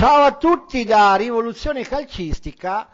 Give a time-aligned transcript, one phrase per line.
[0.00, 2.88] Ciao a tutti da Rivoluzione Calcistica,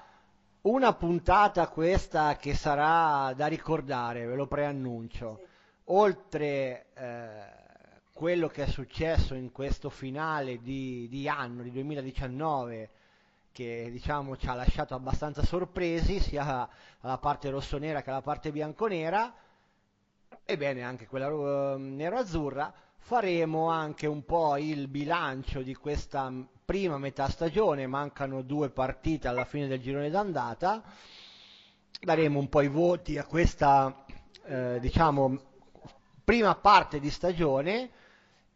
[0.63, 5.41] una puntata questa che sarà da ricordare, ve lo preannuncio.
[5.85, 7.45] Oltre eh,
[8.13, 12.91] quello che è successo in questo finale di, di anno, di 2019,
[13.53, 16.69] che diciamo ci ha lasciato abbastanza sorpresi, sia
[17.03, 19.33] alla parte rossonera che alla parte bianconera,
[20.45, 26.33] ebbene anche quella uh, nero-azzurra, faremo anche un po' il bilancio di questa
[26.67, 30.83] prima metà stagione, mancano due partite alla fine del girone d'andata,
[32.01, 34.05] daremo un po' i voti a questa
[34.47, 35.41] eh, diciamo
[36.25, 37.91] prima parte di stagione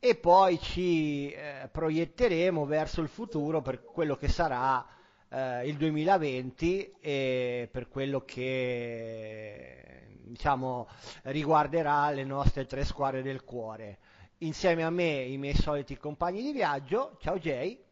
[0.00, 4.84] e poi ci eh, proietteremo verso il futuro per quello che sarà
[5.28, 10.88] eh, il 2020 e per quello che diciamo
[11.22, 13.98] riguarderà le nostre tre squadre del cuore.
[14.38, 17.88] Insieme a me i miei soliti compagni di viaggio, ciao Jay.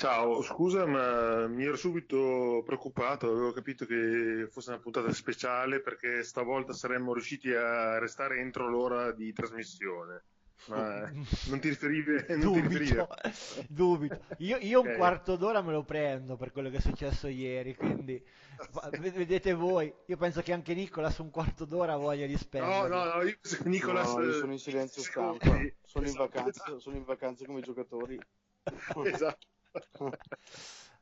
[0.00, 6.22] Ciao, scusa ma mi ero subito preoccupato, avevo capito che fosse una puntata speciale perché
[6.22, 10.24] stavolta saremmo riusciti a restare entro l'ora di trasmissione.
[10.64, 11.12] Ma
[11.44, 12.12] non ti riferivi?
[12.38, 13.06] Non dubito, ti riferivi?
[13.68, 14.20] dubito.
[14.38, 14.86] Io, io Ok.
[14.86, 18.22] un quarto d'ora me lo prendo per quello che è successo ieri, quindi
[18.98, 19.92] vedete voi.
[20.06, 22.88] Io penso che anche Nicolas un quarto d'ora voglia di No, spendere.
[22.88, 24.14] no, no, io Nicolas...
[24.14, 25.38] No, io eh, sono in silenzio secondi.
[25.38, 28.18] stampa, sono in Esatto, vacanza, sono in vacanza come i giocatori.
[29.04, 29.49] Esatto.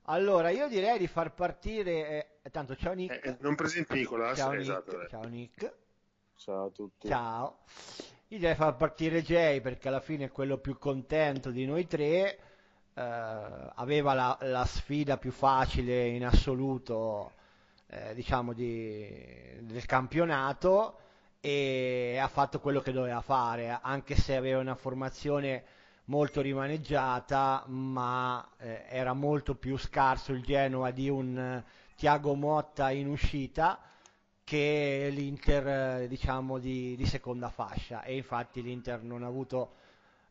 [0.05, 2.41] Allora, io direi di far partire.
[2.43, 3.27] eh, tanto, ciao Eh, Nick.
[3.27, 4.37] eh, non presenti Nicolas?
[4.39, 4.63] Ciao Eh, Nick.
[4.63, 5.09] esatto, eh.
[5.09, 5.75] Ciao Nick.
[6.37, 7.09] Ciao a tutti.
[7.09, 7.59] Ciao.
[8.29, 12.39] Io direi far partire Jay perché alla fine è quello più contento di noi tre.
[12.95, 13.01] eh,
[13.77, 17.33] aveva la, la sfida più facile in assoluto,
[17.87, 20.99] eh, diciamo, di- del campionato
[21.41, 25.65] e ha fatto quello che doveva fare, anche se aveva una formazione
[26.09, 31.65] molto rimaneggiata, ma eh, era molto più scarso il Genoa di un eh,
[31.97, 33.81] Thiago Motta in uscita
[34.45, 39.75] che l'Inter, eh, diciamo, di, di seconda fascia e infatti l'Inter non ha avuto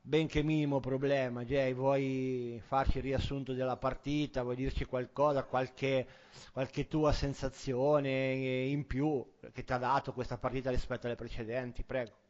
[0.01, 1.43] benché minimo problema.
[1.45, 4.41] Jay, vuoi farci il riassunto della partita?
[4.43, 6.07] Vuoi dirci qualcosa, qualche,
[6.51, 8.33] qualche tua sensazione
[8.65, 11.83] in più che ti ha dato questa partita rispetto alle precedenti?
[11.83, 12.26] Prego.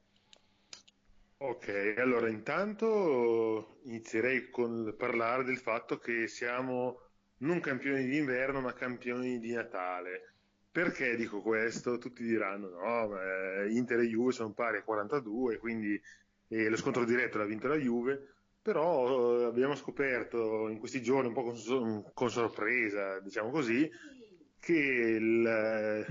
[1.39, 6.99] Ok, allora intanto inizierei con parlare del fatto che siamo
[7.37, 10.33] non campioni d'inverno, ma campioni di Natale.
[10.71, 11.99] Perché dico questo?
[11.99, 16.01] Tutti diranno: no, ma eh, Inter e Juve sono pari a 42, quindi
[16.47, 18.33] eh, lo scontro diretto l'ha vinto la Juve.
[18.61, 23.87] Però eh, abbiamo scoperto in questi giorni, un po' con, con sorpresa, diciamo così,
[24.59, 26.05] che il, eh,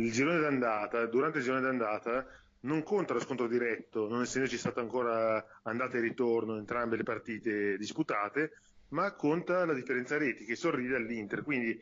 [0.00, 2.26] il girone d'andata, durante il girone d'andata,
[2.64, 7.76] non conta lo scontro diretto, non essendoci stato ancora andata e ritorno entrambe le partite
[7.76, 8.58] disputate,
[8.88, 11.42] ma conta la differenza reti che sorride all'Inter.
[11.42, 11.80] Quindi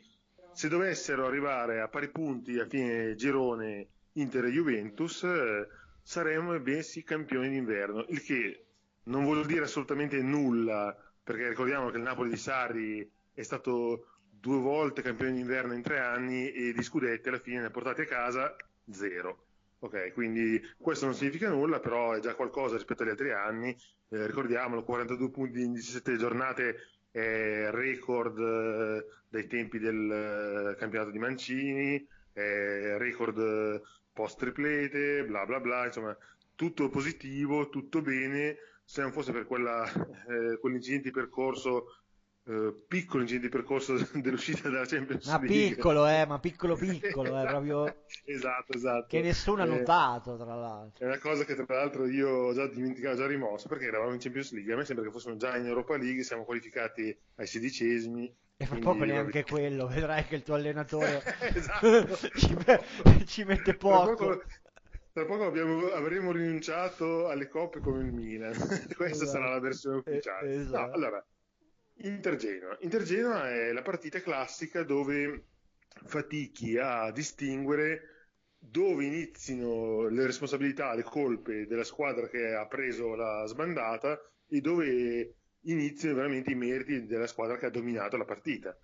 [0.51, 5.67] se dovessero arrivare a pari punti a fine girone Inter e Juventus, eh,
[6.01, 8.65] saremmo bensì campioni d'inverno, il che
[9.03, 14.59] non vuol dire assolutamente nulla, perché ricordiamo che il Napoli di Sarri è stato due
[14.59, 18.05] volte campione d'inverno in tre anni e di scudetti alla fine ne ha portati a
[18.05, 18.55] casa
[18.91, 19.45] zero.
[19.83, 23.75] Ok, quindi questo non significa nulla, però è già qualcosa rispetto agli altri anni.
[24.07, 26.75] Eh, ricordiamolo, 42 punti in 17 giornate
[27.11, 33.81] è record eh, dai tempi del eh, campionato di Mancini, è record eh,
[34.13, 36.17] post triplete, bla bla bla, insomma,
[36.55, 38.55] tutto positivo, tutto bene,
[38.85, 39.83] se non fosse per quella,
[40.29, 42.02] eh, quell'incidente di percorso,
[42.45, 45.75] eh, piccolo incidente di percorso dell'uscita dalla Champions Ma League.
[45.75, 49.05] piccolo, eh, ma piccolo piccolo, è proprio Esatto, esatto.
[49.07, 51.03] che nessuno ha Eh, notato, tra l'altro.
[51.05, 54.19] È una cosa che tra l'altro io ho già dimenticato, già rimosso, perché eravamo in
[54.19, 58.33] Champions League, a me sembra che fossimo già in Europa League, siamo qualificati ai sedicesimi.
[58.55, 61.21] E fra poco neanche quello, vedrai che il tuo allenatore
[61.53, 62.17] Esatto.
[62.35, 64.15] ci, me- ci mette Tra poco.
[64.15, 64.43] poco,
[65.11, 68.53] tra poco abbiamo- avremo rinunciato alle coppe come il Milan.
[68.53, 69.25] Questa Esatto.
[69.25, 70.55] sarà la versione Eh, ufficiale.
[70.55, 70.91] No, esatto.
[70.93, 71.25] allora,
[71.95, 72.77] Inter-Genoa.
[72.81, 75.45] Inter-Genoa è la partita classica dove
[76.05, 78.13] fatichi a distinguere
[78.57, 84.17] dove inizino le responsabilità, le colpe della squadra che ha preso la sbandata
[84.47, 88.77] e dove iniziano veramente i meriti della squadra che ha dominato la partita.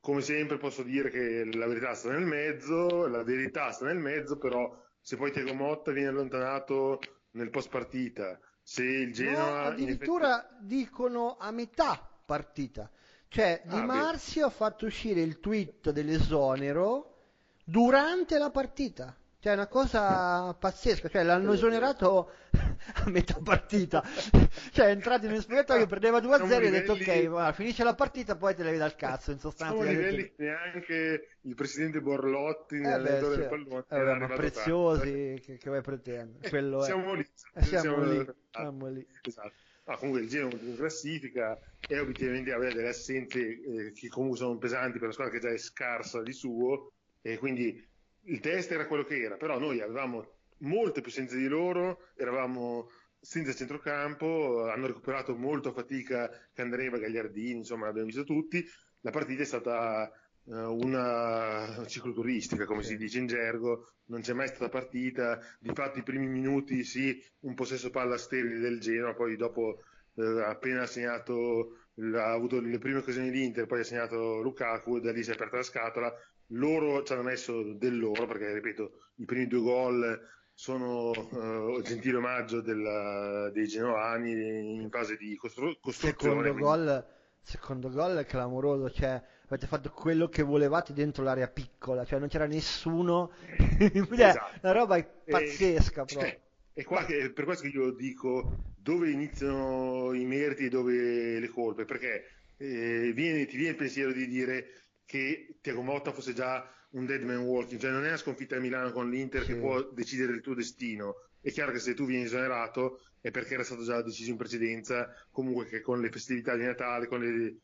[0.00, 4.38] Come sempre posso dire che la verità sta nel mezzo, la verità sta nel mezzo,
[4.38, 6.98] però se poi Thiago Motta viene allontanato
[7.32, 12.88] nel post partita, se il No, Genoa in addirittura dicono a metà partita.
[13.26, 13.86] Cioè, Di Ah, beh.
[13.86, 17.16] Marzio ha fatto uscire il tweet dell'esonero
[17.64, 19.16] durante la partita.
[19.40, 21.08] Cioè, è una cosa pazzesca.
[21.08, 22.30] Cioè, l'hanno esonerato
[23.02, 24.02] a metà partita.
[24.70, 27.82] cioè, è entrato in un spogliatoio che perdeva 2-0 e ha detto ok, va, finisce
[27.82, 29.32] la partita, poi te le vedi dal cazzo.
[29.32, 33.48] In sostanza, a livelli che neanche il presidente Borlotti eh nell'allenatore beh, del
[33.88, 36.46] pallone eh, ma preziosi, che, che vuoi pretendere?
[36.46, 36.84] Eh, Quello è.
[36.84, 37.26] siamo lì.
[37.54, 39.06] Eh, siamo, siamo- lì, ah, siamo lì.
[39.22, 39.52] Esatto.
[39.90, 44.56] Ma comunque il Genoa in classifica e obiettivamente avere delle assenze eh, che comunque sono
[44.56, 47.84] pesanti per una squadra che già è scarsa di suo e quindi
[48.24, 52.88] il test era quello che era, però noi avevamo molte più senza di loro, eravamo
[53.18, 58.64] senza centrocampo, hanno recuperato molto a fatica Candreva, Gagliardini, insomma l'abbiamo visto tutti,
[59.00, 60.08] la partita è stata
[60.56, 66.02] una cicloturistica, come si dice in gergo, non c'è mai stata partita, di fatto i
[66.02, 69.78] primi minuti sì, un possesso palla sterile del Genoa, poi dopo
[70.16, 71.76] eh, appena ha segnato,
[72.14, 75.56] ha avuto le prime occasioni l'Inter, poi ha segnato Lukaku, da lì si è aperta
[75.56, 76.12] la scatola,
[76.48, 82.16] loro ci hanno messo del loro, perché ripeto, i primi due gol sono eh, gentile
[82.16, 86.18] omaggio della- dei genovani in fase di costru- costruzione.
[86.18, 87.06] Secondo quindi- gol,
[87.40, 92.28] secondo gol è clamoroso, cioè avete fatto quello che volevate dentro l'area piccola, cioè non
[92.28, 93.32] c'era nessuno,
[93.78, 94.58] Cioè, Esatto.
[94.62, 96.40] la roba è E- pazzesca cioè, proprio.
[96.72, 101.38] è qua che, è per questo che io dico dove iniziano i meriti e dove
[101.38, 102.24] le colpe, perché
[102.56, 104.66] eh, viene- ti viene il pensiero di dire
[105.04, 108.60] che Tiago Motta fosse già un dead man walking, cioè non è una sconfitta a
[108.60, 109.48] Milano con l'Inter Sì.
[109.52, 111.14] che può decidere il tuo destino.
[111.40, 115.08] È chiaro che se tu vieni esonerato è perché era stato già deciso in precedenza,
[115.30, 117.56] comunque che con le festività di Natale, con le eh,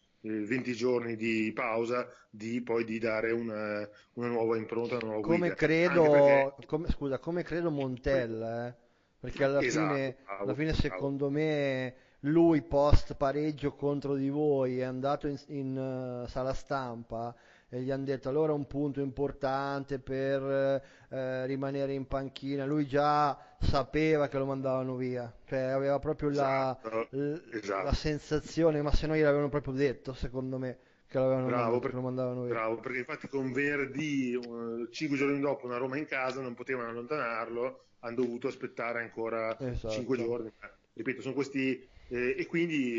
[0.46, 5.22] 20 giorni di pausa, di poi di dare una, una nuova impronta, una nuova Come
[5.22, 5.54] guida.
[5.54, 8.74] credo, perché- come- scusa, come credo Montella, eh?
[9.18, 14.78] Perché alla Esatto, fine, bravo, alla fine secondo me lui post pareggio contro di voi
[14.78, 15.76] è andato in, in,
[16.24, 17.34] eh, sala stampa
[17.68, 22.64] e gli hanno detto allora un punto importante per eh, rimanere in panchina.
[22.64, 27.84] Lui già sapeva che lo mandavano via, cioè aveva proprio la, Esatto, l- esatto.
[27.84, 31.90] la sensazione, ma se no gliel'avevano proprio detto, secondo me, che l'avevano Bravo, mandato, per-
[31.90, 32.54] che lo mandavano via.
[32.54, 36.88] Bravo, perché infatti con venerdì, eh, cinque giorni dopo, una Roma in casa, non potevano
[36.90, 39.88] allontanarlo, hanno dovuto aspettare ancora Esatto.
[39.88, 40.52] cinque giorni.
[40.92, 41.88] Ripeto, sono questi...
[42.08, 42.94] eh, e quindi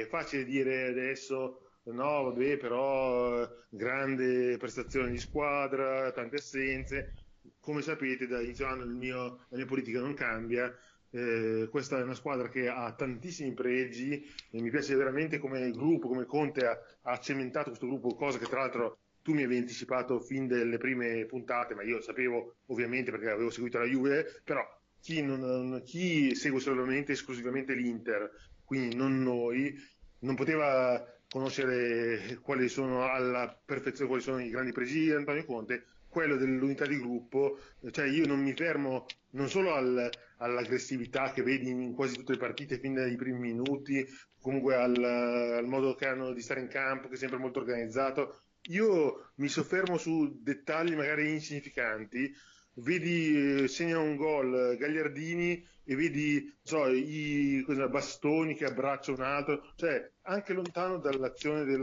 [0.00, 7.14] eh, è facile dire adesso, no, vabbè, però eh, grande prestazione di squadra, tante assenze.
[7.58, 10.72] Come sapete, da inizio anno mio- la mia politica non cambia.
[11.10, 16.08] Eh, questa è una squadra che ha tantissimi pregi e mi piace veramente come gruppo,
[16.08, 20.20] come Conte ha, ha cementato questo gruppo, cosa che tra l'altro tu mi avevi anticipato
[20.20, 24.62] fin dalle prime puntate, ma io sapevo ovviamente perché avevo seguito la Juve, però
[25.00, 28.30] chi, non- chi segue solamente esclusivamente l'Inter,
[28.64, 29.74] quindi non noi,
[30.20, 35.86] non poteva conoscere quali sono alla perfezione quali sono i grandi pregi di Antonio Conte,
[36.06, 37.58] quello dell'unità di gruppo,
[37.90, 42.38] cioè io non mi fermo non solo al- all'aggressività che vedi in quasi tutte le
[42.38, 44.06] partite fin dai primi minuti,
[44.42, 48.42] comunque al, al modo che hanno di stare in campo, che è sempre molto organizzato.
[48.68, 52.30] Io mi soffermo su dettagli magari insignificanti.
[52.74, 59.20] Vedi, eh, segna un gol Gagliardini e vedi so, i cosa, bastoni che abbraccia un
[59.22, 61.80] altro, cioè anche lontano dall'azione del,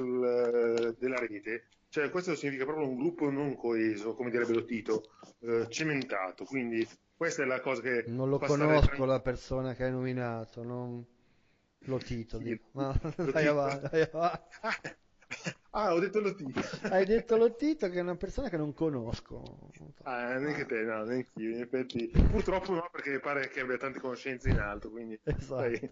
[0.87, 1.67] eh, della rete.
[1.89, 5.03] Cioè, questo significa proprio un gruppo non coeso, come direbbe Tito,
[5.39, 6.45] eh, cementato.
[6.45, 9.05] Quindi questa è la cosa che Non lo conosco tranquillo.
[9.05, 11.05] la persona che hai nominato, non
[11.85, 12.39] lo tito.
[12.39, 12.69] Sì, dico.
[12.73, 13.49] No, lo vai Tito.
[13.49, 14.57] avanti, vai avanti.
[15.71, 16.59] Ah, ho detto lo Tito.
[16.89, 19.69] Hai detto lo Tito che è una persona che non conosco.
[20.03, 22.07] Ah, neanche te, no, neanche io, in effetti.
[22.07, 25.45] Purtroppo no, perché pare che abbia tante conoscenze in alto, quindi Esatto.
[25.45, 25.91] sai,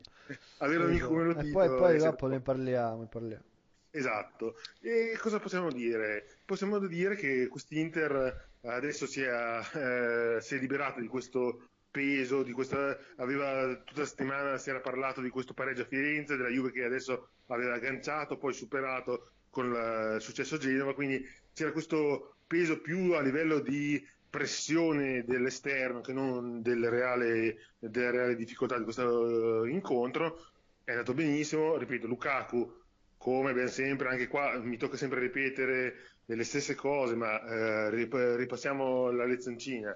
[0.59, 1.51] avere un amico come lo E Tito...
[1.51, 3.43] poi, poi dopo ne parliamo, ne parliamo.
[3.91, 4.55] Esatto.
[4.81, 6.25] E cosa possiamo dire?
[6.45, 12.51] Possiamo dire che quest'Inter adesso si è, eh, si è liberato di questo peso, di
[12.51, 16.71] questa, aveva tutta la settimana si era parlato di questo pareggio a Firenze, della Juve
[16.71, 22.79] che adesso aveva agganciato, poi superato con il successo a Genova, quindi c'era questo peso
[22.79, 29.63] più a livello di pressione dell'esterno che non del reale, della reale difficoltà di questo
[29.63, 30.45] eh, incontro.
[30.83, 32.71] È andato benissimo, ripeto, Lukaku
[33.17, 35.95] come ben sempre, anche qua mi tocca sempre ripetere
[36.25, 39.91] le stesse cose, ma eh, rip- ripassiamo la lezioncina.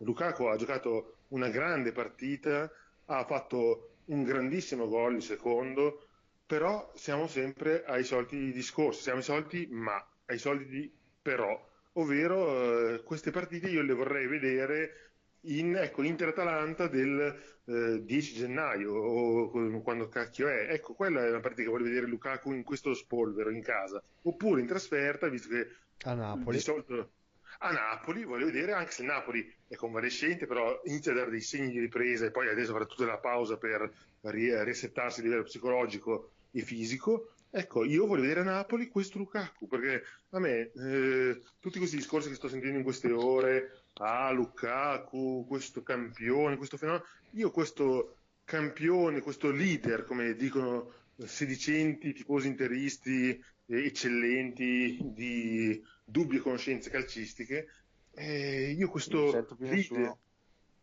[0.00, 2.70] Lukaku ha giocato una grande partita,
[3.06, 6.05] ha fatto un grandissimo gol, il secondo,
[6.46, 11.60] però siamo sempre ai soliti discorsi, siamo ai soliti ma, ai soliti però,
[11.94, 15.06] ovvero eh, queste partite io le vorrei vedere
[15.46, 20.68] in ecco, Inter-Atalanta del eh, 10 gennaio o quando cacchio è.
[20.70, 24.60] Ecco, quella è una partita che voglio vedere Lukaku in questo spolvero in casa, oppure
[24.60, 25.68] in trasferta, visto che
[26.02, 26.56] A Napoli.
[26.56, 27.10] di solito
[27.58, 31.70] A Napoli voglio vedere, anche se Napoli è convalescente, però inizia a dare dei segni
[31.70, 33.90] di ripresa e poi adesso avrà tutta la pausa per
[34.22, 37.32] risettarsi a livello psicologico e fisico.
[37.50, 42.28] Ecco, io voglio vedere a Napoli questo Lukaku, perché a me eh, tutti questi discorsi
[42.28, 49.20] che sto sentendo in queste ore, ah Lukaku, questo campione, questo fenomeno, io questo campione,
[49.20, 57.68] questo leader, come dicono sedicenti tifosi interisti eccellenti di dubbie conoscenze calcistiche,
[58.12, 60.16] eh, io questo leader...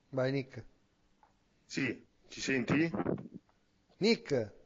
[0.09, 0.63] Vai Nick.
[1.65, 2.91] Sì, ci senti?
[3.97, 4.61] Nick.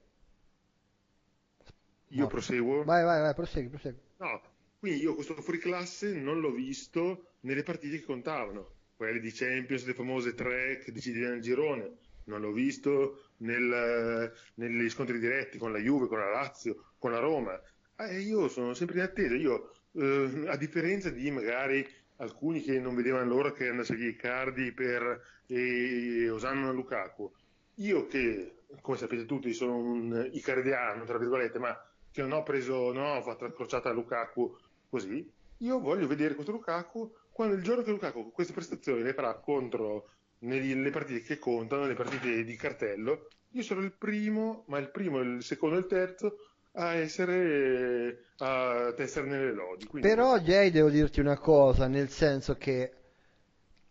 [2.09, 2.27] Io no.
[2.27, 2.83] proseguo?
[2.83, 3.99] Vai, vai, vai, prosegui, prosegui.
[4.17, 4.41] No,
[4.79, 9.93] quindi io questo fuoriclasse non l'ho visto nelle partite che contavano, quelle di Champions, le
[9.93, 15.79] famose tre che decidevano il girone, non l'ho visto nel, negli scontri diretti con la
[15.79, 17.59] Juve, con la Lazio, con la Roma.
[17.95, 21.85] Eh, io sono sempre in attesa, io eh, a differenza di magari
[22.17, 27.31] alcuni che non vedevano l'ora che andasse via Icardi per eh, Osanna Lukaku,
[27.75, 31.77] io che, come sapete tutti, sono un icardiano, tra virgolette, ma
[32.17, 34.57] che non ho preso, non ho fatto la crociata a Lukaku
[34.89, 39.35] così, io voglio vedere questo Lukaku quando il giorno che Lukaku queste prestazioni le farà
[39.35, 40.09] contro
[40.39, 45.19] nelle partite che contano, le partite di cartello, io sarò il primo, ma il primo,
[45.19, 46.37] il secondo e il terzo
[46.71, 49.85] a essere a tessere nelle lodi.
[49.85, 50.07] Quindi...
[50.07, 52.93] Però Jay devo dirti una cosa, nel senso che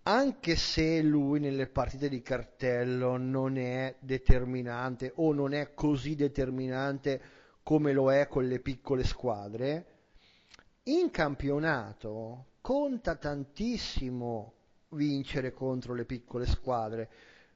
[0.02, 7.35] anche se lui nelle partite di cartello non è determinante o non è così determinante
[7.66, 9.86] come lo è con le piccole squadre,
[10.84, 14.52] in campionato conta tantissimo
[14.90, 17.10] vincere contro le piccole squadre.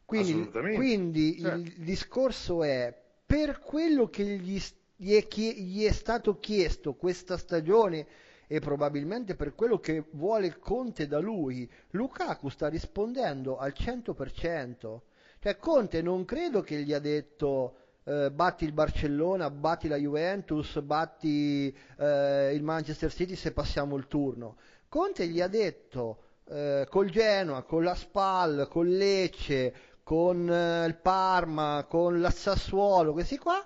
[0.04, 1.58] Quindi, quindi certo.
[1.58, 2.92] il discorso è
[3.24, 4.60] per quello che gli,
[4.96, 8.04] gli, è, gli è stato chiesto questa stagione
[8.48, 15.00] e probabilmente per quello che vuole Conte da lui, Lukaku sta rispondendo al 100%.
[15.38, 20.80] Cioè Conte non credo che gli ha detto eh, batti il Barcellona, batti la Juventus,
[20.80, 24.56] batti eh, il Manchester City se passiamo il turno.
[24.88, 30.96] Conte gli ha detto eh, col Genoa, con la Spal, con Lecce, con eh, il
[30.96, 33.64] Parma, con la Sassuolo, questi qua,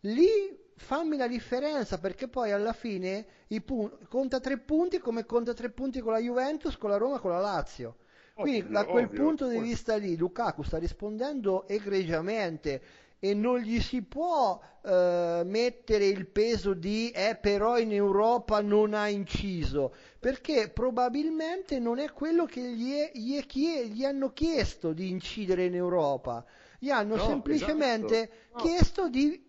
[0.00, 3.26] lì fammi la differenza perché poi alla fine
[3.64, 7.30] pun- conta tre punti come conta tre punti con la Juventus, con la Roma, con
[7.30, 7.96] la Lazio.
[8.34, 9.60] Quindi ovvio, da quel ovvio, punto ovvio.
[9.60, 12.82] di vista lì Lukaku sta rispondendo egregiamente
[13.24, 18.94] e non gli si può eh, mettere il peso di eh però in Europa non
[18.94, 24.32] ha inciso perché probabilmente non è quello che gli, è, gli, è chie- gli hanno
[24.32, 26.44] chiesto di incidere in Europa
[26.80, 28.56] gli hanno no, semplicemente esatto.
[28.56, 28.60] no.
[28.60, 29.40] chiesto di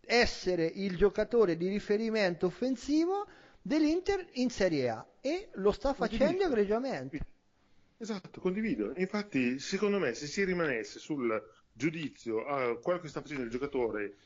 [0.00, 3.26] essere il giocatore di riferimento offensivo
[3.60, 7.20] dell'Inter in Serie A e lo sta facendo egregiamente.
[7.98, 8.94] Esatto, condivido.
[8.96, 11.38] Infatti, secondo me, se si rimanesse sul
[11.78, 14.16] giudizio a quello che sta facendo il giocatore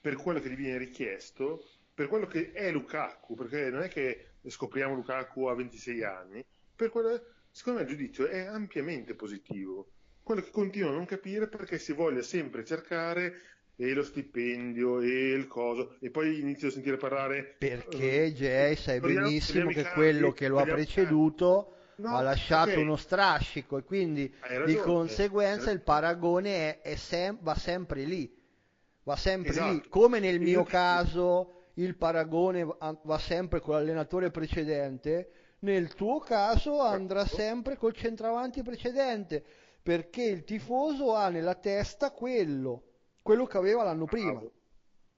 [0.00, 1.64] per quello che gli viene richiesto,
[1.94, 6.90] per quello che è Lukaku, perché non è che scopriamo Lukaku a 26 anni, per
[6.90, 9.92] quello, secondo me il giudizio è ampiamente positivo.
[10.22, 13.34] Quello che continuo a non capire perché si voglia sempre cercare
[13.76, 18.76] e lo stipendio e il coso e poi inizio a sentire parlare perché uh, Jay
[18.76, 22.82] sai benissimo che quello che lo ha preceduto no, ha lasciato okay.
[22.82, 24.34] uno strascico e quindi
[24.66, 28.40] di conseguenza il paragone è, è sem- va sempre lì
[29.04, 29.72] va sempre esatto.
[29.72, 30.64] lì come nel mio Io...
[30.64, 35.30] caso il paragone va sempre con l'allenatore precedente
[35.60, 39.44] nel tuo caso andrà sempre col centravanti precedente
[39.82, 42.84] perché il tifoso ha nella testa quello
[43.22, 44.42] quello che aveva l'anno prima.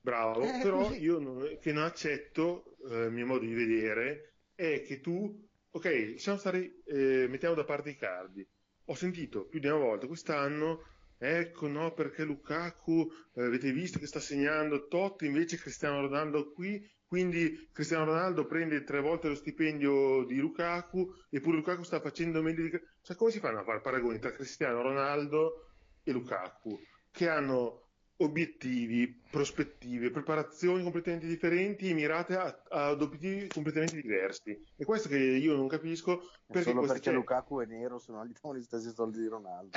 [0.00, 1.00] Bravo, eh, però così.
[1.00, 6.14] io non, che non accetto, eh, il mio modo di vedere, è che tu, ok,
[6.16, 8.46] stati, eh, mettiamo da parte i cardi.
[8.86, 10.84] Ho sentito più di una volta quest'anno,
[11.18, 16.80] ecco no, perché Lukaku, eh, avete visto che sta segnando tot, invece Cristiano Ronaldo qui,
[17.04, 22.62] quindi Cristiano Ronaldo prende tre volte lo stipendio di Lukaku, eppure Lukaku sta facendo meglio
[22.62, 22.70] di...
[23.02, 25.70] Cioè come si fanno a fare paragoni tra Cristiano Ronaldo
[26.04, 26.78] e Lukaku?
[27.10, 27.83] Che hanno
[28.18, 34.64] obiettivi, prospettive, preparazioni completamente differenti e mirate a, ad obiettivi completamente diversi.
[34.76, 37.12] E questo che io non capisco perché solo perché c'è...
[37.12, 39.76] Lukaku è nero, se no gli danno gli stessi soldi di Ronaldo.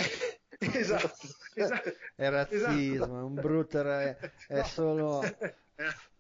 [0.60, 3.18] esatto, esatto, È razzismo, esatto.
[3.18, 4.18] è un brutto è,
[4.48, 5.22] è solo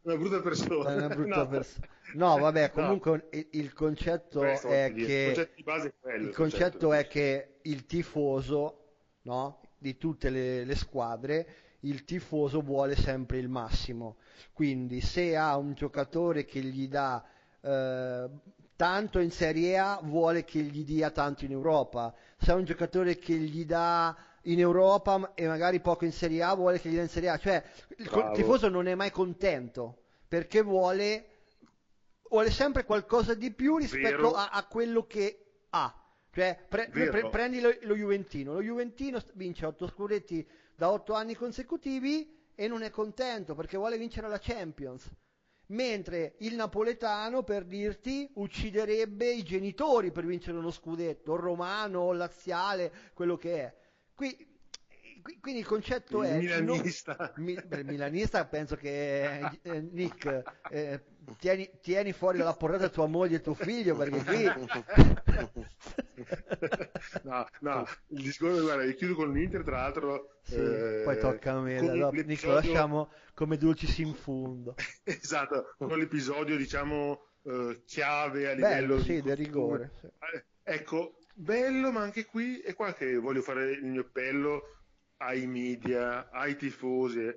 [0.02, 0.94] una brutta persona.
[0.94, 1.48] Una brutta no.
[1.48, 1.88] persona.
[2.14, 3.40] No, vabbè, comunque no.
[3.52, 8.86] il concetto Questo è che il concetto, è, quello, il concetto è che il tifoso,
[9.24, 11.48] no, di tutte le, le squadre
[11.88, 14.18] il tifoso vuole sempre il massimo.
[14.54, 17.24] Quindi se ha un giocatore che gli dà
[17.62, 18.30] eh,
[18.76, 22.14] tanto in Serie A vuole che gli dia tanto in Europa.
[22.38, 26.54] Se è un giocatore che gli dà in Europa e magari poco in Serie A,
[26.54, 27.38] vuole che gli dia in Serie A.
[27.38, 27.64] Cioè,
[27.98, 28.34] il Bravo.
[28.36, 31.26] tifoso non è mai contento perché vuole,
[32.30, 35.94] vuole sempre qualcosa di più rispetto a, a quello che ha.
[36.32, 38.54] Cioè, pre- pre- prendi lo, lo Juventino.
[38.54, 43.98] Lo Juventino vince otto scudetti da otto anni consecutivi e non è contento perché vuole
[43.98, 45.10] vincere la Champions.
[45.70, 52.18] Mentre il napoletano, per dirti, ucciderebbe i genitori per vincere uno scudetto, il romano, il
[52.20, 53.76] laziale, quello che è.
[54.14, 54.38] Qui-
[55.24, 56.36] qui- quindi il concetto è...
[56.36, 57.34] Il non- milanista.
[57.38, 61.04] mi- per il milanista penso che eh, Nick eh,
[61.40, 64.44] tieni, tieni fuori dalla portata tua moglie e tuo figlio perché qui
[67.24, 70.40] no, no, il discorso, guarda, io chiudo con l'Inter, tra l'altro.
[70.42, 75.98] Sì, eh, poi tocca a me allora, l'episodio- lasciamo come dulcis in fondo Esatto, con
[75.98, 80.06] l'episodio, diciamo, eh, chiave a livello bello di sì del rigore sì.
[80.06, 84.64] Eh, Ecco, bello, ma anche qui è qua che voglio fare il mio appello
[85.18, 87.34] ai media, ai tifosi.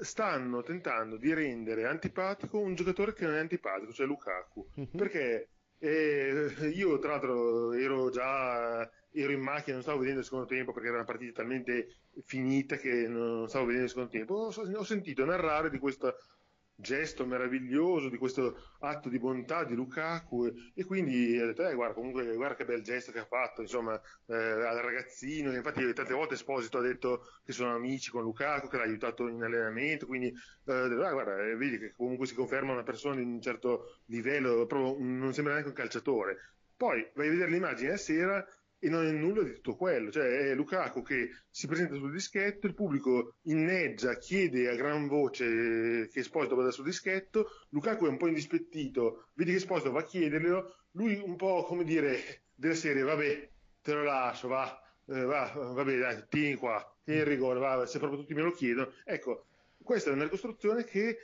[0.00, 4.68] Stanno tentando di rendere antipatico un giocatore che non è antipatico, cioè Lukaku.
[4.74, 4.96] Mhm.
[4.96, 10.46] Perché eh, io, tra l'altro, ero già ero in macchina, non stavo vedendo il secondo
[10.46, 11.86] tempo perché era una partita talmente
[12.24, 14.34] finita che non stavo vedendo il secondo tempo.
[14.34, 16.14] Ho, ho sentito narrare di questo
[16.80, 21.74] gesto meraviglioso, di questo atto di bontà di Lukaku e, e quindi ho detto, eh,
[21.74, 25.52] guarda, comunque, guarda che bel gesto che ha fatto, insomma, eh, al ragazzino.
[25.54, 29.42] Infatti, tante volte Esposito ha detto che sono amici con Lukaku, che l'ha aiutato in
[29.42, 33.40] allenamento, quindi eh, "Ah, guarda, eh, vedi che comunque si conferma una persona di un
[33.40, 36.36] certo livello, proprio non sembra neanche un calciatore.
[36.76, 38.46] Poi vai a vedere l'immagine a sera
[38.78, 42.66] e non è nulla di tutto quello, cioè è Lukaku che si presenta sul dischetto,
[42.66, 48.08] il pubblico inneggia, chiede a gran voce eh, che Esposito vada sul dischetto, Lukaku è
[48.08, 52.74] un po' indispettito, vedi che Esposito va a chiederglielo, lui un po' come dire della
[52.74, 53.50] serie, vabbè,
[53.82, 57.98] te lo lascio, va, eh, va, vabbè, dai, tieni qua, tieni il rigore, va, se
[57.98, 58.92] proprio tutti me lo chiedono.
[59.04, 59.46] Ecco,
[59.82, 61.16] questa è una ricostruzione che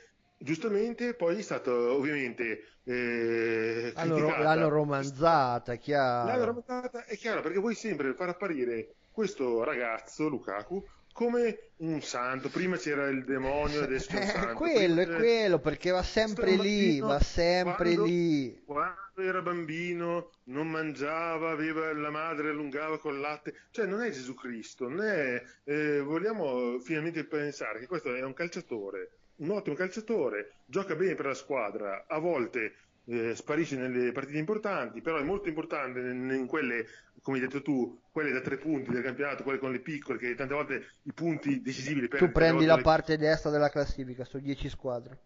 [0.45, 4.43] giustamente poi è stata ovviamente eh, criticata.
[4.43, 10.27] l'hanno romanzata è chiaro L'hanno raccontata, è chiaro, perché vuoi sempre far apparire questo ragazzo,
[10.27, 12.49] Lukaku, come un santo.
[12.49, 14.53] Prima c'era il demonio, adesso c'è un Eh, santo.
[14.55, 19.41] quello è Prima- quello perché va sempre è lì va sempre quando- lì Quando era
[19.41, 25.01] bambino non mangiava, aveva la madre allungava col latte, cioè non è Gesù Cristo, non
[25.05, 31.15] è, eh, vogliamo finalmente pensare che questo è un calciatore, un ottimo calciatore, gioca bene
[31.15, 32.73] per la squadra, a volte
[33.05, 36.85] eh, sparisce nelle partite importanti, però è molto importante in, in quelle,
[37.21, 40.35] come hai detto tu, quelle da tre punti del campionato, quelle con le piccole, che
[40.35, 42.25] tante volte i punti decisivi li perdi.
[42.25, 45.19] tu prendi la le- parte destra della classifica su 10 squadre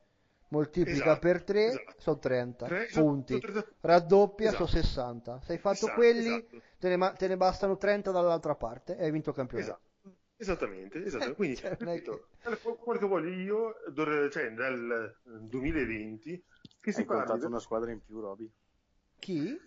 [0.50, 1.94] moltiplica Esatto, per 3 esatto.
[2.02, 4.66] sono 30 Tre, esatto, punti tre- raddoppia esatto.
[4.66, 6.62] sono 60 se hai fatto Esatto, quelli esatto.
[6.80, 9.80] te, ne, te ne bastano 30 dall'altra parte e hai vinto il campionato
[10.40, 11.36] Esattamente, esatto.
[11.36, 12.28] Quindi, Cioè, ripeto,
[12.80, 16.42] quello che voglio io, cioè dal 2020,
[16.80, 18.50] che si Hai parli contato una squadra in più, Roby?
[19.20, 19.60] chi?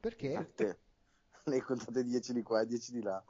[0.00, 0.34] perché?
[0.36, 0.68] A te.
[1.46, 3.22] Ne hai contate 10 di qua e 10 di là.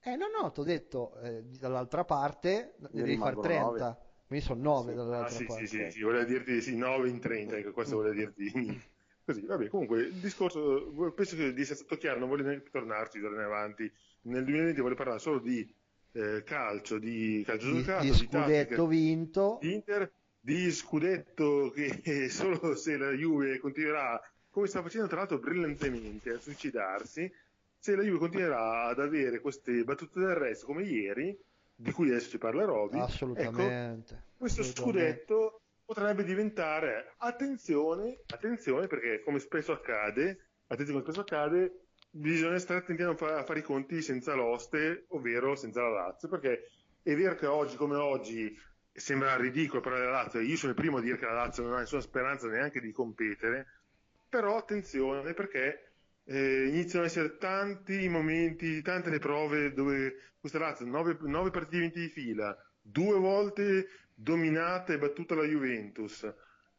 [0.00, 3.96] eh no no ti ho detto eh, dall'altra parte ne devi fare rimangono 30 nove.
[4.26, 4.94] quindi sono 9 Sì.
[4.94, 7.96] dall'altra Ah, sì, parte sì, sì, sì, voleva dirti sì, 9 in 30, ecco, questo
[7.96, 8.50] voleva dirti
[9.24, 9.44] così.
[9.44, 13.24] Vabbè, comunque il discorso, penso che di essere stato chiaro, non voglio neanche tornarci in
[13.26, 13.90] avanti.
[14.22, 15.66] Nel 2020 voglio parlare solo di
[16.12, 19.58] eh, calcio, di calcio di, giocato, di di scudetto tattica, vinto.
[19.60, 25.38] Di Inter, di scudetto che solo se la Juve continuerà, come sta facendo tra l'altro
[25.38, 27.30] brillantemente, a suicidarsi,
[27.78, 31.36] se la Juve continuerà ad avere queste battute d'arresto come ieri,
[31.74, 35.22] di cui adesso ci parla Roby, ecco, assolutamente questo assolutamente.
[35.22, 41.87] scudetto potrebbe diventare attenzione, attenzione perché come spesso accade, attenzione come spesso accade,
[42.18, 46.70] bisogna stare attenti a non fare i conti senza l'oste, ovvero senza la Lazio, perché
[47.02, 48.56] è vero che oggi come oggi
[48.92, 51.74] sembra ridicolo parlare della Lazio, io sono il primo a dire che la Lazio non
[51.74, 53.66] ha nessuna speranza neanche di competere,
[54.28, 55.92] però attenzione perché
[56.24, 61.50] eh, iniziano ad essere tanti i momenti, tante le prove dove questa Lazio, nove, nove
[61.50, 66.26] partite vinte di fila, due volte dominata e battuta la Juventus.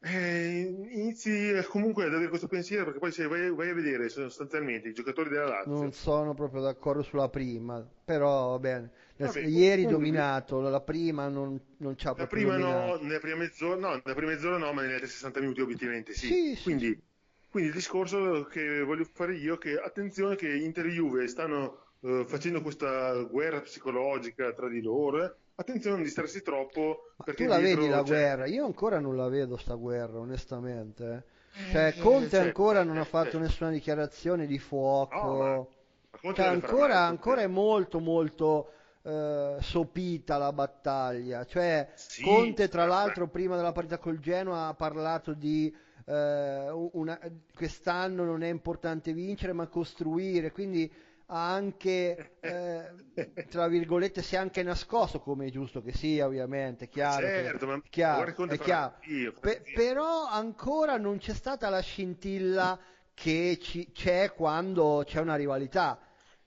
[0.01, 4.07] Eh, inizi eh, comunque ad avere questo pensiero perché poi se vai, vai a vedere
[4.07, 8.91] sostanzialmente i giocatori della Lazio Non sono proprio d'accordo sulla prima, però va bene.
[9.17, 13.75] Vabbè, ieri dominato, la prima non, non ci ha La prima no, nella prima mezz'ora
[13.75, 16.27] no, nella prima mezz'ora no, ma negli altri 60 minuti obiettivamente sì.
[16.27, 17.01] Sì, sì, quindi,
[17.49, 21.88] quindi il discorso che voglio fare io è che attenzione che Inter e Juve stanno
[22.01, 25.33] eh, facendo questa guerra psicologica tra di loro, eh.
[25.55, 28.45] attenzione a non distrarsi troppo Ma perché tu la dietro vedi la c'è- guerra?
[28.47, 31.23] Io ancora non la vedo sta guerra, onestamente.
[31.53, 31.71] eh.
[31.71, 35.67] Cioè, Conte cioè, ancora non ha fatto nessuna dichiarazione di No, ma- fuoco.
[36.11, 38.71] ma Conte Cioè, ancora, ancora è molto, molto
[39.03, 41.43] eh, sopita la battaglia.
[41.45, 45.73] Cioè, Sì, Conte, tra ma- l'altro, prima della partita col Genoa ha parlato di
[46.05, 47.19] eh, una-
[47.53, 50.51] quest'anno non è importante vincere, ma costruire.
[50.51, 50.91] Quindi
[51.31, 56.87] ha anche, eh, tra virgolette, si è anche nascosto, come è giusto che sia, ovviamente.
[56.89, 58.95] Chiaro, che- Certo, ma chiaro, è chiaro.
[59.03, 62.79] io, Pe- però ancora non c'è stata la scintilla
[63.13, 65.99] che ci- c'è quando c'è una rivalità.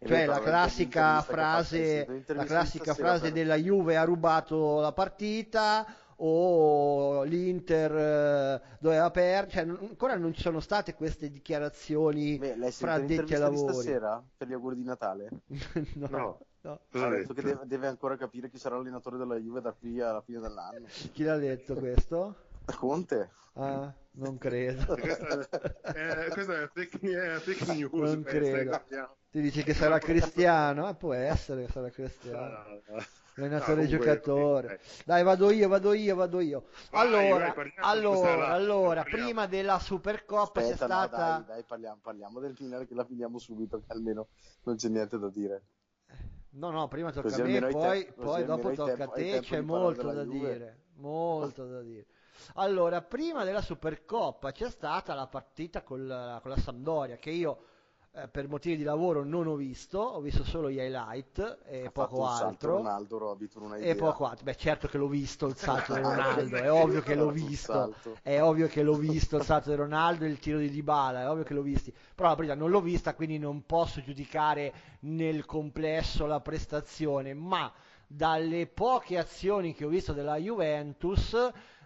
[0.04, 5.86] Cioè la classica che frase, la classica frase della Juve ha rubato la partita
[6.24, 12.70] o l'Inter eh, doveva perdere, cioè, non- ancora non ci sono state queste dichiarazioni Beh,
[12.70, 13.72] fra addetti ai lavori.
[13.72, 15.28] stasera per gli auguri di Natale?
[15.94, 16.40] No, No.
[16.60, 16.80] no.
[16.92, 20.20] Ha detto che deve, deve ancora capire chi sarà l'allenatore della Juve da qui alla
[20.20, 20.86] fine dell'anno.
[21.12, 22.36] Chi l'ha detto questo?
[22.76, 23.30] Conte?
[23.54, 24.84] Ah, non credo.
[24.96, 25.40] Questa,
[25.94, 27.92] eh, questa è una fake, è news.
[27.92, 28.80] Non credo.
[29.30, 30.88] Ti dice che sarà cristiano?
[30.88, 32.38] Eh, può essere che sarà cristiano.
[32.38, 33.02] No, no, no.
[33.36, 34.74] Allenatore No, giocatore.
[34.74, 36.64] eh, Dai, vado io, vado io, vado io.
[36.90, 41.16] Vai, Allora, vai, allora, allora, prima della Supercoppa c'è Aspetta, no, stata...
[41.38, 44.28] dai, dai, parliamo, parliamo del finale che la finiamo subito, che almeno
[44.64, 45.62] non c'è niente da dire.
[46.54, 49.30] No, no, prima tocca Così a me, poi, te- poi dopo tocca a tempo- hai
[49.30, 50.38] te, c'è molto da Juve.
[50.38, 52.06] dire, molto da dire.
[52.54, 57.64] Allora, prima della Supercoppa c'è stata la partita con la, con la Sampdoria, che io
[58.14, 61.90] eh, per motivi di lavoro non ho visto, ho visto solo gli highlight e Ha
[61.90, 62.76] poco un salto altro.
[62.76, 64.44] Ronaldo, Roby, tu non hai E poco altro.
[64.44, 67.90] Beh, certo che l'ho visto il salto di Ronaldo, è ovvio che l'ho visto.
[68.20, 71.28] È ovvio che l'ho visto il salto di Ronaldo e il tiro di Dybala, è
[71.28, 71.90] ovvio che l'ho visti.
[72.14, 77.72] Però la partita non l'ho vista, quindi non posso giudicare nel complesso la prestazione, ma
[78.06, 81.34] dalle poche azioni che ho visto della Juventus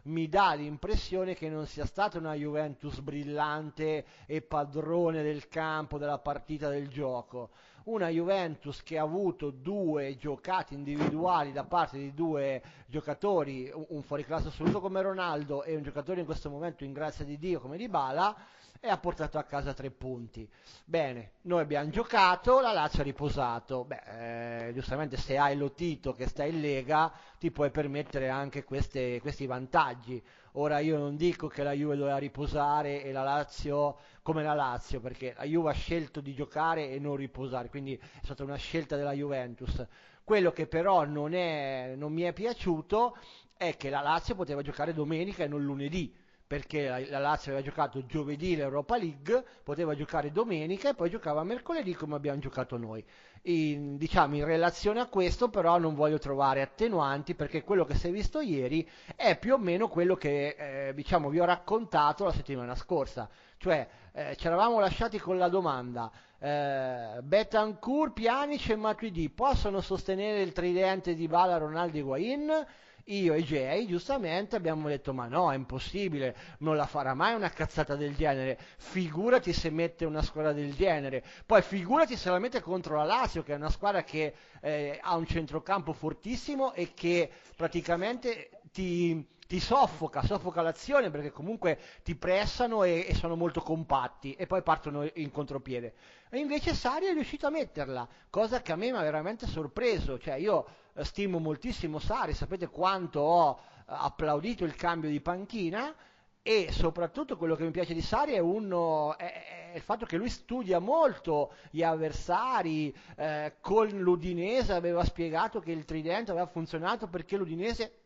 [0.06, 6.18] mi dà l'impressione che non sia stata una Juventus brillante e padrone del campo, della
[6.18, 7.50] partita, del gioco.
[7.84, 14.48] Una Juventus che ha avuto due giocate individuali da parte di due giocatori, un fuoriclasse
[14.48, 18.36] assoluto come Ronaldo e un giocatore in questo momento in grazia di Dio come Dybala
[18.80, 20.48] e ha portato a casa tre punti.
[20.84, 23.84] Bene, noi abbiamo giocato, la Lazio ha riposato.
[23.84, 28.64] Beh, eh, giustamente se hai lo Tito che sta in Lega ti puoi permettere anche
[28.64, 30.22] queste- questi vantaggi.
[30.52, 35.00] Ora io non dico che la Juve doveva riposare e la Lazio come la Lazio,
[35.00, 38.96] perché la Juve ha scelto di giocare e non riposare, quindi è stata una scelta
[38.96, 39.84] della Juventus.
[40.24, 43.16] Quello che però non, è, non mi è piaciuto
[43.56, 46.12] è che la Lazio poteva giocare domenica e non lunedì
[46.46, 51.42] perché la, la Lazio aveva giocato giovedì l'Europa League, poteva giocare domenica e poi giocava
[51.42, 53.04] mercoledì come abbiamo giocato noi.
[53.42, 58.08] In, diciamo in relazione a questo però non voglio trovare attenuanti perché quello che si
[58.08, 62.32] è visto ieri è più o meno quello che eh, diciamo vi ho raccontato la
[62.32, 63.28] settimana scorsa,
[63.58, 70.42] cioè eh, ci eravamo lasciati con la domanda eh, Betancourt, Pjanic e Matuidi possono sostenere
[70.42, 72.66] il tridente di Bala, Ronaldo e Higuain?
[73.06, 77.50] Io e Jay giustamente abbiamo detto ma no è impossibile non la farà mai una
[77.50, 78.58] cazzata del genere.
[78.78, 81.22] Figurati se mette una squadra del genere.
[81.44, 85.16] Poi figurati se la mette contro la Lazio che è una squadra che eh, ha
[85.16, 92.82] un centrocampo fortissimo e che praticamente ti, ti soffoca, soffoca l'azione perché comunque ti pressano
[92.82, 95.94] e, e sono molto compatti e poi partono in contropiede.
[96.28, 100.18] E invece Sari è riuscito a metterla, cosa che a me mi ha veramente sorpreso.
[100.18, 105.94] Cioè, io eh, stimo moltissimo Sari, sapete quanto ho eh, applaudito il cambio di panchina
[106.42, 110.16] e soprattutto quello che mi piace di Sari è, uno, è, è il fatto che
[110.16, 117.08] lui studia molto gli avversari, eh, con l'Udinese aveva spiegato che il tridente aveva funzionato
[117.08, 118.05] perché l'Udinese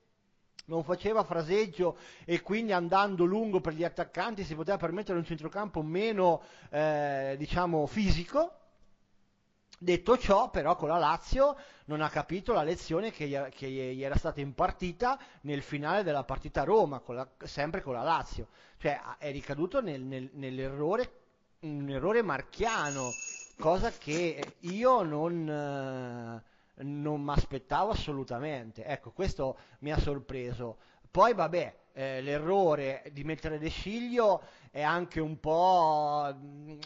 [0.67, 5.83] non faceva fraseggio e quindi andando lungo per gli attaccanti si poteva permettere un centrocampo
[5.83, 8.61] meno eh, diciamo fisico
[9.83, 14.03] Detto ciò, però, con la Lazio non ha capito la lezione che gli, che gli
[14.03, 18.49] era stata impartita nel finale della partita a Roma, con la, sempre con la Lazio.
[18.77, 21.13] Cioè, è ricaduto nel, nel, nell'errore,
[21.61, 23.09] un errore marchiano,
[23.59, 26.43] cosa che io non, eh,
[26.83, 28.85] non mi aspettavo assolutamente.
[28.85, 30.79] Ecco, questo mi ha sorpreso.
[31.11, 36.33] Poi, vabbè, eh, l'errore di mettere De Sciglio è anche un po'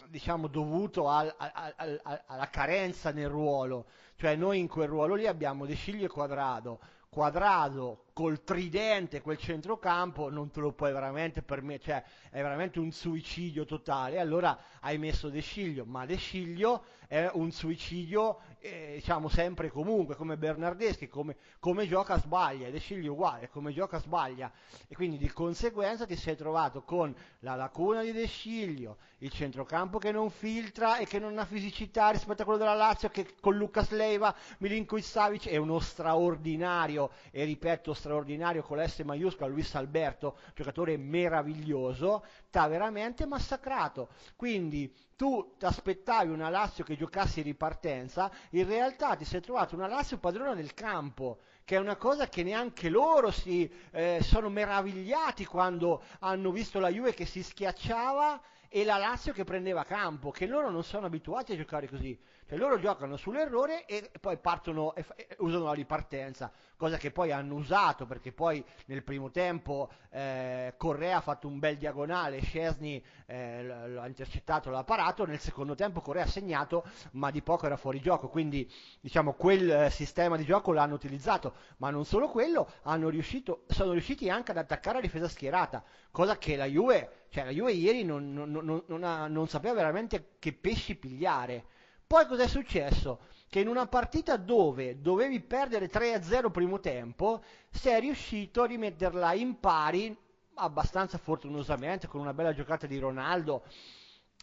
[0.08, 5.26] diciamo dovuto al, al, al, alla carenza nel ruolo cioè noi in quel ruolo lì
[5.26, 6.80] abbiamo De Sciglio e Quadrado
[7.10, 12.92] Quadrado col tridente quel centrocampo non te lo puoi veramente permettere, cioè è veramente un
[12.92, 14.20] suicidio totale.
[14.20, 19.70] Allora hai messo De Sciglio, ma De Sciglio è un suicidio, eh, diciamo sempre e
[19.70, 24.50] comunque, come Bernardeschi, come, come gioca sbaglia, De Sciglio uguale, come gioca sbaglia.
[24.86, 29.98] E quindi di conseguenza ti sei trovato con la lacuna di De Sciglio, il centrocampo
[29.98, 33.56] che non filtra e che non ha fisicità rispetto a quello della Lazio, che con
[33.56, 40.36] Lucas Leiva, Milinkovic Savic è uno straordinario, e ripeto straordinario con l'S maiuscola, Luis Alberto,
[40.54, 44.10] giocatore meraviglioso, t'ha veramente massacrato.
[44.36, 49.74] Quindi tu ti aspettavi una Lazio che giocasse in ripartenza, in realtà ti sei trovato
[49.74, 54.50] una Lazio padrona del campo, che è una cosa che neanche loro si eh, sono
[54.50, 58.38] meravigliati quando hanno visto la Juve che si schiacciava
[58.68, 62.18] e la Lazio che prendeva campo, che loro non sono abituati a giocare così.
[62.54, 67.32] Cioè loro giocano sull'errore e poi partono e, e usano la ripartenza, cosa che poi
[67.32, 73.04] hanno usato perché poi nel primo tempo eh, Correa ha fatto un bel diagonale, Scesni
[73.26, 77.76] eh, l'ha intercettato, l'ha parato, nel secondo tempo Correa ha segnato ma di poco era
[77.76, 82.70] fuori gioco, quindi diciamo quel eh, sistema di gioco l'hanno utilizzato, ma non solo quello,
[83.10, 87.50] riuscito, sono riusciti anche ad attaccare la difesa schierata, cosa che la Juve, cioè la
[87.50, 91.72] Juve ieri non, non, non, ha, non sapeva veramente che pesci pigliare
[92.14, 93.22] poi cos'è successo?
[93.48, 99.58] Che in una partita dove dovevi perdere 3-0 primo tempo, sei riuscito a rimetterla in
[99.58, 100.16] pari
[100.54, 103.64] abbastanza fortunosamente con una bella giocata di Ronaldo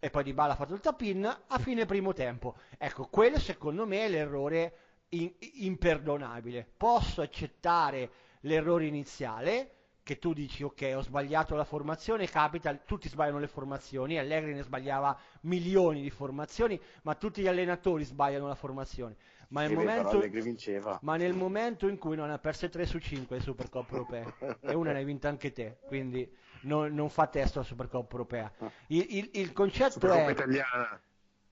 [0.02, 2.56] e poi Di Bala ha fatto il tapin a fine primo tempo.
[2.78, 4.78] Ecco, quello secondo me è l'errore
[5.10, 6.70] in- imperdonabile.
[6.76, 9.76] Posso accettare l'errore iniziale,
[10.12, 14.62] che tu dici ok ho sbagliato la formazione, capita, tutti sbagliano le formazioni, Allegri ne
[14.62, 19.16] sbagliava milioni di formazioni, ma tutti gli allenatori sbagliano la formazione.
[19.50, 20.22] Ma nel, momento,
[21.02, 24.74] ma nel momento, in cui non ha perse 3 su 5 le Supercoppe europee e
[24.74, 26.30] una ne hai vinta anche te, quindi
[26.64, 28.52] non, non fa testo la Supercoppa europea.
[28.88, 30.32] Il, il, il concetto Supercoppa è...
[30.32, 31.02] italiana.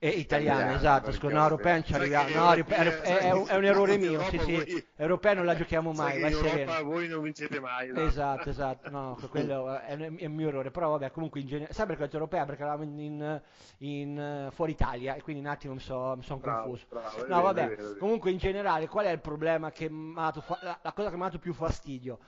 [0.00, 3.54] È italiano, esatto, scusa, no, europea non ci arriviamo, no, è, è, è, un, è,
[3.54, 6.82] un errore mio, sì, sì, voi, europea non la giochiamo mai, vai sereno.
[6.84, 7.88] voi non vincete mai.
[7.92, 8.00] No?
[8.00, 12.00] Esatto, esatto, no, quello è, un mio errore, però vabbè, comunque in genere, sai perché
[12.00, 12.46] ho detto europea?
[12.46, 13.42] Perché eravamo in, in,
[13.80, 16.86] in, fuori Italia e quindi un attimo mi, so, mi sono confuso.
[16.88, 17.98] Bravo, no, vabbè, vero, vero.
[17.98, 21.26] comunque in generale qual è il problema che dato, la, la cosa che mi ha
[21.26, 22.20] dato più fastidio?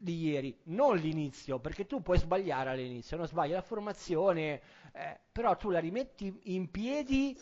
[0.00, 4.60] di ieri, non l'inizio, perché tu puoi sbagliare all'inizio, non sbagli la formazione,
[4.98, 7.38] eh, però tu la rimetti in piedi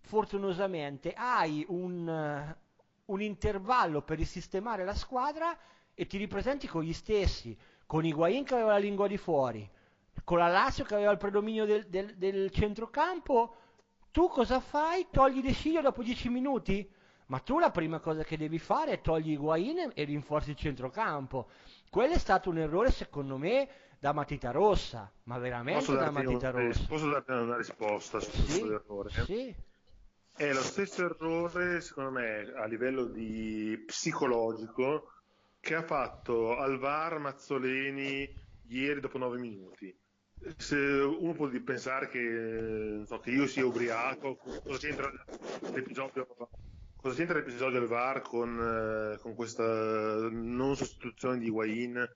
[0.00, 5.58] fortunosamente, hai un, uh, un intervallo per risistemare la squadra
[5.92, 9.68] e ti ripresenti con gli stessi, con Higuain che aveva la lingua di fuori,
[10.22, 13.56] con la Lazio che aveva il predominio del, del, del centrocampo,
[14.12, 15.08] tu cosa fai?
[15.10, 16.88] Togli De Sciglio dopo 10 minuti?
[17.26, 21.48] Ma tu la prima cosa che devi fare è togli Higuain e rinforzi il centrocampo.
[21.88, 23.68] Quello è stato un errore, secondo me,
[24.00, 26.86] da matita rossa, ma veramente da matita un, rossa.
[26.88, 29.10] Posso darti una risposta su questo sì, errore?
[29.24, 29.54] Sì.
[30.34, 35.12] È lo stesso errore, secondo me, a livello di psicologico
[35.60, 38.26] che ha fatto al VAR Mazzoleni
[38.68, 39.94] ieri dopo nove minuti.
[40.56, 45.12] Se uno può pensare che, so, che io sia ubriaco, cosa c'entra
[45.74, 46.26] l'episodio
[46.96, 49.62] Cosa c'entra l'episodio del VAR con, eh, con questa
[50.30, 52.08] non sostituzione di Higuain?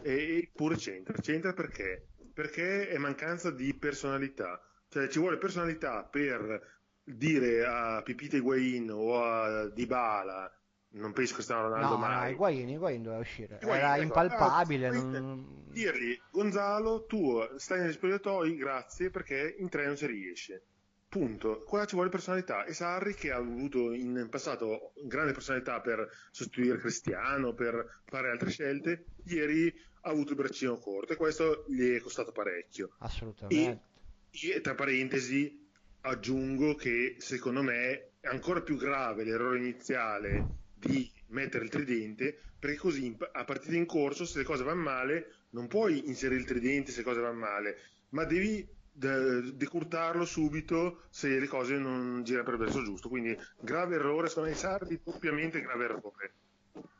[0.00, 1.20] Eppure c'entra.
[1.20, 2.08] C'entra perché?
[2.32, 4.60] Perché è mancanza di personalità.
[4.88, 10.50] Cioè ci vuole personalità per dire a Pipita Higuain o a Dybala
[10.94, 12.24] non penso che stiano Ronaldo no, mai.
[12.24, 13.58] No, Higuain, Higuain doveva uscire.
[13.62, 14.86] Higuain, Era ecco, impalpabile.
[14.88, 15.64] Ah, non...
[15.70, 20.66] Dirgli, Gonzalo, tu stai negli spogliatoi, grazie, perché in tre non si riesce.
[21.12, 21.62] Punto.
[21.66, 26.78] Qua ci vuole personalità e Sarri che ha avuto in passato grande personalità per sostituire
[26.78, 29.70] Cristiano, per fare altre scelte, ieri
[30.00, 32.92] ha avuto il braccino corto e questo gli è costato parecchio.
[33.00, 33.82] Assolutamente.
[34.30, 35.68] E, e tra parentesi
[36.00, 42.78] aggiungo che secondo me è ancora più grave l'errore iniziale di mettere il tridente perché
[42.78, 46.90] così a partita in corso se le cose vanno male non puoi inserire il tridente
[46.90, 47.76] se le cose vanno male
[48.10, 53.08] ma devi de- decurtarlo subito se le cose non girano per il verso giusto.
[53.08, 56.32] Quindi grave errore, secondo me Sardi doppiamente grave errore.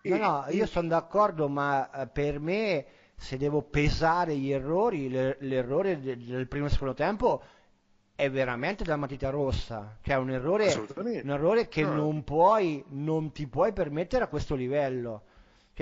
[0.02, 6.00] No, no, io sono d'accordo, ma eh, per me se devo pesare gli errori, l'errore
[6.00, 7.42] del primo e secondo tempo
[8.14, 11.94] è veramente da matita rossa, cioè un errore, un errore che no.
[11.94, 15.22] non puoi, non ti puoi permettere a questo livello.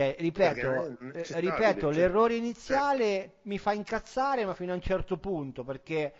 [0.01, 3.31] Cioè, ripeto, eh, ripeto cioè, l'errore iniziale eh.
[3.43, 6.15] mi fa incazzare, ma fino a un certo punto, perché,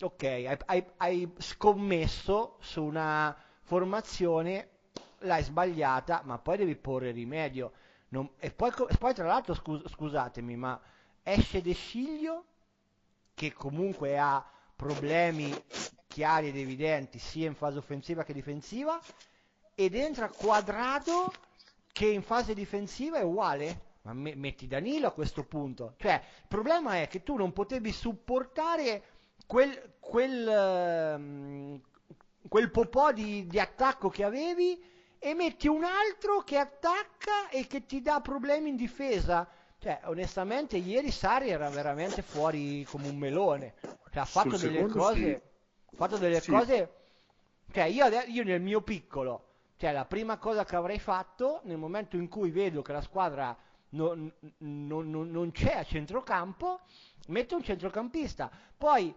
[0.00, 4.68] ok, hai, hai, hai scommesso su una formazione,
[5.22, 7.72] l'hai sbagliata, ma poi devi porre rimedio.
[8.10, 10.80] non- e, poi, e poi tra l'altro scus- scusatemi, ma
[11.24, 12.44] esce De Sciglio
[13.34, 14.44] che comunque ha
[14.76, 15.52] problemi
[16.06, 19.00] chiari ed evidenti sia in fase offensiva che difensiva
[19.74, 21.32] ed entra Quadrado
[22.00, 23.88] che in fase difensiva è uguale?
[24.04, 25.92] Ma me- metti Danilo a questo punto.
[25.98, 29.02] Cioè, il problema è che tu non potevi supportare
[29.46, 31.78] quel, quel, ehm,
[32.48, 34.82] quel popò di, di attacco che avevi
[35.18, 39.46] e metti un altro che attacca e che ti dà problemi in difesa.
[39.78, 43.74] Cioè, onestamente, ieri Sari era veramente fuori come un melone.
[44.10, 45.20] Cioè, ha fatto Sul delle cose.
[45.20, 45.30] sì.
[45.32, 46.50] Ha fatto delle Sì.
[46.50, 46.94] cose.
[47.70, 49.49] Cioè, io, io nel mio piccolo,
[49.80, 53.56] cioè, la prima cosa che avrei fatto nel momento in cui vedo che la squadra
[53.90, 56.80] non, non- non- non c'è a centrocampo,
[57.28, 58.50] metto un centrocampista.
[58.76, 59.14] Poi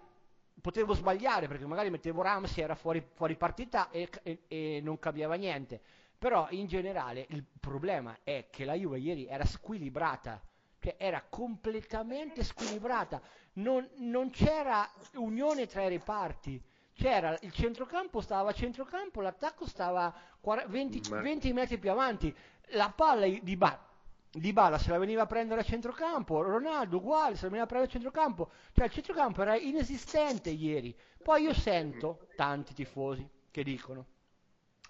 [0.62, 5.36] potevo sbagliare perché magari mettevo Ramsey, era fuori, fuori partita e, e- e non cambiava
[5.36, 5.82] niente.
[6.18, 10.42] Però in generale il problema è che la Juve ieri era squilibrata,
[10.80, 13.22] cioè era completamente squilibrata,
[13.56, 16.62] non, non c'era unione tra i reparti.
[16.94, 22.34] C'era il centrocampo stava a centrocampo, l'attacco stava quar- 20, Ma- 20 metri più avanti,
[22.70, 23.88] la palla di Ba-
[24.36, 27.68] di Bala se la veniva a prendere a centrocampo, Ronaldo uguale, se la veniva a
[27.68, 30.96] prendere a centrocampo, cioè il centrocampo era inesistente ieri.
[31.22, 34.06] Poi io sento tanti tifosi che dicono,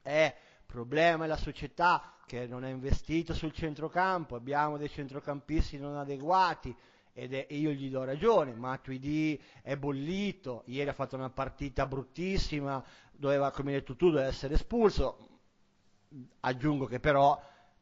[0.01, 0.33] eh,
[0.65, 6.75] problema è la società che non ha investito sul centrocampo, abbiamo dei centrocampisti non adeguati
[7.13, 11.85] ed è- e io gli do ragione, Matuidi è bollito, ieri ha fatto una partita
[11.85, 15.27] bruttissima, doveva, come hai detto tu, doveva essere espulso,
[16.41, 17.39] aggiungo che però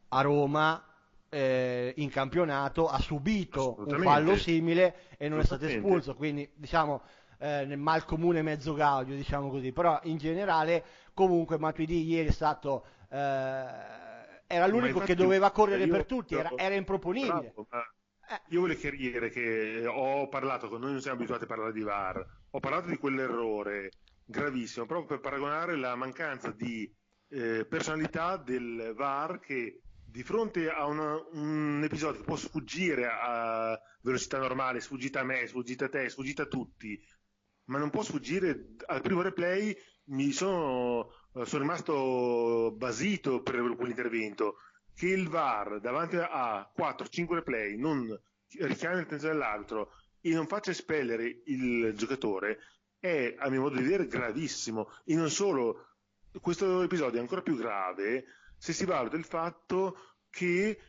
[0.10, 0.84] a Roma
[1.30, 7.02] eh, in campionato ha subito un fallo simile e non è stato espulso, quindi diciamo
[7.40, 12.32] eh, nel mal comune mezzo gaudio, diciamo così, però in generale comunque Matuidi ieri è
[12.32, 13.18] stato eh,
[14.48, 17.32] era l'unico che doveva correre io- per tutti, era, era improponibile.
[17.34, 17.82] Bravo, ma.
[18.50, 22.26] Io voglio chiarire che ho parlato con noi non siamo abituati a parlare di VAR
[22.52, 23.92] ho parlato di quell'errore
[24.26, 26.90] gravissimo proprio per paragonare la mancanza di
[27.30, 33.80] eh, personalità del VAR che di fronte a una- un episodio che può sfuggire a
[34.02, 37.00] velocità normale sfuggita a me, sfuggita a te, sfuggita a tutti
[37.66, 39.74] ma non può sfuggire al primo replay
[40.06, 44.56] mi sono, eh, sono rimasto basito per quell'intervento
[45.02, 48.08] che il VAR davanti a 4-5 replay non
[48.60, 52.60] richiami l'attenzione dell'altro e non faccia espellere il giocatore
[53.00, 55.88] è a mio modo di vedere gravissimo e non solo
[56.40, 58.26] questo episodio è ancora più grave
[58.60, 59.98] se si valuta il fatto
[60.30, 60.80] che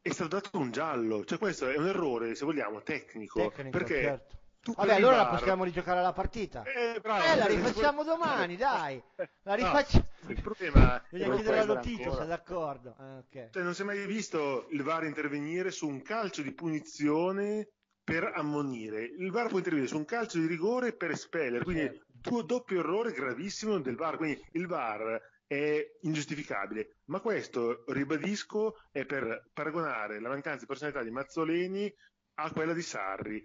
[0.00, 4.02] è stato dato un giallo cioè questo è un errore se vogliamo tecnico, Tecnico, perché
[4.02, 4.37] certo.
[4.74, 6.62] Vabbè, allora la possiamo rigiocare la partita.
[6.64, 7.24] eh, bravo.
[7.24, 9.02] Eh, la Eh, rifacciamo quello- domani, dai.
[9.16, 10.04] La No, rifacciamo.
[10.28, 12.16] il problema Bisogna Non chiedere essere notizia, ancora.
[12.20, 12.94] sei d'accordo?
[12.98, 13.50] Ah, ok.
[13.50, 17.68] Cioè, non si è mai visto il VAR intervenire su un calcio di punizione
[18.04, 19.02] per ammonire.
[19.04, 21.64] Il VAR può intervenire su un calcio di rigore per espellere.
[21.64, 22.04] Quindi, Certo.
[22.22, 24.16] tuo doppio errore gravissimo del VAR.
[24.16, 26.96] Quindi, il VAR è ingiustificabile.
[27.06, 31.92] Ma questo, ribadisco, è per paragonare la mancanza di personalità di Mazzoleni
[32.40, 33.42] a quella di Sarri.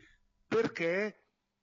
[0.54, 1.18] Perché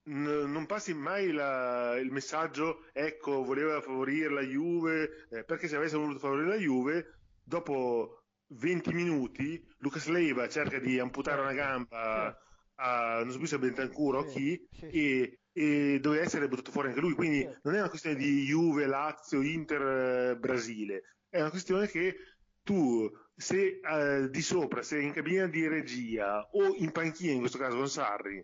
[0.04, 5.96] non passi mai la- il messaggio ecco voleva favorire la Juve eh, perché se avesse
[5.96, 12.36] voluto favorire la Juve dopo 20 minuti Lucas Leiva cerca di amputare una gamba
[12.76, 17.00] a non so più se Bentancur o chi e, e doveva essere buttato fuori anche
[17.00, 17.12] lui.
[17.12, 21.02] Quindi non è una questione di Juve, Lazio, Inter, eh, Brasile.
[21.28, 22.16] È una questione che
[22.62, 27.58] tu se eh, di sopra sei in cabina di regia o in panchina in questo
[27.58, 28.42] caso con Sarri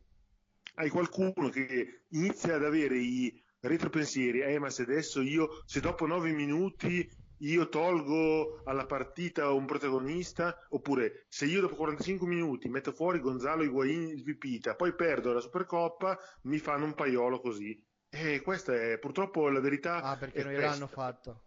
[0.76, 6.06] hai qualcuno che inizia ad avere i retropensieri, eh ma se adesso io, se dopo
[6.06, 7.08] nove minuti
[7.40, 13.62] io tolgo alla partita un protagonista, oppure se io dopo 45 minuti metto fuori Gonzalo
[13.62, 17.82] Higuain il Pipita, poi perdo la Supercoppa, mi fanno un paiolo così.
[18.08, 20.02] E questa è purtroppo la verità.
[20.02, 21.42] Ah, perché non gliel'hanno fatto.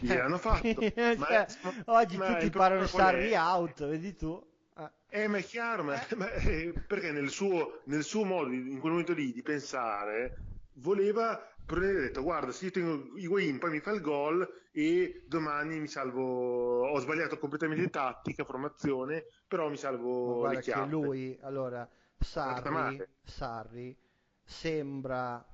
[0.00, 0.80] Gliel'hanno fatto.
[0.80, 1.46] Cioè, ma-
[1.86, 2.86] oggi ma tutti parlano?
[2.86, 4.49] Sarri out, vedi tu?
[5.10, 8.92] Eh, ma è chiaro, ma, ma, eh, perché nel suo, nel suo modo, in quel
[8.92, 10.36] momento lì, di pensare,
[10.74, 15.24] voleva prendere e detto, guarda, se io tengo Higuain, poi mi fa il gol e
[15.26, 21.38] domani mi salvo, ho sbagliato completamente tattica, formazione, però mi salvo guarda le che lui,
[21.42, 23.08] allora, Sarri, male.
[23.24, 23.96] Sarri
[24.42, 25.44] sembra,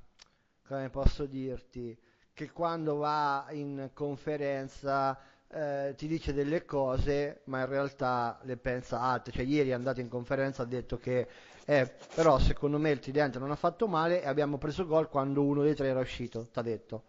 [0.66, 1.98] come posso dirti,
[2.32, 5.18] che quando va in conferenza
[5.49, 9.32] eh, ti dice delle cose, ma in realtà le pensa altre.
[9.32, 11.26] Cioè, ieri è andato in conferenza ha detto che,
[11.64, 15.42] eh, però secondo me il tridente non ha fatto male e abbiamo preso gol quando
[15.42, 17.05] uno dei tre era uscito, t'ha detto.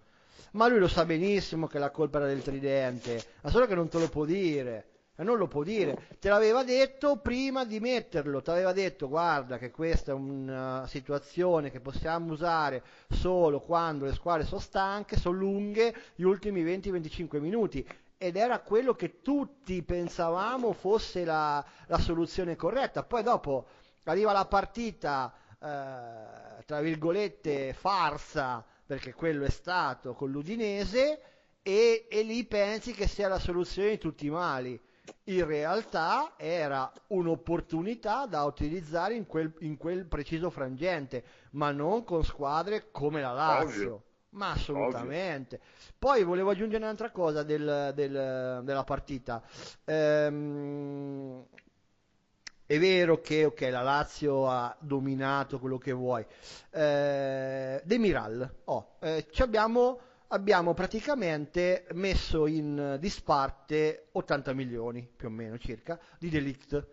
[0.52, 3.90] Ma lui lo sa benissimo che la colpa era del tridente, ma solo che non
[3.90, 4.86] te lo può dire.
[5.16, 6.08] e non lo può dire.
[6.20, 11.72] Te l'aveva detto prima di metterlo, ti aveva detto guarda che questa è una situazione
[11.72, 17.88] che possiamo usare solo quando le squadre sono stanche, sono lunghe, gli ultimi 20-25 minuti.
[18.18, 23.04] Ed era quello che tutti pensavamo fosse la, la soluzione corretta.
[23.04, 23.68] Poi dopo
[24.04, 31.22] arriva la partita, eh, tra virgolette, farsa, perché quello è stato con l'Udinese,
[31.62, 34.82] e, e lì pensi che sia la soluzione di tutti i mali
[35.26, 42.24] in realtà era un'opportunità da utilizzare in quel, in quel, preciso frangente, ma non con
[42.24, 44.04] squadre come la Lazio.
[44.32, 45.56] Ma assolutamente.
[45.56, 45.94] Ovvio.
[45.98, 49.42] Poi volevo aggiungere un'altra cosa del, del, della partita.
[49.86, 51.46] Ehm,
[52.66, 56.26] è vero che okay, la Lazio ha dominato quello che vuoi.
[56.72, 60.00] Eh, Demiral, oh, eh, abbiamo
[60.30, 66.88] abbiamo praticamente messo in disparte 80 milioni, più o meno circa, di delict.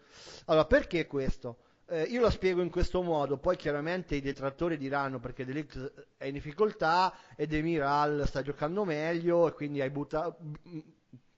[0.46, 1.58] Allora, perché questo?
[1.86, 6.24] Eh, io lo spiego in questo modo, poi chiaramente i detrattori diranno perché Delict è
[6.24, 10.38] in difficoltà e Demiral sta giocando meglio e quindi hai buttato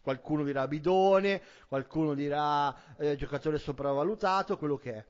[0.00, 5.04] qualcuno dirà bidone, qualcuno dirà eh, giocatore sopravvalutato, quello che è.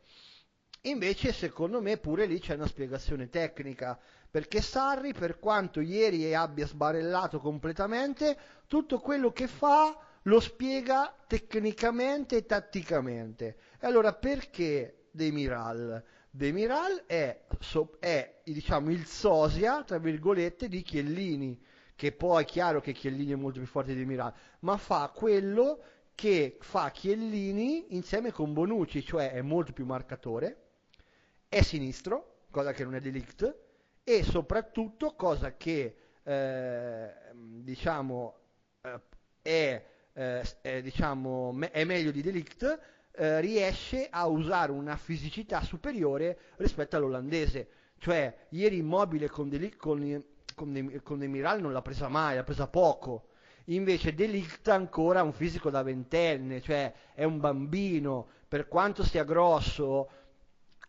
[0.89, 3.99] Invece, secondo me, pure lì c'è una spiegazione tecnica
[4.30, 12.37] perché Sarri, per quanto ieri abbia sbarellato completamente, tutto quello che fa lo spiega tecnicamente
[12.37, 13.57] e tatticamente.
[13.78, 16.04] E allora perché Demiral?
[16.30, 17.44] Demiral è,
[17.98, 21.58] è diciamo, il sosia, tra virgolette, di Chiellini,
[21.96, 25.80] che poi è chiaro che Chiellini è molto più forte di Demiral, ma fa quello
[26.14, 30.64] che fa Chiellini insieme con Bonucci, cioè è molto più marcatore,
[31.48, 33.56] è sinistro, cosa che non è delict,
[34.04, 38.36] e soprattutto, cosa che eh, diciamo,
[38.82, 39.00] eh,
[39.42, 39.84] è,
[40.62, 42.80] eh, diciamo, me- è, meglio di Delict,
[43.16, 47.68] eh, riesce a usare una fisicità superiore rispetto all'olandese.
[47.98, 52.44] Cioè, ieri Immobile con, Delict, con, con, De, con Demiral non l'ha presa mai, l'ha
[52.44, 53.28] presa poco.
[53.66, 59.24] Invece Delict ancora ha un fisico da ventenne, cioè è un bambino, per quanto sia
[59.24, 60.08] grosso,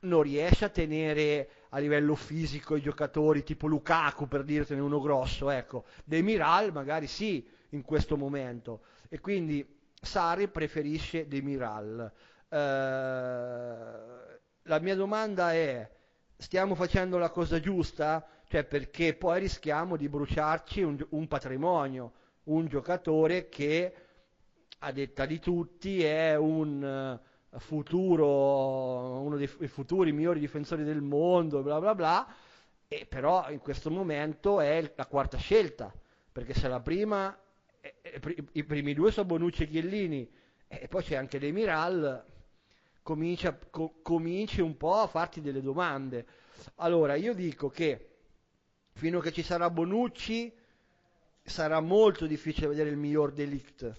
[0.01, 5.49] non riesce a tenere a livello fisico i giocatori tipo Lukaku per dirtene uno grosso,
[5.49, 9.65] ecco, Demiral magari sì in questo momento e quindi
[10.01, 12.11] Sari preferisce Demiral.
[12.49, 12.57] Eh,
[14.63, 15.89] la mia domanda è
[16.37, 18.27] stiamo facendo la cosa giusta?
[18.47, 23.93] Cioè perché poi rischiamo di bruciarci un, un patrimonio, un giocatore che
[24.79, 27.19] a detta di tutti è un
[27.59, 32.27] futuro, uno dei futuri migliori difensori del mondo, bla bla bla,
[32.87, 35.91] e però in questo momento è la quarta scelta,
[36.31, 37.46] perché se la prima, eh, eh,
[38.53, 40.29] i primi due sono Bonucci e Chiellini,
[40.67, 42.23] e poi c'è anche Demiral,
[43.01, 46.25] comincia, co- cominci un po' a farti delle domande.
[46.75, 48.09] Allora, io dico che
[48.93, 50.53] fino a che ci sarà Bonucci
[51.43, 53.93] sarà molto difficile vedere il miglior Delict,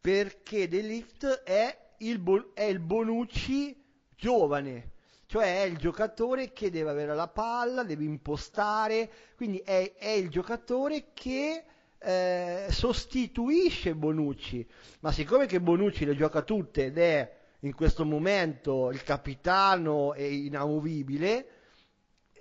[0.00, 3.82] perché Delict è il bon- è il Bonucci
[4.14, 4.92] giovane,
[5.26, 10.28] cioè è il giocatore che deve avere la palla, deve impostare, quindi è, è il
[10.28, 11.64] giocatore che
[11.98, 14.66] eh, sostituisce Bonucci,
[15.00, 20.32] ma siccome che Bonucci le gioca tutte ed è in questo momento il capitano e
[20.32, 21.48] inamovibile,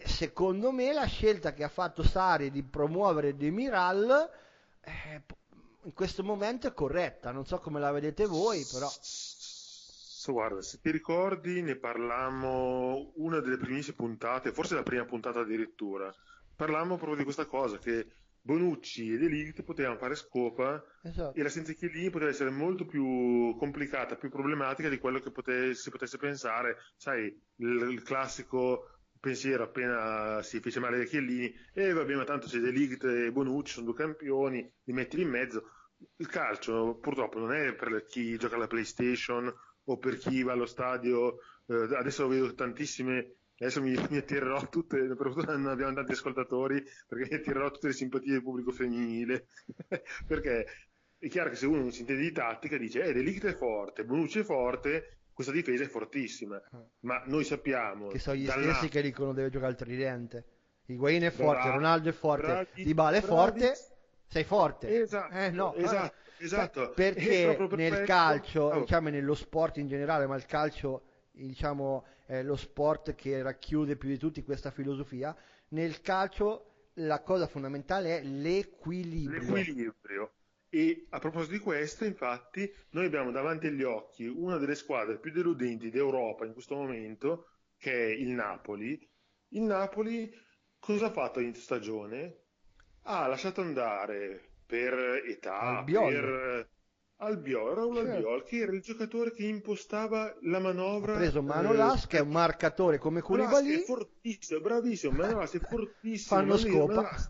[0.03, 4.29] secondo me la scelta che ha fatto Sari di promuovere Demiral
[4.81, 5.21] eh,
[5.83, 8.89] in questo momento è corretta, non so come la vedete voi, però.
[10.27, 16.11] Guarda, se ti ricordi ne parlammo una delle primissime puntate, forse la prima puntata addirittura,
[16.55, 18.07] parlammo proprio di questa cosa, che
[18.45, 21.35] Bonucci ed Elite potevano fare scopa esatto.
[21.35, 25.73] e la senza Chiellini poteva essere molto più complicata, più problematica di quello che pote-
[25.73, 27.25] si potesse pensare, sai,
[27.55, 32.47] il, il classico pensiero appena si fece male da Chiellini, e eh, vabbè ma tanto
[32.47, 35.71] se Delict e Bonucci sono due campioni, li metti in mezzo.
[36.17, 39.51] Il calcio purtroppo non è per chi gioca alla PlayStation
[39.85, 44.67] o per chi va allo stadio, eh, adesso lo vedo tantissime, adesso mi, mi attirerò
[44.69, 48.71] tutte, per fortuna non abbiamo tanti ascoltatori, perché mi attirerò tutte le simpatie del pubblico
[48.71, 49.47] femminile,
[50.27, 50.65] perché
[51.17, 54.03] è chiaro che se uno non si intende di tattica dice, eh, Delict è forte,
[54.03, 56.61] Bonucci è forte, questa difesa è fortissima,
[57.01, 58.07] ma noi sappiamo...
[58.07, 60.45] Che sono gli stessi che dicono deve giocare il tridente.
[60.87, 63.35] Higuain è forte, bravi, Ronaldo è forte, bravi, Dybala è bravi.
[63.35, 63.77] forte,
[64.27, 65.01] sei forte.
[65.01, 66.23] Esatto, eh, no, esatto.
[66.37, 66.89] Esatto.
[66.91, 68.79] Perché per nel calcio, oh.
[68.81, 71.03] diciamo nello sport in generale, ma il calcio
[71.35, 75.35] diciamo è lo sport che racchiude più di tutti questa filosofia,
[75.69, 79.53] nel calcio la cosa fondamentale è l'equilibrio.
[79.53, 80.31] L'equilibrio.
[80.69, 85.31] E a proposito di questo, infatti, noi abbiamo davanti agli occhi una delle squadre più
[85.31, 88.99] deludenti d'Europa in questo momento, che è il Napoli.
[89.49, 90.29] Il Napoli
[90.79, 92.41] cosa ha fatto all'inizio stagione?
[93.03, 96.69] Ha lasciato andare per età, per
[97.17, 98.11] Albiol, Raul Certo.
[98.11, 101.13] Albiol, che era il giocatore che impostava la manovra.
[101.13, 105.59] Ha preso Manolas, eh, che è un marcatore come Koulibaly, è fortissimo, bravissimo, Manolas è
[105.63, 106.39] fortissimo.
[106.39, 106.93] Fanno scopa.
[106.93, 107.29] Manolas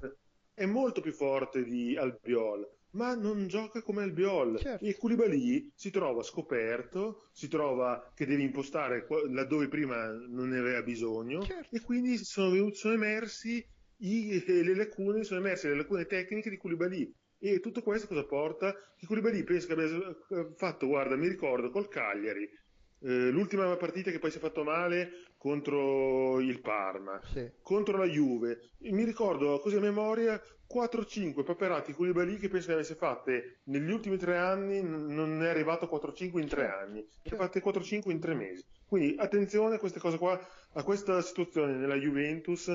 [0.53, 4.57] è molto più forte di Albiol, ma non gioca come Albiol.
[4.59, 4.83] Certo.
[4.83, 10.81] E Koulibaly si trova scoperto, si trova che deve impostare laddove prima non ne aveva
[10.81, 11.75] bisogno Certo.
[11.75, 13.63] e quindi sono, sono emersi
[13.97, 17.13] i- le lacune, sono emerse le lacune tecniche di Koulibaly.
[17.39, 18.73] E tutto questo cosa porta?
[18.95, 24.11] Che Koulibaly penso che abbia eh, fatto, guarda, mi ricordo col Cagliari, eh, l'ultima partita
[24.11, 27.49] che poi si è fatto male contro il Parma, sì.
[27.61, 28.71] contro la Juve.
[28.79, 33.91] E mi ricordo così a memoria 4-5 paperati Koulibaly che penso che avesse fatte negli
[33.91, 37.43] ultimi tre anni, non è arrivato a 4-5 in tre anni, ne ha certo.
[37.43, 38.65] fatte 4-5 in tre mesi.
[38.87, 40.39] Quindi attenzione a queste cose qua,
[40.73, 42.71] a questa situazione nella Juventus,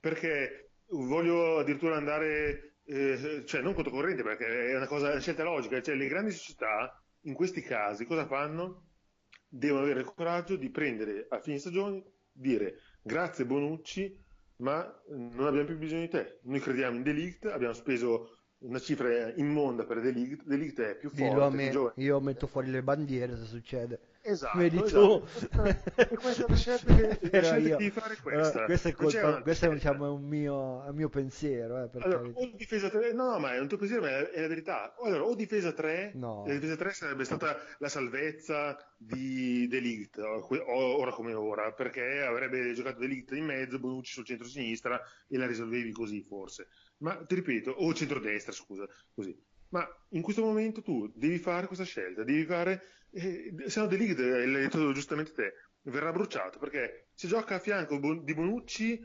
[0.00, 5.80] perché voglio addirittura andare, eh, cioè non controcorrente perché è una cosa, una scelta logica,
[5.82, 8.86] cioè le grandi società in questi casi cosa fanno?
[9.46, 14.18] Devono avere il coraggio di prendere a fine stagione, dire grazie Bonucci,
[14.56, 16.40] ma non abbiamo più bisogno di te.
[16.44, 21.56] Noi crediamo in Delict, abbiamo speso una cifra immonda per Delict, Delict è più forte,
[21.56, 21.94] me, più giovane.
[21.96, 24.00] io metto fuori le bandiere se succede.
[24.20, 25.20] Esatto, Vedi esatto.
[25.20, 25.48] tu.
[26.10, 27.18] E questa è la scelta che,
[27.58, 28.62] io- devi fare questa.
[28.62, 31.84] eh, questa è, colpa- questo è, diciamo, un mio, un mio pensiero.
[31.84, 34.48] Eh, Allora, o difesa 3, no, no, ma è un tuo pensiero, ma è, la
[34.48, 34.94] verità.
[35.02, 36.44] Allora, o difesa 3, No.
[36.46, 42.98] la difesa 3 sarebbe stata la salvezza di Delict, ora come ora, perché avrebbe giocato
[42.98, 46.68] Delict in mezzo, Bonucci sul centro-sinistra e la risolvevi così, forse.
[46.98, 49.34] Ma ti ripeto, o centro-destra, scusa, così.
[49.70, 54.18] Ma in questo momento tu devi fare questa scelta, devi fare, eh, se no Delict,
[54.18, 55.52] eh, l'hai detto giustamente te,
[55.82, 59.00] verrà bruciato, perché se gioca a fianco di Bonucci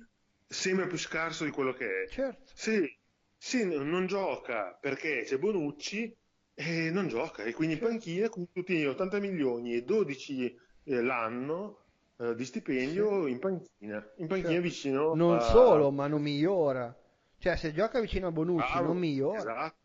[0.47, 2.07] sembra più scarso di quello che è.
[2.09, 2.51] Certo.
[2.53, 2.97] Se,
[3.37, 6.15] se non gioca perché c'è Bonucci,
[6.55, 11.01] eh, non gioca e quindi in panchina con tutti gli 80 milioni e 12 eh,
[11.01, 11.79] l'anno
[12.17, 14.61] eh, di stipendio in panchina, in panchina Certo.
[14.63, 16.95] vicino Non a- solo, ma non migliora.
[17.39, 19.39] Cioè, se gioca vicino a Bonucci Bravo, non migliora.
[19.39, 19.75] esatto.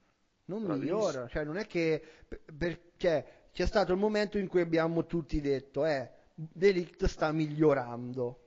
[0.47, 0.97] non bravissimo.
[0.99, 3.25] migliora, cioè non è che per- per- cioè,
[3.59, 8.39] c'è stato il momento in cui abbiamo tutti detto eh, Delict sta migliorando.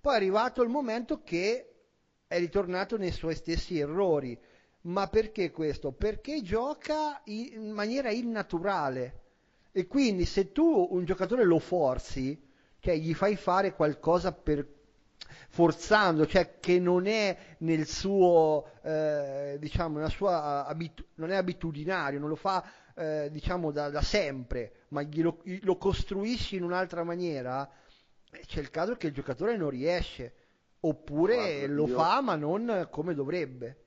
[0.00, 1.74] Poi è arrivato il momento che
[2.26, 4.40] è ritornato nei suoi stessi errori.
[4.84, 5.92] Ma perché questo?
[5.92, 9.20] Perché gioca in maniera innaturale.
[9.70, 12.42] E quindi se tu un giocatore lo forzi,
[12.78, 14.66] cioè gli fai fare qualcosa per
[15.50, 22.18] forzando, cioè che non è nel suo, eh, diciamo, nella sua abitu- non è abitudinario,
[22.18, 22.64] non lo fa,
[22.98, 27.68] eh, diciamo, da, da sempre, ma glielo, lo costruisci in un'altra maniera,
[28.32, 30.34] eh, c'è il caso che il giocatore non riesce,
[30.80, 33.84] oppure Guarda, lo io- fa ma non come dovrebbe.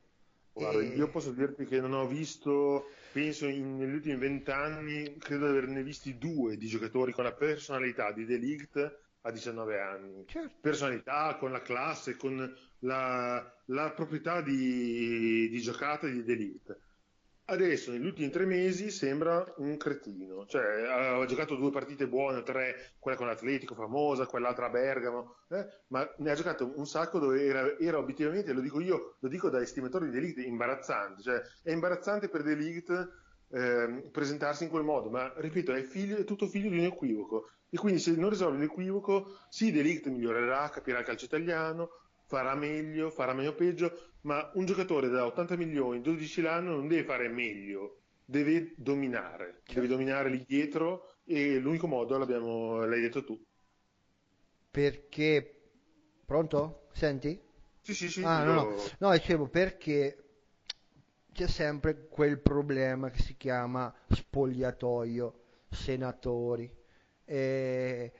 [0.53, 5.45] Guarda, E- io posso dirti che non ho visto, penso in- negli ultimi vent'anni, credo
[5.51, 10.23] di averne visti due di giocatori con la personalità di Delict a 19 anni.
[10.27, 10.55] Certo.
[10.59, 16.77] Personalità, con la classe, con la, la proprietà di, di giocata di Delict.
[17.45, 20.45] Adesso, negli ultimi tre mesi, sembra un cretino.
[20.45, 25.67] Cioè, ha giocato due partite buone, tre, quella con l'Atletico famosa, quell'altra a Bergamo, eh,
[25.87, 29.49] ma ne ha giocato un sacco dove era, era obiettivamente, lo dico io, lo dico
[29.49, 31.21] da estimatore di Delict, imbarazzante.
[31.21, 33.09] Cioè, è imbarazzante per Delict
[33.51, 37.49] ehm, presentarsi in quel modo, ma ripeto, è, figlio, è tutto figlio di un equivoco.
[37.69, 41.89] E quindi se non risolve l'equivoco, sì, Delict migliorerà, capirà il calcio italiano,
[42.31, 47.03] farà meglio, farà meno peggio, ma un giocatore da 80 milioni, 12 l'anno, non deve
[47.03, 53.37] fare meglio, deve dominare, deve dominare lì dietro e l'unico modo l'abbiamo, l'hai detto tu.
[54.71, 55.55] Perché...
[56.25, 56.87] Pronto?
[56.93, 57.37] Senti?
[57.81, 60.23] Sì, sì, sì, Ah, no, no, no, dicevo perché
[61.33, 66.73] c'è sempre quel problema che si chiama spogliatoio, senatori,
[67.25, 68.11] eh,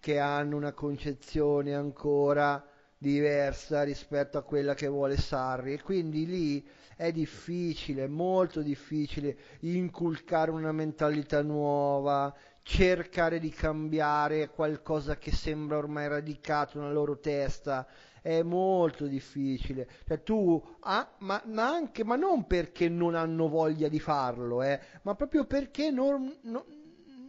[0.00, 2.62] che hanno una concezione ancora
[3.10, 10.50] diversa rispetto a quella che vuole Sarri e quindi lì è difficile, molto difficile inculcare
[10.50, 17.86] una mentalità nuova, cercare di cambiare qualcosa che sembra ormai radicato nella loro testa
[18.22, 19.86] è molto difficile.
[20.06, 24.80] Cioè, tu, ah, ma, ma anche, ma non perché non hanno voglia di farlo, eh,
[25.02, 26.64] ma proprio perché non, non-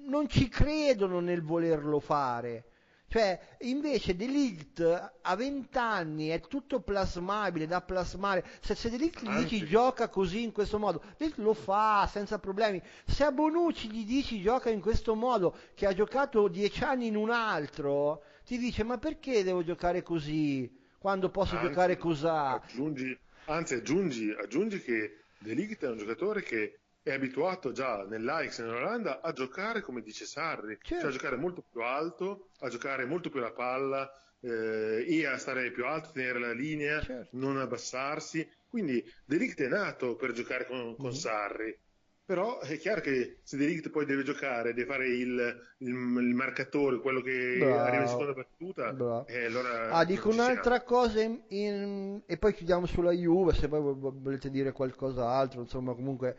[0.07, 2.65] non ci credono nel volerlo fare.
[3.07, 4.81] Cioè, invece Delict
[5.21, 8.45] a 20 anni è tutto plasmabile, da plasmare.
[8.59, 9.65] Se, se Delict gli dici Anzi.
[9.67, 12.81] gioca così in questo modo, Delict lo fa senza problemi.
[13.05, 17.15] Se a Bonucci gli dici gioca in questo modo, che ha giocato 10 anni in
[17.15, 22.25] un altro, ti dice ma perché devo giocare così quando posso Anzi, giocare così?
[22.27, 28.59] Aggiungi, anzi, aggiungi, aggiungi che De Ligt è un giocatore che è abituato già nell'Ajax
[28.59, 31.01] e nell'Olanda a giocare come dice Sarri, Certo.
[31.03, 34.09] cioè a giocare molto più alto, a giocare molto più la palla
[34.41, 37.29] eh, e a stare più alto, tenere la linea, Certo.
[37.37, 38.47] non abbassarsi.
[38.67, 41.11] Quindi De Ligt è nato per giocare con, con Mhm.
[41.15, 41.77] Sarri.
[42.25, 46.33] Però è chiaro che se De Ligt poi deve giocare, deve fare il, il- il
[46.33, 47.77] marcatore, quello che Bravo.
[47.81, 52.87] arriva in seconda battuta, eh, allora Ah, dico un'altra cosa in- in- e poi chiudiamo
[52.87, 56.35] sulla Juve, se poi vo- volete dire qualcos'altro, insomma comunque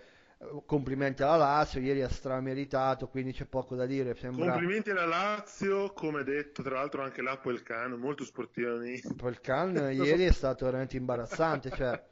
[0.67, 5.93] complimenti alla Lazio, ieri ha strameritato, quindi c'è poco da dire, sembra Complimenti alla Lazio,
[5.93, 9.03] come detto, tra l'altro anche l'Apo e il Cano, molto sportivi.
[9.17, 12.03] poi il Can ieri è stato veramente imbarazzante, cioè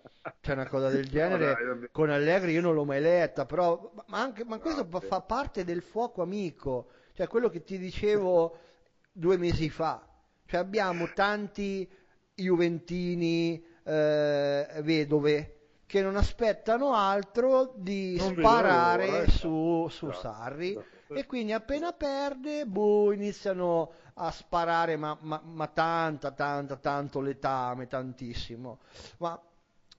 [0.41, 1.89] c'è una cosa del genere dai, vabbè.
[1.93, 5.07] con Allegri io non l'ho mai letta, però ma, anche, ma questo Vabbè.
[5.07, 8.59] fa parte del fuoco amico, cioè quello che ti dicevo
[9.13, 10.03] due mesi fa,
[10.47, 11.89] cioè abbiamo tanti
[12.35, 15.54] Juventini eh, vedove
[15.95, 21.15] che non aspettano altro di Non sparare l'ora, su, su esatto, Sarri esatto.
[21.15, 27.87] e quindi appena perde, boh, iniziano a sparare, ma, ma, ma tanta, tanta, tanto letame,
[27.87, 28.81] tantissimo.
[29.19, 29.41] Ma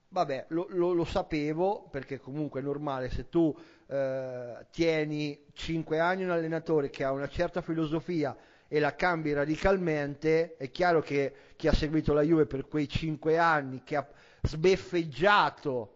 [0.09, 3.55] vabbè, lo, lo- lo sapevo perché comunque è normale se tu
[3.87, 8.35] eh, tieni 5 anni un allenatore che ha una certa filosofia
[8.67, 13.37] e la cambi radicalmente, è chiaro che chi ha seguito la Juve per quei 5
[13.37, 14.05] anni, che ha
[14.45, 15.91] sbeffeggiato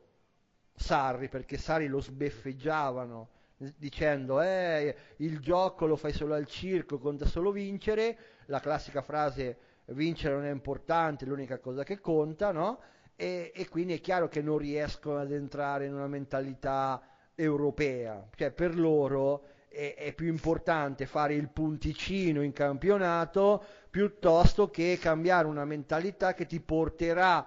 [0.74, 3.30] Sarri, perché Sarri lo sbeffeggiavano
[3.78, 9.58] dicendo eh, il gioco lo fai solo al circo, conta solo vincere, la classica frase
[9.88, 12.80] vincere non è importante, l'unica cosa che conta, no?
[13.16, 17.02] E, e quindi è chiaro che non riescono ad entrare in una mentalità
[17.36, 24.98] europea, cioè per loro è, è più importante fare il punticino in campionato piuttosto che
[25.02, 27.46] cambiare una mentalità che ti porterà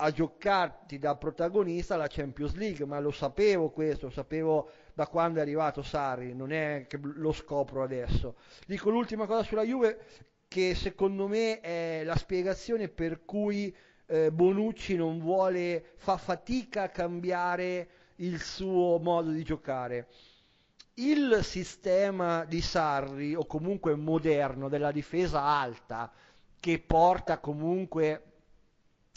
[0.00, 5.40] a giocarti da protagonista la Champions League, ma lo sapevo questo, lo sapevo da quando
[5.40, 8.36] è arrivato Sarri, non è che lo scopro adesso.
[8.64, 9.98] Dico l'ultima cosa sulla Juve,
[10.46, 13.74] che secondo me è la spiegazione per cui
[14.06, 20.06] eh, Bonucci non vuole, fa fatica a cambiare il suo modo di giocare.
[20.94, 26.10] Il sistema di Sarri, o comunque moderno, della difesa alta,
[26.60, 28.27] che porta comunque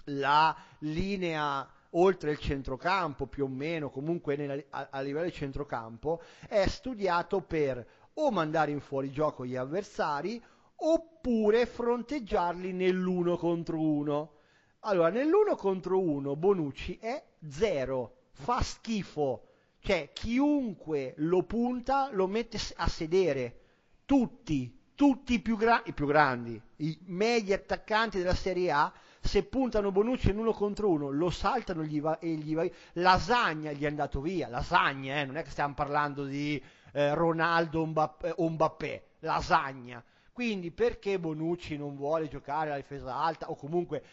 [0.06, 6.22] la linea oltre il centrocampo più o meno, comunque nella- a, a livello di centrocampo,
[6.48, 10.42] è studiato per o mandare in fuorigioco gli avversari
[10.84, 14.34] oppure fronteggiarli nell'uno contro uno.
[14.82, 19.44] Allora, nell'uno contro uno Bonucci è zero, fa schifo,
[19.80, 23.60] cioè chiunque lo punta lo mette a sedere,
[24.06, 28.92] tutti, tutti i più, gra- i più grandi, i medi attaccanti della Serie A,
[29.22, 33.72] se puntano Bonucci in uno contro uno, lo saltano gli va- e gli va Lasagna
[33.72, 36.62] gli è andato via, Lasagna, eh, non è che stiamo parlando di
[36.94, 40.04] eh, Ronaldo o Mbappé, Lasagna.
[40.34, 44.04] Quindi perché Bonucci non vuole giocare alla difesa alta o comunque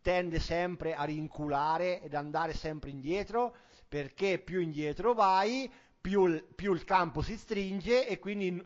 [0.00, 3.54] tende sempre a rinculare ed andare sempre indietro?
[3.88, 8.62] Perché più indietro vai, più più il campo si stringe e quindi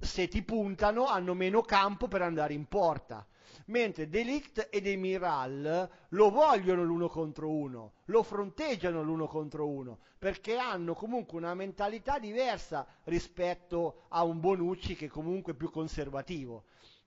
[0.00, 3.26] se ti puntano hanno meno campo per andare in porta.
[3.66, 10.56] Mentre Delict e Demiral lo vogliono l'uno contro uno, lo fronteggiano l'uno contro uno, perché
[10.56, 16.64] hanno comunque una mentalità diversa rispetto a un Bonucci che comunque è più conservativo.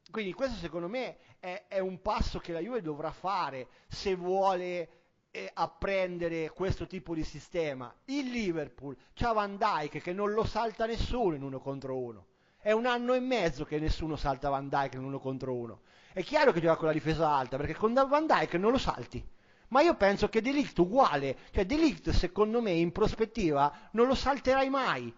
[0.09, 4.89] Quindi questo secondo me è, è un passo che la Juve dovrà fare se vuole
[5.31, 7.93] eh, apprendere questo tipo di sistema.
[8.05, 12.25] Il Liverpool c'ha Van Dijk che non lo salta nessuno in uno contro uno.
[12.57, 15.81] È un anno e mezzo che nessuno salta Van Dijk in uno contro uno.
[16.17, 19.23] È chiaro che gioca con la difesa alta perché con Van Dijk non lo salti.
[19.67, 24.67] Ma io penso che Delict uguale, cioè Delict secondo me in prospettiva non lo salterai
[24.67, 25.13] mai.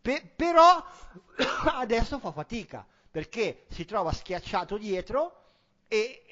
[0.00, 0.80] Pe- però
[1.74, 5.42] adesso fa fatica perché si trova schiacciato dietro
[5.88, 6.22] e-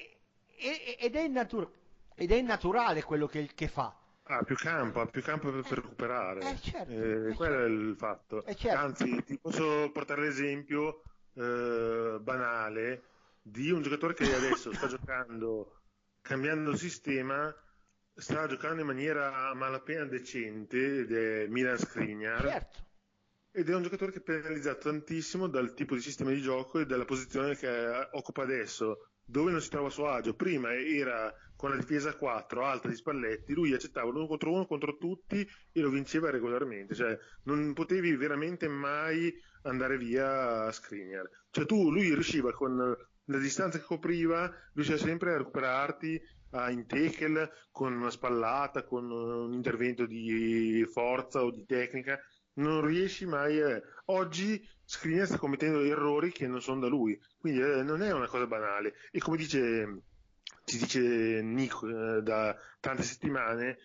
[0.55, 1.69] e- ed, è innatur-
[2.15, 3.93] ed è innaturale quello che, che fa.
[4.25, 6.39] Ha più campo, ha più campo per, per recuperare.
[6.49, 7.65] eh, certo, Eh, eh, quello certo.
[7.65, 8.45] è il fatto.
[8.45, 8.79] Eh, certo.
[8.79, 11.01] Anzi, ti posso portare l'esempio
[11.33, 13.03] eh, banale
[13.45, 15.81] di un giocatore che adesso sta giocando,
[16.21, 17.53] cambiando sistema,
[18.15, 22.41] sta giocando in maniera a malapena decente ed è Milan Skriniar.
[22.41, 22.81] Certo.
[23.51, 26.85] ed è un giocatore che è penalizzato tantissimo dal tipo di sistema di gioco e
[26.85, 30.33] dalla posizione che occupa adesso, dove non si trova a suo agio.
[30.35, 34.97] Prima era con la difesa 4 alta di Spalletti, lui accettava l'uno contro uno contro
[34.97, 39.33] tutti e lo vinceva regolarmente, cioè non potevi veramente mai
[39.63, 41.29] andare via a Skriniar.
[41.51, 42.95] Cioè tu, lui riusciva con
[43.25, 46.21] la distanza che copriva, riusciva sempre a recuperarti
[46.51, 52.19] a, in tackle con una spallata, con un intervento di forza o di tecnica
[52.55, 53.61] non riesci mai.
[53.61, 53.81] A...
[54.05, 58.27] Oggi Skriniar sta commettendo errori che non sono da lui, quindi eh, non è una
[58.27, 58.95] cosa banale.
[59.11, 60.01] E come dice,
[60.65, 63.77] ci dice Nico eh, da tante settimane,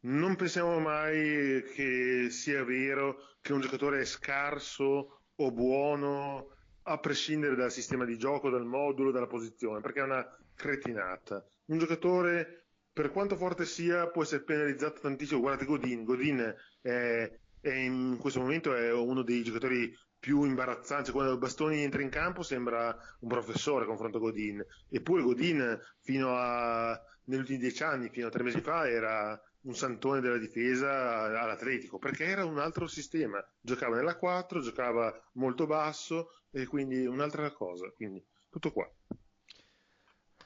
[0.00, 6.53] non pensiamo mai che sia vero che un giocatore è scarso o buono
[6.84, 11.44] a prescindere dal sistema di gioco, dal modulo, dalla posizione, perché è una cretinata.
[11.66, 15.40] Un giocatore, per quanto forte sia, può essere penalizzato tantissimo.
[15.40, 21.10] Guardate Godin, Godin è e in questo momento è uno dei giocatori più imbarazzanti.
[21.10, 24.62] Quando Bastoni entra in campo sembra un professore confronto a Godin.
[24.90, 29.74] Eppure Godin fino a negli ultimi dieci anni, fino a tre mesi fa, era un
[29.74, 33.44] santone della difesa all'Atletico perché era un altro sistema.
[33.60, 37.90] Giocava nella 4, giocava molto basso e quindi un'altra cosa.
[37.90, 38.88] Quindi tutto qua.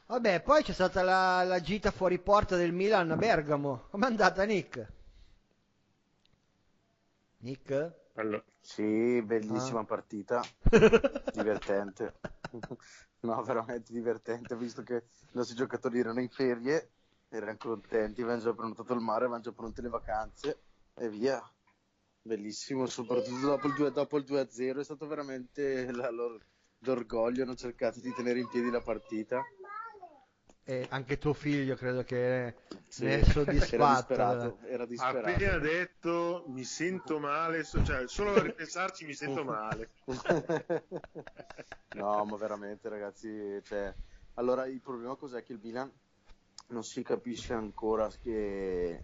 [0.06, 3.88] Vabbè, poi c'è stata la, la gita fuori porta del Milan a Bergamo.
[3.90, 4.92] Com'è andata, Nick?
[7.38, 7.92] Nick?
[8.14, 8.42] Allora.
[8.60, 9.84] Sì, bellissima ah.
[9.84, 10.42] partita,
[11.32, 12.14] divertente.
[13.20, 16.90] no, veramente divertente, visto che i nostri giocatori erano in ferie,
[17.28, 20.62] erano contenti, avevano già prenotato il mare, avevano già pronte le vacanze
[20.94, 21.42] e via.
[22.22, 26.38] Bellissimo, soprattutto dopo il 2, dopo il 2 0 è stato veramente la loro,
[26.80, 29.42] l'orgoglio, hanno cercato di tenere in piedi la partita
[30.68, 32.56] e anche tuo figlio credo che
[32.88, 34.12] sì, ne è soddisfatto.
[34.12, 35.28] Era disperato, era disperato.
[35.30, 39.92] Appena detto mi sento male, cioè solo a ripensarci mi sento male.
[41.94, 43.94] no, ma veramente ragazzi, cioè,
[44.34, 45.90] allora il problema cos'è che il Milan
[46.68, 49.00] non si capisce ancora che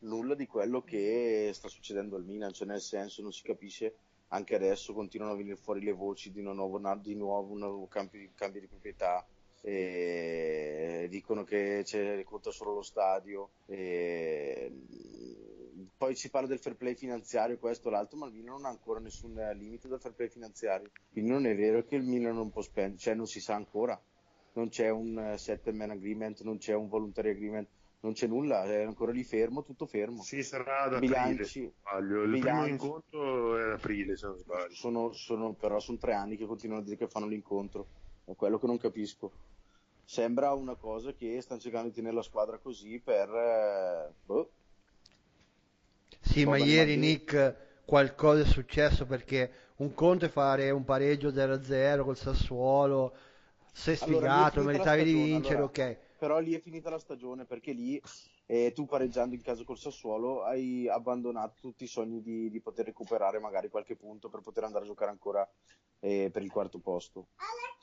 [0.00, 3.94] nulla di quello che sta succedendo al Milan, cioè nel senso non si capisce
[4.28, 8.28] anche adesso continuano a venire fuori le voci di, nuovo, di nuovo un nuovo cambio,
[8.34, 9.26] cambio di proprietà
[9.62, 14.72] e dicono che c'è conta solo lo stadio e
[15.96, 18.68] poi si parla del fair play finanziario questo o l'altro ma il Milan non ha
[18.70, 20.90] ancora nessun limite del fair play finanziario.
[21.12, 24.00] Quindi non è vero che il Milan non può spendere cioè non si sa ancora
[24.60, 27.68] non c'è un settlement agreement non c'è un voluntary agreement
[28.02, 30.22] non c'è nulla, è ancora lì fermo, tutto fermo.
[30.22, 34.74] Sì, sarà ad aprile, bilanci, Il bilanci, primo incontro è ad aprile, se non sbaglio.
[34.74, 37.86] Sono, sono, però sono tre anni che continuano a dire che fanno l'incontro,
[38.24, 39.30] è quello che non capisco
[40.10, 43.28] sembra una cosa che stanno cercando di tenere la squadra così per...
[43.28, 44.50] Eh, boh.
[46.18, 52.02] Sì, ma ieri Nick qualcosa è successo perché un conto è fare un pareggio 0-0
[52.02, 53.14] col Sassuolo,
[53.72, 55.98] sei sfigato, allora, meritavi di vincere, allora, ok.
[56.18, 58.00] Però lì è finita la stagione perché lì
[58.46, 62.84] eh, tu pareggiando in casa col Sassuolo hai abbandonato tutti i sogni di, di poter
[62.84, 65.48] recuperare magari qualche punto per poter andare a giocare ancora
[66.00, 67.28] eh, per il quarto posto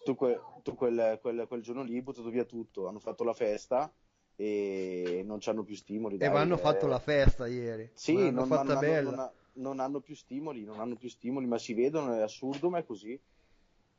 [0.08, 3.34] tu, que, tu quel, quel, quel, giorno lì hai buttato via tutto, hanno fatto la
[3.34, 3.92] festa
[4.36, 6.18] e non hanno più stimoli.
[6.18, 6.60] Dai, e hanno eh...
[6.60, 7.90] fatto la festa ieri.
[7.94, 9.16] Sì, non, fatta non, bella.
[9.16, 12.78] Non, non, hanno più stimoli, non hanno più stimoli, ma si vedono, è assurdo, ma
[12.78, 13.20] è così.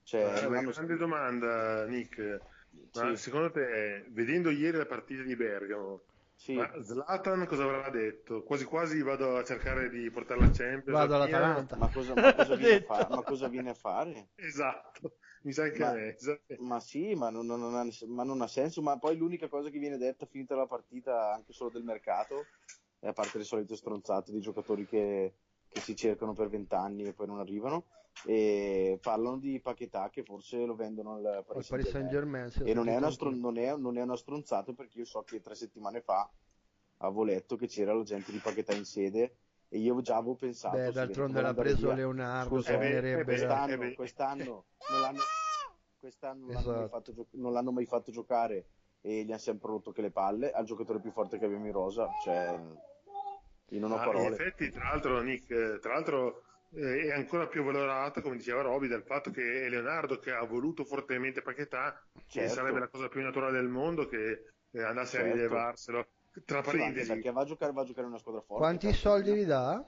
[0.09, 2.40] Cioè, una grande domanda, Nick.
[2.94, 3.16] Ma sì.
[3.16, 6.04] secondo te, vedendo ieri la partita di Bergamo,
[6.34, 6.54] sì.
[6.54, 8.42] Ma Zlatan cosa avrà detto?
[8.42, 10.98] Quasi quasi vado a cercare di portare la Champions.
[10.98, 11.76] Vado all'Atalanta.
[11.76, 14.28] Ma cosa, ma cosa, viene, fa- ma cosa viene, a fare?
[14.36, 16.16] Esatto, mi sa che ma, è.
[16.56, 18.80] Ma sì, ma non, non, ha, ma non, ha, senso.
[18.80, 22.46] Ma poi l'unica cosa che viene detta finita la partita, anche solo del mercato,
[22.98, 25.34] è a parte le solite stronzate di giocatori che,
[25.68, 27.84] che si cercano per vent'anni e poi non arrivano.
[28.24, 32.50] E parlano di Paquetà che forse lo vendono al Paris, Paris Saint Germain.
[32.64, 35.40] E non è, una stron- non, è, non è una stronzata perché io so che
[35.40, 36.28] tre settimane fa
[36.98, 39.36] avevo letto che c'era la gente di Paquetà in sede
[39.68, 41.94] e io già avevo pensato beh d'altronde l'ha preso via.
[41.94, 45.28] Leonardo Scusa, eh, quest'anno, eh, quest'anno, non l'hanno,
[45.98, 46.68] quest'anno non, esatto.
[46.70, 48.66] l'hanno mai fatto gio- non l'hanno mai fatto giocare
[49.00, 51.72] e gli hanno sempre rotto che le palle al giocatore più forte che abbiamo in
[51.72, 52.58] rosa cioè
[53.70, 56.42] io non ho ah, parole in effetti tra l'altro Nick tra l'altro
[56.74, 60.44] eh, è ancora più valorata, come diceva Roby, dal fatto che è Leonardo che ha
[60.44, 62.40] voluto fortemente Paquetà, certo.
[62.40, 65.30] che sarebbe la cosa più naturale del mondo che eh, andasse certo.
[65.30, 66.08] a rilevarselo.
[66.44, 68.62] Tra parentesi, sì, perché va a, giocare, va a giocare una squadra forte.
[68.62, 69.84] Quanti soldi gli dà?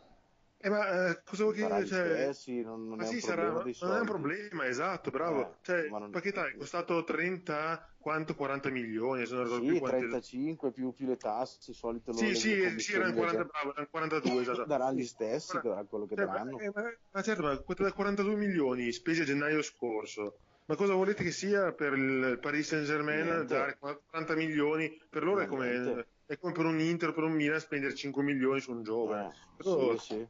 [0.62, 3.96] Eh, ma eh, cosa che gli cioè, stessi, non, non ma è sì, sarà, non
[3.96, 5.52] è un problema, esatto, bravo.
[5.52, 9.80] Eh, Cioè, non- dai, è costato 30, quanto 40 milioni, se non ricordo più Sì,
[9.80, 9.98] quanti.
[10.06, 13.48] 35 più, più le tasse, solito Sì, loro sì, le sì, erano commissioni 40, già-
[13.48, 14.64] bravo, erano 42, esatto.
[14.66, 16.58] Daranno gli stessi, daranno quello che cioè, ma, daranno.
[16.58, 21.22] eh, ma- ma certo, ma da 42 milioni spesi a gennaio scorso, ma cosa volete
[21.24, 24.90] che sia per il Paris Saint Germain dare 40 milioni?
[25.08, 26.04] Per loro è come.
[26.30, 29.30] È come per un Inter per un Milan spendere 5 milioni su un giovane.
[29.30, 30.28] Eh, Però- sì, sì.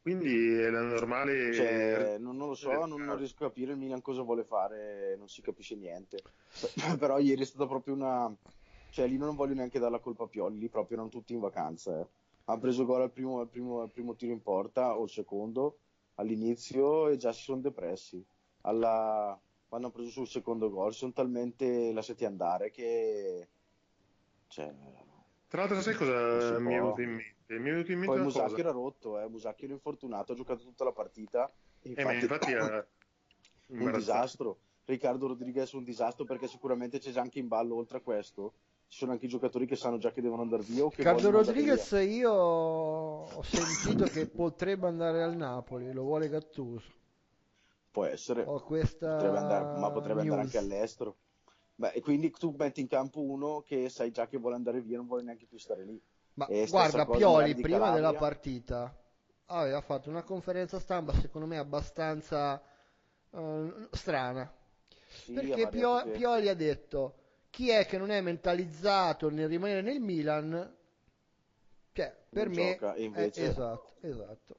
[0.00, 1.52] Quindi è la normale.
[1.52, 5.16] Cioè, non, non lo so, non, non riesco a capire il Milan cosa vuole fare,
[5.18, 6.22] non si capisce niente.
[6.98, 8.34] Però ieri è stata proprio una...
[8.88, 11.40] Cioè, lì non voglio neanche dare la colpa a Pioli, lì proprio erano tutti in
[11.40, 12.00] vacanza.
[12.00, 12.06] Eh.
[12.46, 15.80] Hanno preso gol al primo, al, primo, al primo tiro in porta o al secondo
[16.14, 18.24] all'inizio e già si sono depressi.
[18.62, 19.38] Alla...
[19.68, 23.48] Quando hanno preso sul secondo gol sono talmente lasciati andare che...
[24.48, 24.74] Cioè,
[25.50, 27.58] Tra l'altro, sai cosa mi è venuto in mente?
[27.58, 28.60] Mi è venuto in mente poi Musacchi cosa.
[28.60, 29.28] era rotto, eh.
[29.28, 31.52] Musacchi era infortunato, ha giocato tutta la partita.
[31.82, 32.86] Eh, ma infatti era
[33.66, 34.58] un disastro.
[34.84, 38.52] Riccardo Rodriguez è un disastro perché sicuramente c'è già anche in ballo oltre a questo.
[38.86, 41.26] Ci sono anche i giocatori che sanno già che devono andare via o che Riccardo
[41.26, 46.92] andare Rodriguez io ho sentito che potrebbe andare al Napoli, lo vuole Gattuso.
[47.90, 50.54] Può essere, Ho questa potrebbe andare, ma potrebbe andare news.
[50.54, 51.16] anche all'estero.
[51.80, 54.98] Beh, e quindi tu metti in campo uno che sai già che vuole andare via,
[54.98, 55.98] non vuole neanche più stare lì.
[56.34, 57.94] Ma E guarda, Pioli prima Calabria.
[57.94, 58.94] della partita
[59.46, 62.62] aveva fatto una conferenza stampa secondo me abbastanza
[63.30, 64.52] eh, strana.
[65.08, 67.14] Sì, Perché Pio- che- Pioli ha detto
[67.48, 70.76] chi è che non è mentalizzato nel rimanere nel Milan,
[71.92, 74.56] cioè per Non me gioca, e eh, invece- esatto, esatto.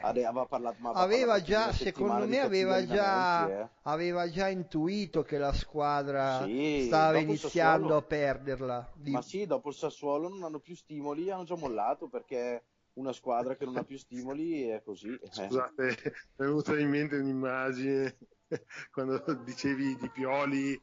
[0.00, 3.68] Aveva parlato, ma aveva parlato già, secondo me aveva già, eh.
[3.82, 7.96] aveva già intuito che la squadra Sì, stava iniziando Sassuolo.
[7.96, 8.92] a perderla.
[8.94, 12.64] di- Ma sì, dopo il Sassuolo non hanno più stimoli, hanno già mollato perché
[12.94, 15.08] una squadra che non ha più stimoli è così.
[15.08, 15.28] eh.
[15.30, 18.18] Scusate, mi è venuta in mente un'immagine
[18.90, 20.80] quando dicevi di Pioli,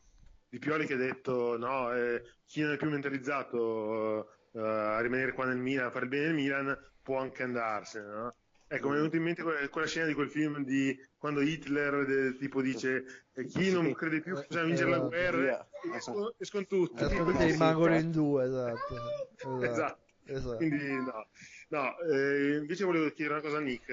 [0.48, 5.34] di Pioli che ha detto no, eh, chi non è più mentalizzato eh, a rimanere
[5.34, 8.36] qua nel Milan, a fare il bene nel Milan, può anche andarsene, no?
[8.72, 12.08] Ecco, mi è venuta in mente quella, quella scena di quel film di quando Hitler
[12.08, 15.10] eh, tipo dice eh, chi non crede più che possiamo vincere la Esatto.
[15.10, 17.04] guerra, escono, escono tutti.
[17.04, 18.96] Eh, tutti rimangono in due, esatto.
[19.36, 19.66] Esatto.
[19.66, 20.00] Esatto.
[20.26, 20.58] esatto.
[20.58, 21.28] Quindi no,
[21.70, 23.86] no eh, invece volevo chiedere una cosa a Nick.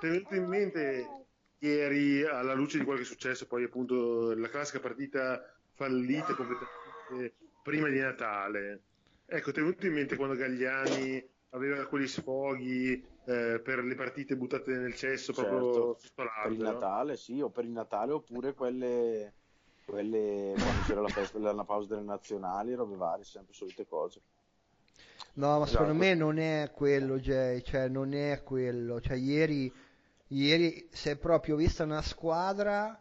[0.00, 1.06] Ti è venuto in mente
[1.58, 7.34] ieri, alla luce di quello che è successo, poi appunto la classica partita fallita completamente
[7.62, 8.80] prima di Natale.
[9.26, 14.36] Ecco, ti è venuto in mente quando Gagliani aveva quegli sfoghi eh, per le partite
[14.36, 16.58] buttate nel cesso proprio Certo, sotto per il?
[16.60, 19.34] Natale, sì, o per il Natale oppure quelle,
[19.84, 24.22] quelle quando c'era la, festa, la pausa delle nazionali, robe varie, sempre solite cose.
[25.34, 25.94] No, ma secondo Esatto.
[25.94, 29.00] me non è quello, Jay, cioè non è quello.
[29.00, 29.72] Cioè ieri,
[30.28, 32.98] ieri si è proprio vista una squadra,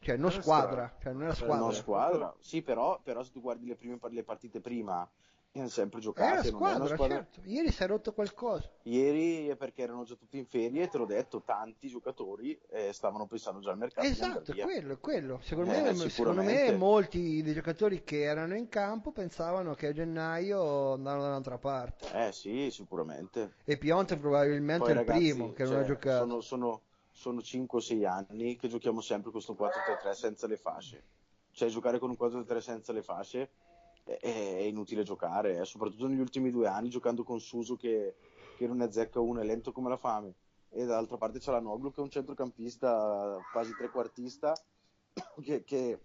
[0.00, 1.52] cioè non Una squadra, cioè non era Eh, squadra.
[1.52, 5.08] non squadra, sì, però, però se tu guardi le prime le partite prima,
[5.60, 7.16] hanno sempre non è squadra, squadra.
[7.16, 7.40] certo.
[7.44, 8.68] Ieri si è rotto qualcosa.
[8.82, 13.26] Ieri è perché erano già tutti in ferie te l'ho detto, tanti giocatori eh, stavano
[13.26, 15.38] pensando già al mercato Esatto, quello, quello.
[15.42, 19.92] Secondo, Eh, me, secondo me molti dei giocatori che erano in campo pensavano che a
[19.92, 22.26] gennaio andavano da un'altra parte.
[22.26, 23.54] Eh sì, sicuramente.
[23.64, 26.26] E Pionte probabilmente Poi è il ragazzi, primo che non cioè, ha giocato.
[26.26, 26.80] Sono, sono,
[27.12, 31.02] sono 5 o 6 anni che giochiamo sempre questo 4-3-3 senza le fasce.
[31.52, 33.50] Cioè giocare con un 4-3 senza le fasce
[34.04, 38.14] è, è inutile giocare, eh, soprattutto negli ultimi due anni giocando con Suso che,
[38.56, 40.34] che non ne azzecca uno, è lento come la fame.
[40.70, 44.52] E dall'altra parte c'è la Noglu che è un centrocampista quasi trequartista
[45.42, 46.00] che, che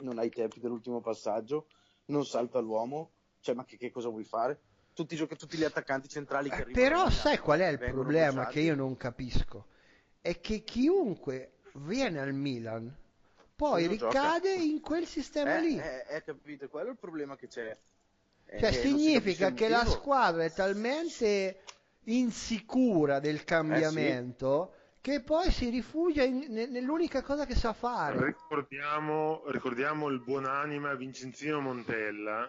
[0.00, 1.66] non ha i tempi dell'ultimo passaggio,
[2.06, 3.10] non salta l'uomo.
[3.40, 4.60] Cioè, ma che, che cosa vuoi fare?
[4.92, 8.32] Tutti, i gioca- tutti gli attaccanti centrali che Eh, Però sai qual è il problema
[8.32, 8.52] bruciati.
[8.54, 9.66] che io non capisco?
[10.20, 12.92] È che chiunque viene al Milan
[13.58, 14.20] poi Non gioca.
[14.36, 15.76] ricade in quel sistema Eh, lì.
[15.76, 17.76] eh, eh, capito, quello è il problema che c'è.
[18.46, 21.62] Eh, Cioè che significa che la squadra è talmente
[22.04, 28.24] insicura del cambiamento che poi si rifugia in- ne- nell'unica cosa che sa fare.
[28.26, 32.48] Ricordiamo, ricordiamo il buonanima Vincenzino Montella.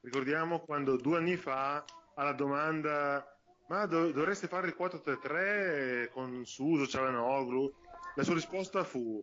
[0.00, 1.84] Ricordiamo quando due anni fa
[2.14, 3.24] alla domanda
[3.68, 7.72] ma do- dovreste fare il 4-3-3 con Suso, Cialanoglu?
[8.16, 9.22] La sua risposta fu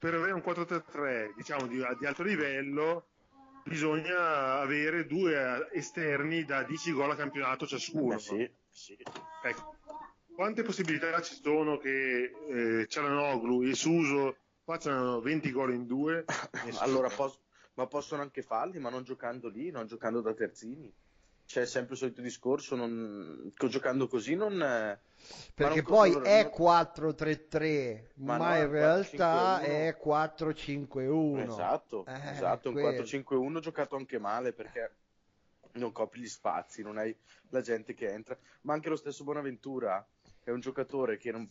[0.00, 3.08] per avere un 4-3-3 diciamo di, di alto livello
[3.62, 8.18] bisogna avere due esterni da 10 gol a campionato ciascuno.
[8.18, 8.96] Sì, sì.
[9.42, 9.76] Ecco,
[10.34, 16.24] quante possibilità ci sono che eh, Cialanoglu e Suso facciano 20 gol in due?
[16.80, 17.38] Allora, pos-
[17.74, 20.90] ma possono anche farli, ma non giocando lì, non giocando da terzini.
[21.50, 24.62] C'è sempre il solito discorso, non, giocando così non...
[24.62, 25.00] eh,
[25.52, 29.62] Perché non- poi non- è non- 4-3-3, Ma ma, in realtà 4-5-1.
[29.64, 31.38] è 4-5-1.
[31.50, 33.02] Esatto, Eh, esatto, un quello.
[33.02, 34.94] 4-5-1 giocato anche male perché
[35.72, 37.12] non copri gli spazi, non hai
[37.48, 40.06] la gente che entra, ma anche lo stesso Bonaventura
[40.44, 41.50] è un giocatore che non,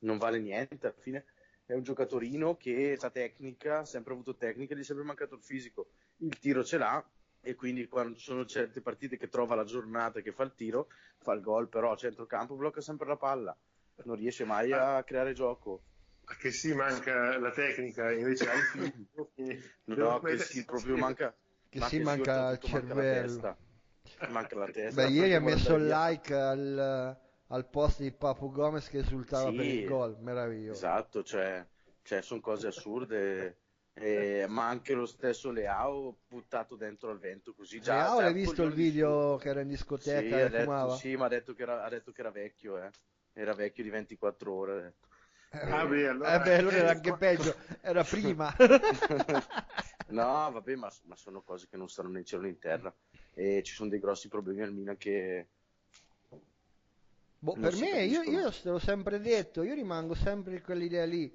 [0.00, 1.24] non vale niente, alla fine
[1.64, 5.40] è un giocatorino che ha tecnica, ha sempre avuto tecnica, gli è sempre mancato il
[5.42, 5.88] fisico,
[6.18, 7.02] il tiro ce l'ha
[7.40, 10.54] e quindi quando ci sono certe partite che trova la giornata e che fa il
[10.54, 10.88] tiro,
[11.18, 13.56] fa il gol, però a centrocampo blocca sempre la palla,
[14.04, 15.82] non riesce mai a creare gioco.
[16.38, 19.32] Che sì, manca la tecnica, invece hai fisico.
[19.86, 21.34] No, che sì, proprio manca,
[21.68, 23.40] Che ma sì, manca il manca la cervello.
[23.40, 23.56] testa.
[24.28, 25.02] Manca la testa.
[25.02, 27.16] Beh, ieri ha messo il like al,
[27.48, 30.84] al post di Papu Gomez che esultava Sì, per il gol, meraviglioso.
[30.84, 31.66] Esatto, cioè,
[32.02, 33.59] cioè sono cose assurde.
[34.00, 37.94] Eh, ma anche lo stesso Leao buttato dentro al vento così già.
[37.94, 40.96] Leao, già l'hai visto il video che era in discoteca Sì, e ha detto, fumava?
[40.96, 42.90] sì, ma ha detto che era, ha detto che era vecchio, eh.
[43.34, 44.72] Era vecchio di 24 ore.
[44.72, 45.08] ha detto.
[45.74, 48.54] Ah, beh, allora, Eh beh, allora era eh, anche peggio, era prima.
[50.08, 52.94] no, vabbè, ma, ma sono cose che non stanno né in cielo né in terra.
[53.34, 55.46] E ci sono dei grossi problemi al Milan che
[57.42, 61.32] Boh, per me, io, io te l'ho sempre detto, io rimango sempre in quell'idea lì.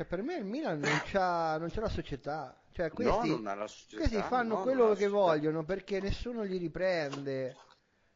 [0.00, 2.58] Cioè, per me il Milan non c'ha, non c'ha la società.
[2.72, 3.96] Cioè, no, questi, non ha la società.
[3.96, 7.54] questi fanno no, quello che la vogliono perché nessuno li riprende.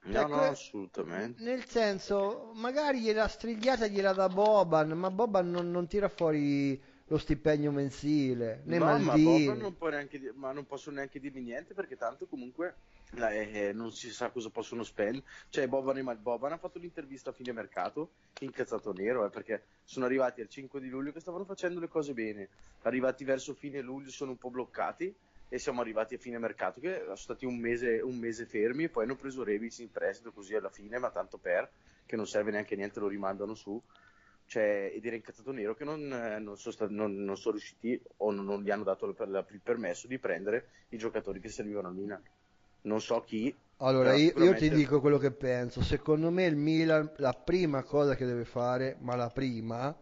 [0.01, 1.43] Cioè, No, no, assolutamente.
[1.43, 7.19] Nel senso, magari gliela strigliata gliela da Boban, ma Boban non, non tira fuori lo
[7.19, 9.15] stipendio mensile, né no, ma.
[9.15, 12.77] Boban non può neanche ma non possono neanche dirgli niente perché tanto comunque
[13.17, 15.25] eh, eh, non si sa cosa possono spendere.
[15.49, 18.11] Cioè, Boban, e Mal- Boban ha fatto l'intervista a fine mercato,
[18.41, 22.13] incazzato nero, eh, perché sono arrivati al 5 di luglio che stavano facendo le cose
[22.13, 22.49] bene.
[22.83, 25.15] Arrivati verso fine luglio sono un po' bloccati
[25.49, 28.89] e siamo arrivati a fine mercato che sono stati un mese, un mese fermi e
[28.89, 31.71] poi hanno preso Rebic in prestito così alla fine, ma tanto per,
[32.07, 33.81] che non serve neanche niente, lo rimandano su.
[34.47, 38.01] Cioè, ed era incazzato nero che non, eh, non sono sta- non- non sono riusciti
[38.19, 41.95] o non, gli hanno dato il, il permesso di prendere i giocatori che servivano al
[41.95, 42.23] Milan.
[42.85, 45.83] Non so chi, Allora, io, io sicuramente- ti dico quello che penso.
[45.83, 49.95] Secondo me il Milan, la prima cosa che deve fare, ma la prima,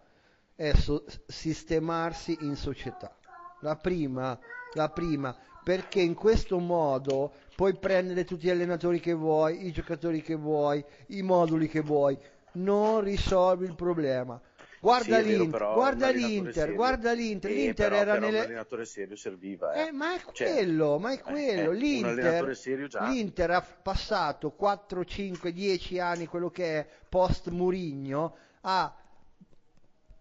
[0.54, 3.14] è so- sistemarsi in società.
[3.60, 4.38] La prima,
[4.72, 10.20] la prima, perché in questo modo puoi prendere tutti gli allenatori che vuoi, i giocatori
[10.22, 12.18] che vuoi, i moduli che vuoi,
[12.52, 14.40] non risolvi il problema.
[14.82, 18.26] Guarda Sì, vero, l'Inter, però guarda un l'Inter, guarda l'Inter, Eh, l'Inter però- era però
[18.26, 18.44] un nelle...
[18.44, 19.72] allenatore serio serviva.
[19.74, 19.82] Eh.
[19.86, 21.60] Eh, ma è Cioè, quello, ma è quello.
[21.60, 22.58] eh, un L'Inter,
[23.02, 28.92] l'Inter ha passato 4, 5, 10 anni, quello che è post Murigno, a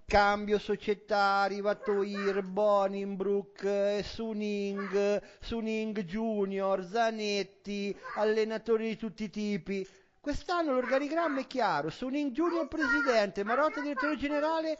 [0.06, 9.88] cambio società, arrivato Ir, Boninbrook, eh, Suning, Suning Junior, Zanetti, allenatori di tutti i tipi.
[10.22, 14.78] Quest'anno l'organigramma è chiaro, Suning Junior presidente, Marotta direttore generale,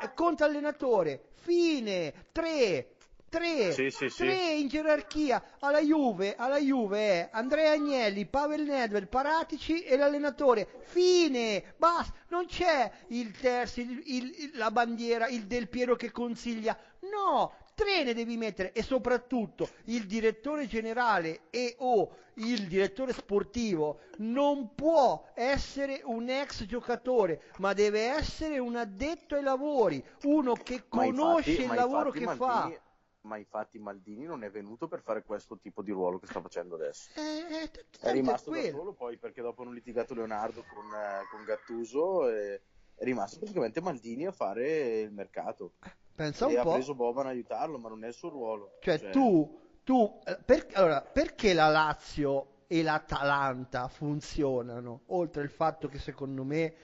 [0.00, 2.94] eh, conta allenatore, fine, 3,
[3.28, 4.24] 3, Sì, sì, sì.
[4.24, 10.66] 3 in gerarchia alla Juve, alla Juve è Andrea Agnelli, Pavel Nedved, Paratici e l'allenatore.
[10.84, 16.74] Fine, basta, non c'è il terzo, il- il- la bandiera, il Del Piero che consiglia.
[17.00, 24.00] No, tre ne devi mettere e soprattutto il direttore generale e o il direttore sportivo
[24.18, 30.84] non può essere un ex giocatore, ma deve essere un addetto ai lavori, uno che
[30.88, 32.82] Ma conosce infatti- il lavoro che Maldini- fa.
[33.22, 36.76] Ma infatti Maldini non è venuto per fare questo tipo di ruolo che sta facendo
[36.76, 37.10] adesso.
[37.16, 37.70] Eh, eh,
[38.00, 42.62] È rimasto da solo poi perché dopo hanno litigato Leonardo con, eh, con Gattuso e
[42.94, 45.74] è rimasto praticamente Maldini a fare il mercato.
[46.18, 46.72] Pensa e un ha po'.
[46.72, 48.72] preso Boban a aiutarlo, ma non è il suo ruolo.
[48.80, 55.02] Cioè, tu, tu eh, per- allora, perché la Lazio e l'Atalanta funzionano?
[55.06, 56.74] Oltre il fatto che secondo me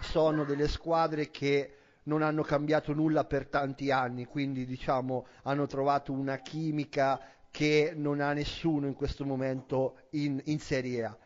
[0.00, 1.74] sono delle squadre che
[2.04, 7.20] non hanno cambiato nulla per tanti anni, quindi diciamo hanno trovato una chimica
[7.50, 11.16] che non ha nessuno in questo momento in, in Serie A.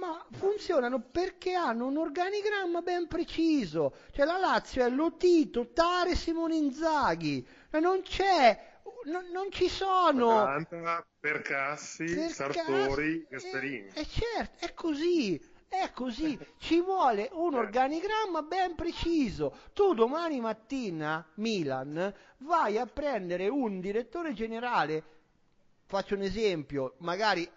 [0.00, 3.94] Ma funzionano perché hanno un organigramma ben preciso.
[4.12, 7.46] Cioè la Lazio è Lotito, Tare, Simone Inzaghi.
[7.72, 10.40] Non c'è, non, non ci sono.
[10.40, 13.88] Atalanta, Percassi, Per Sartori, caso- Gasperini.
[13.92, 15.38] Eh, eh, certo, è così,
[15.68, 16.38] è così.
[16.56, 19.54] Ci vuole un organigramma ben preciso.
[19.74, 25.04] Tu domani mattina, Milan, vai a prendere un direttore generale.
[25.84, 27.50] Faccio un esempio, magari, eh,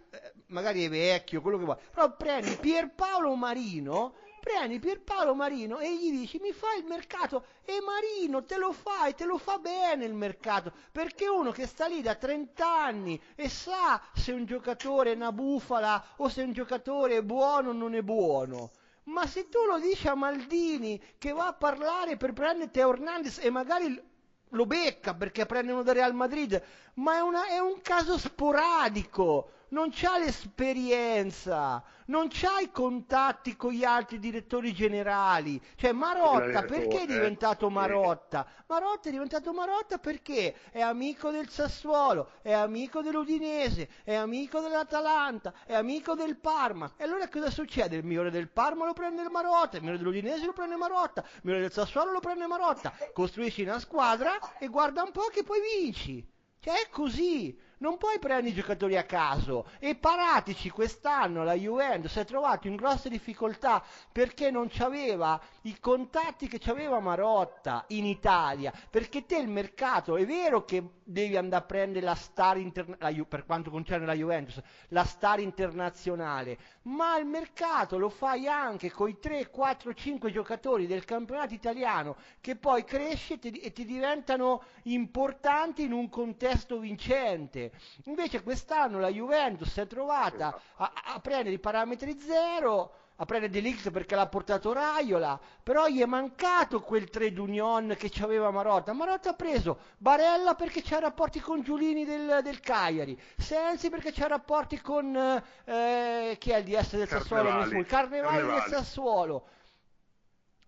[0.54, 6.12] magari è vecchio, quello che vuoi, però prendi Pierpaolo Marino prendi Pierpaolo Marino e gli
[6.12, 7.46] dici mi fai il mercato?
[7.64, 11.86] E Marino te lo fai, te lo fa bene il mercato, perché uno che sta
[11.86, 16.52] lì da 30 anni e sa se un giocatore è una bufala o se un
[16.52, 18.72] giocatore è buono o non è buono.
[19.06, 23.40] Ma se tu lo dici a Maldini che va a parlare per prendere Teo Hernandez
[23.42, 24.12] e magari
[24.50, 26.62] lo becca perché prende uno da Real Madrid,
[26.96, 33.72] ma è, una, è un caso sporadico non c'ha l'esperienza, non c'ha i contatti con
[33.72, 35.60] gli altri direttori generali.
[35.76, 38.46] Cioè Marotta, perché è diventato Marotta?
[38.68, 45.54] Marotta è diventato Marotta perché è amico del Sassuolo, è amico dell'Udinese, è amico dell'Atalanta,
[45.66, 46.94] è amico del Parma.
[46.96, 47.96] E allora cosa succede?
[47.96, 51.42] Il migliore del Parma lo prende il Marotta, il migliore dell'Udinese lo prende Marotta, il
[51.42, 52.94] migliore del Sassuolo lo prende Marotta.
[53.12, 56.30] Costruisci una squadra e guarda un po' che poi vinci.
[56.60, 59.66] Cioè è così non puoi prendere i giocatori a caso.
[59.80, 65.78] E Paratici quest'anno la Juventus si è trovato in grosse difficoltà perché non aveva i
[65.82, 68.72] contatti che aveva Marotta in Italia.
[68.90, 73.46] Perché te il mercato è vero che devi andare a prendere la star internazionale per
[73.46, 79.20] quanto concerne la Juventus la star internazionale ma il mercato lo fai anche con i
[79.20, 84.64] 3, 4, 5 giocatori del campionato italiano che poi cresci e ti, e ti diventano
[84.84, 87.72] importanti in un contesto vincente.
[88.06, 93.52] Invece quest'anno la Juventus si è trovata a, a prendere i parametri zero, a prendere
[93.52, 98.94] Delict perché l'ha portato Raiola, però gli è mancato quel trade union che aveva Marotta.
[98.94, 104.28] Marotta ha preso Barella perché c'ha rapporti con Giulini del, del Cagliari, Sensi perché c'ha
[104.28, 107.50] rapporti con eh, chi è il DS del Sassuolo?
[107.50, 109.48] Carnevali, Carnevali, del Sassuolo.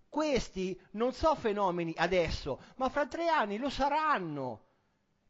[0.08, 4.62] Questi non so fenomeni adesso, ma fra tre anni lo saranno.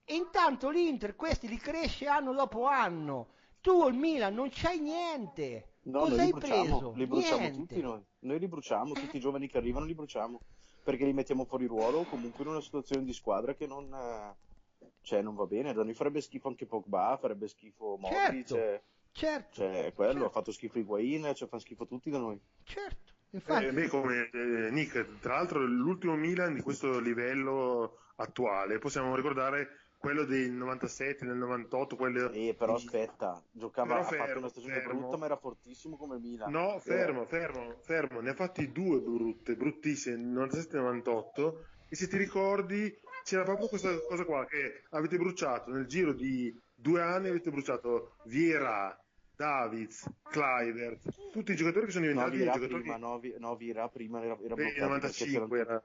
[0.03, 3.29] E intanto l'Inter questi li cresce anno dopo anno.
[3.61, 5.74] Tu il Milan non c'hai niente.
[5.85, 6.93] No, Cosa hai preso?
[6.95, 7.57] Li bruciamo niente.
[7.57, 8.01] tutti noi.
[8.19, 10.39] Noi li bruciamo, tutti i giovani che arrivano li bruciamo.
[10.83, 14.85] Perché li mettiamo fuori ruolo o comunque in una situazione di squadra che non, eh,
[15.01, 15.69] cioè, non va bene.
[15.69, 18.45] A noi farebbe schifo anche Pogba, farebbe schifo Modric.
[18.45, 18.81] Certo, cioè,
[19.11, 19.55] certo.
[19.55, 20.27] Cioè, quello certo.
[20.27, 22.39] ha fatto schifo Higuain, cioè fa schifo tutti da noi.
[22.63, 23.13] Certo.
[23.31, 23.65] Infatti...
[23.65, 29.84] Eh, beh, come eh, Nick, tra l'altro l'ultimo Milan di questo livello attuale, possiamo ricordare
[30.05, 32.31] quello del 97, del 98, quello...
[32.31, 34.99] Sì, però aspetta, giocava, però ha fatto una stagione fermo.
[34.99, 36.51] brutta ma era fortissimo come Milan.
[36.51, 37.25] No, fermo, eh.
[37.25, 42.95] fermo, fermo, ne ha fatti due brutte, bruttissime, 97 e 98, e se ti ricordi
[43.23, 48.17] c'era proprio questa cosa qua, che avete bruciato nel giro di due anni, avete bruciato
[48.25, 48.95] Viera,
[49.35, 54.23] Davids, Clivert, tutti i giocatori che sono diventati no, giocatori prima, no, no, Vira prima
[54.23, 55.83] era, era Beh, 95 era...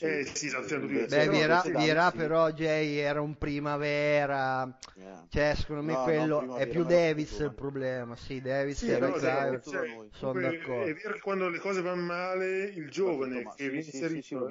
[0.00, 5.26] Eh sì, esatto, c'erano tutti Beh, Vira, Vira però Jay era un primavera, yeah.
[5.28, 9.10] cioè secondo me no, quello no, è più Davis il problema, sì, Davis sì, era
[9.10, 10.84] Clivert, cioè, sono d'accordo.
[10.84, 14.48] È vero che quando le cose vanno male il giovane che viene inserito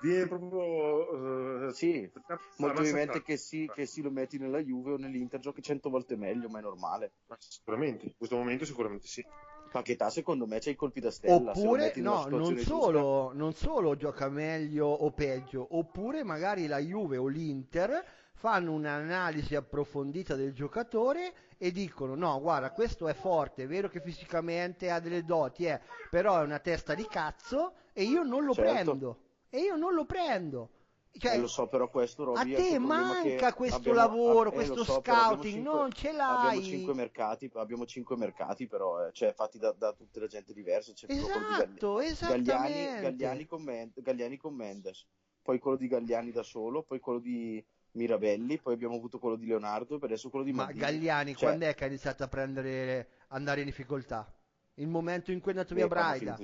[0.00, 4.96] viene proprio uh, sì, molto probabilmente che sì, che sì lo metti nella Juve o
[4.96, 7.12] nell'Inter giochi cento volte meglio ma è normale.
[7.26, 9.24] Ma sicuramente in questo momento sicuramente sì.
[9.70, 14.28] Paquetà secondo me c'è i colpi da stella oppure no non solo, non solo gioca
[14.28, 21.70] meglio o peggio oppure magari la Juve o l'Inter fanno un'analisi approfondita del giocatore e
[21.70, 25.80] dicono no guarda questo è forte è vero che fisicamente ha delle doti eh,
[26.10, 28.72] però è una testa di cazzo e io non lo certo.
[28.72, 29.18] prendo
[29.50, 30.70] e io non lo prendo.
[31.12, 34.84] Cioè, eh, lo so, però questo Robby, a te manca questo abbiamo, lavoro, eh, questo
[34.84, 36.46] so, scouting, cinque, non ce l'hai.
[36.46, 40.52] Abbiamo cinque mercati, abbiamo cinque mercati però, eh, cioè fatti da, da tutta la gente
[40.52, 40.92] diversa.
[40.92, 45.04] C'è esatto, Galli- Gagliani, Gagliani, con Mendes, Gagliani con Mendes,
[45.42, 49.46] poi quello di Gagliani da solo, poi quello di Mirabelli, poi abbiamo avuto quello di
[49.46, 50.80] Leonardo, per adesso quello di Ma Maldini.
[50.80, 54.32] Gagliani, cioè, quando è che ha iniziato a prendere, andare in difficoltà?
[54.74, 56.38] Il momento in cui è andato via Braida.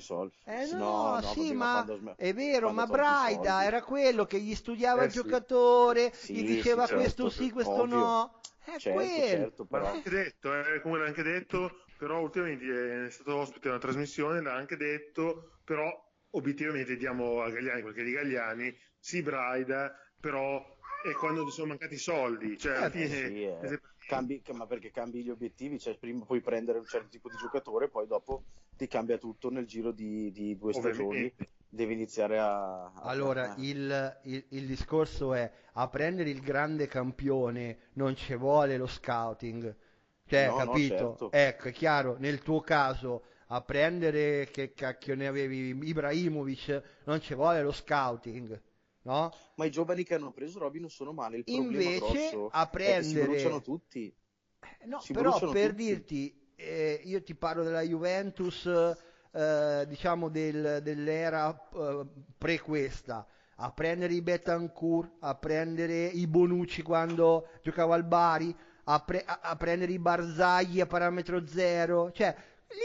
[0.44, 4.54] Eh no, no, no sì, ma quando, è vero, ma Braida era quello che gli
[4.54, 7.96] studiava eh, il giocatore, sì, gli diceva sì, certo, questo sì, questo ovvio.
[7.96, 8.40] no.
[8.64, 9.26] È certo, quello.
[9.26, 9.84] Certo, però...
[9.84, 14.42] L'ha anche detto, eh, come l'ha anche detto, però ultimamente è stato ospite una trasmissione,
[14.42, 15.88] l'ha anche detto, però
[16.30, 20.60] obiettivamente diamo a Gagliani quel che di Gagliani, sì Braida, però
[21.08, 23.06] è quando sono mancati i soldi, cioè alla eh, fine...
[23.06, 27.28] Sì, eh cambi, ma perché cambi gli obiettivi, cioè prima puoi prendere un certo tipo
[27.28, 28.44] di giocatore, poi dopo
[28.76, 31.32] ti cambia tutto nel giro di, di due stagioni.
[31.68, 32.84] Devi iniziare a.
[32.84, 33.54] a allora, a...
[33.58, 39.76] Il, il, il, discorso è a prendere il grande campione non ci vuole lo scouting.
[40.24, 40.94] Cioè, no, capito?
[40.94, 41.32] No, certo.
[41.32, 47.34] Ecco, è chiaro, nel tuo caso a prendere che cacchio ne avevi Ibrahimovic non ci
[47.34, 48.60] vuole lo scouting
[49.06, 49.32] no?
[49.54, 51.38] Ma i giovani che hanno preso Robby non sono male.
[51.38, 53.02] Il Invece a prendere...
[53.02, 54.14] si bruciano tutti.
[54.80, 55.82] Eh, no, si però per tutti.
[55.82, 58.66] dirti, eh, io ti parlo della Juventus,
[59.32, 62.06] eh, diciamo del- dell'era eh,
[62.36, 63.26] pre questa,
[63.56, 68.54] a prendere i Betancourt, a prendere i Bonucci quando giocava al Bari,
[68.88, 72.34] a, pre- a prendere i Barzagli a parametro zero, cioè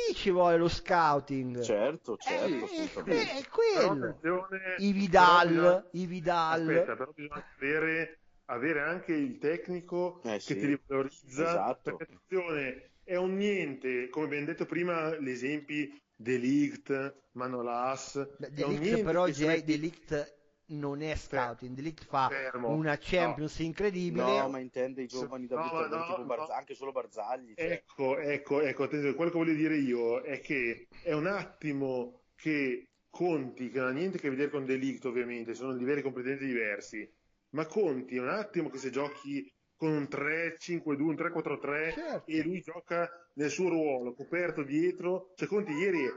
[0.07, 1.59] lì ci vuole lo scouting.
[1.61, 3.31] Certo, Eh, certo, è, assolutamente.
[3.31, 4.05] è Però quello.
[4.07, 6.61] attenzione, I Vidal, bisogna- i Vidal.
[6.61, 10.53] Aspetta, però bisogna avere, avere anche il tecnico Eh, che sì.
[10.59, 11.43] ti rivalorizza.
[11.43, 11.89] Esatto.
[11.99, 18.27] Attenzione, è un niente, come abbiamo detto prima, gli esempi Delict, Manolas.
[18.38, 20.39] Beh, è Delict però Jay, Delict
[20.72, 22.69] non è scouting, Delict fa Fermo.
[22.69, 24.23] una Champions incredibile.
[24.23, 26.60] No, ma intende i giovani da No, no, tipo Barza- no.
[26.60, 27.53] anche solo Barzagli.
[27.56, 27.72] cioè.
[27.72, 32.85] Ecco, ecco, ecco, attenzione, quello che voglio dire io è che è un attimo che
[33.10, 37.10] Conti, che non ha niente a che vedere con Delict ovviamente, sono livelli completamente diversi,
[37.49, 42.31] ma Conti è un attimo che se giochi con un 3-5-2, un 3-4-3 Certo.
[42.31, 46.10] e lui gioca nel suo ruolo, coperto dietro, cioè Conti ieri è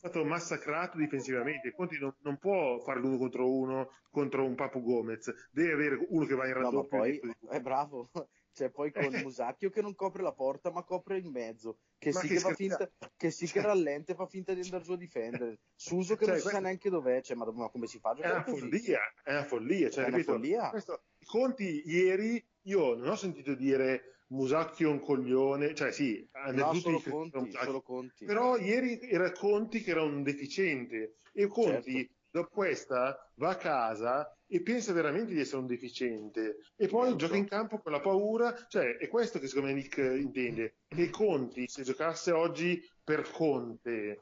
[0.00, 5.30] stato massacrato difensivamente, Conti non, non può fare l'uno contro uno contro un Papu Gomez,
[5.52, 8.10] deve avere uno che va in No, raddoppio poi dietro di è bravo.
[8.52, 11.78] Cioè, poi con Musacchio che non copre la porta, ma copre in mezzo.
[11.96, 14.82] Che Ma sì che che, finta, che sì che rallenta e fa finta di andare
[14.82, 15.60] giù a difendere.
[15.76, 17.22] Suso che Cioè, non si sa questo- neanche dov'è.
[17.22, 18.58] Cioè, ma, ma come si fa È una così?
[18.58, 19.88] follia, è una follia.
[19.90, 20.68] Cioè, È una follia.
[20.70, 26.64] Questo- Conti ieri io non ho sentito dire Musacchio è un coglione, cioè sì, hanno
[26.66, 27.64] No, tutti solo conti, Musacchio.
[27.64, 28.24] solo conti.
[28.24, 32.12] però ieri era Conti che era un deficiente e Conti Certo.
[32.30, 37.16] dopo questa va a casa e pensa veramente di essere un deficiente e poi Certo.
[37.16, 41.10] gioca in campo con la paura, cioè è questo che secondo me Nick intende, che
[41.10, 44.18] Conti se giocasse oggi per Conte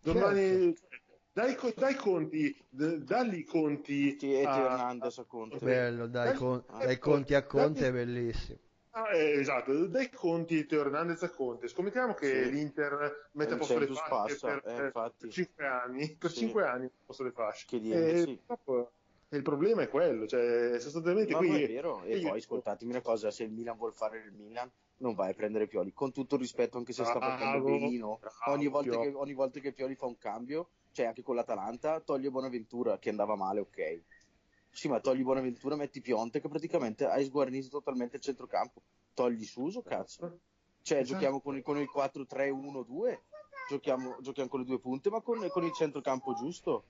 [0.00, 0.86] domani Certo.
[1.32, 5.58] dai, co- dai conti d- dalli i conti Tieti a- Hernandez a Conte.
[5.58, 8.58] Bello, dai, Dai- con- dai- dai conti a Conte dai- è bellissimo.
[8.94, 11.66] Ah, eh, esatto, dai conti Teo Hernandez a Conte.
[11.66, 12.50] Scommettiamo che Sì.
[12.50, 15.30] l'Inter mette a Il posto le fasce passa, per, eh, infatti.
[15.30, 16.16] 5 anni.
[16.18, 16.44] Per Sì.
[16.44, 17.66] 5 anni a posto le fasce.
[17.68, 18.38] Che dire, E sì.
[18.46, 18.92] purtroppo
[19.30, 22.02] il problema è quello, cioè sostanzialmente No, qui no, è vero.
[22.04, 25.30] E io- poi ascoltatemi una cosa: se il Milan vuol fare il Milan, non vai
[25.30, 25.92] a prendere Pioli.
[25.94, 29.10] Con tutto il rispetto, anche se sta Bravo, facendo benino, bravo, ogni volta, Pioli.
[29.10, 33.08] che, ogni volta che Pioli fa un cambio, cioè anche con l'Atalanta, toglie Bonaventura che
[33.08, 34.04] andava male, ok.
[34.72, 38.80] Sì, ma togli Bonaventura, metti Pionte che praticamente hai sguarnito totalmente il centrocampo.
[39.14, 40.38] Togli Suso, cazzo.
[40.80, 41.12] Cioè, Esatto.
[41.12, 43.18] giochiamo con il, con il 4-3-1-2,
[43.68, 46.86] giochiamo, giochiamo con le due punte, ma con, con il centrocampo giusto.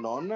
[0.00, 0.28] Non,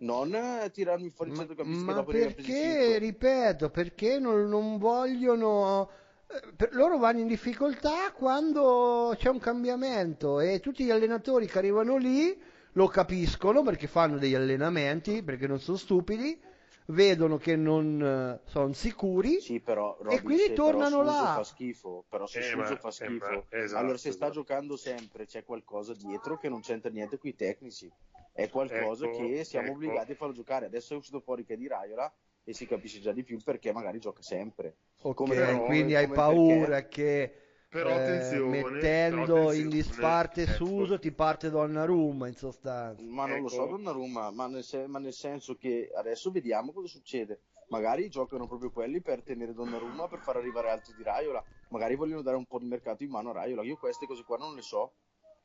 [0.00, 5.88] non tirarmi fuori il Ma, centrocampista ma che dopo perché, ripeto, perché non, non vogliono...
[6.28, 11.58] eh, per- loro vanno in difficoltà quando c'è un cambiamento e tutti gli allenatori che
[11.58, 12.36] arrivano lì
[12.74, 16.40] lo capiscono perché fanno degli allenamenti, perché non sono stupidi,
[16.88, 21.32] vedono che non sono sicuri Sì, però Robby, quindi se però tornano Suso là.
[21.34, 24.26] fa schifo, però se Eh, Suso ma- fa eh, schifo, ma- esatto, allora se sta
[24.26, 24.32] esatto.
[24.32, 27.90] giocando sempre c'è qualcosa dietro che non c'entra niente con i tecnici.
[28.32, 29.76] È qualcosa Ecco, che siamo ecco.
[29.76, 30.66] obbligati a farlo giocare.
[30.66, 33.72] Adesso è uscito fuori che è di Raiola e si capisce già di più perché
[33.72, 34.74] magari gioca sempre.
[35.02, 37.32] Ok, Come però- quindi hai paura che
[37.74, 40.64] Però eh, attenzione, mettendo però in attenzione, disparte ecco.
[40.64, 43.02] Suso ti parte Donnarumma in sostanza.
[43.02, 43.70] Ma non lo so, Ecco.
[43.70, 47.40] Donnarumma, ma nel, sen- ma nel senso che adesso vediamo cosa succede.
[47.70, 51.44] Magari giocano proprio quelli per tenere Donnarumma per far arrivare altri di Raiola.
[51.70, 53.64] Magari vogliono dare un po' di mercato in mano a Raiola.
[53.64, 54.92] Io queste cose qua non le so.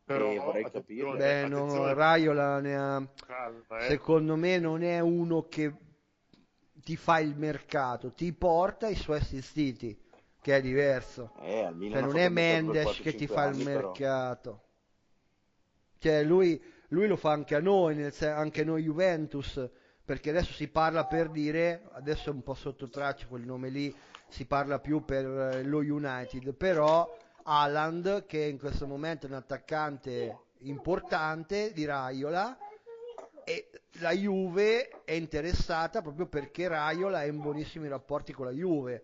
[0.03, 1.17] Però e vorrei attenzione, capirle.
[1.17, 3.11] Beh, no, attenzione, Raiola ne ha...
[3.25, 3.87] calma, eh.
[3.87, 5.73] Secondo me non è uno che
[6.83, 9.99] ti fa il mercato, ti porta i suoi assistiti,
[10.41, 11.33] che è diverso.
[11.41, 13.69] Eh, Cioè non è Mendes che ti 4-5 fa il però.
[13.69, 14.63] mercato.
[15.97, 19.69] Cioè lui, lui lo fa anche a noi, nel anche noi Juventus,
[20.03, 23.93] perché adesso si parla per dire, adesso è un po' sotto traccia quel nome lì,
[24.27, 27.07] si parla più per eh, lo United, però
[27.43, 32.57] Haaland, che in questo momento è un attaccante importante di Raiola,
[33.43, 39.03] e la Juve è interessata proprio perché Raiola è in buonissimi rapporti con la Juve.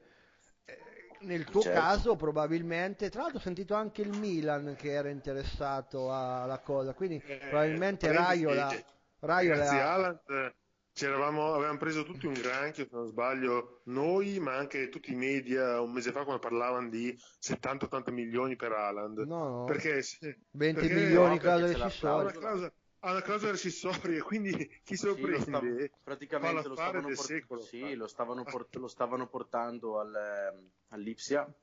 [1.26, 1.80] Nel tuo Certo.
[1.80, 7.22] caso probabilmente, tra l'altro ho sentito anche il Milan che era interessato alla cosa, quindi
[7.26, 8.72] Eh, probabilmente Raiola,
[9.20, 10.56] Raiola Ragazzi, Haaland, eh,
[10.94, 15.82] c'eravamo- avevamo preso tutti un granchio, se non sbaglio, noi, ma anche tutti i media
[15.82, 19.18] un mese fa quando parlavano di 70-80 milioni per Haaland.
[19.20, 21.44] no, no, Perché se- 20 perché- milioni no, perché
[21.76, 22.74] clausola rescissoria.
[23.06, 26.68] Clausola, ha una clausola rescissoria, quindi chi se lo Sì, lo prende stava- fa praticamente
[26.68, 27.62] lo stavano, port- secolo.
[27.62, 31.54] sì, lo stavano, port- lo stavano portando al, ehm, all'Ipsia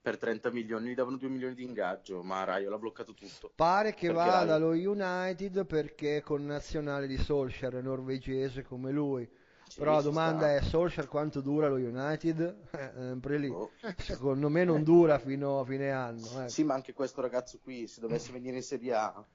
[0.00, 3.50] per 30 milioni, gli davano 2 milioni di ingaggio, ma Raiola ha bloccato tutto.
[3.56, 9.28] Pare che vada allo United perché è con nazionale di Solskjaer, è norvegese come lui.
[9.68, 10.54] Sì, Però la domanda sta.
[10.56, 12.54] è Solskjaer quanto dura lo United?
[12.76, 13.48] Eh, sempre lì.
[13.48, 13.70] Boh.
[13.98, 16.40] Secondo me non dura fino a fine anno.
[16.40, 16.48] ecco.
[16.50, 19.26] Sì, ma anche questo ragazzo qui, se dovesse venire in Serie A,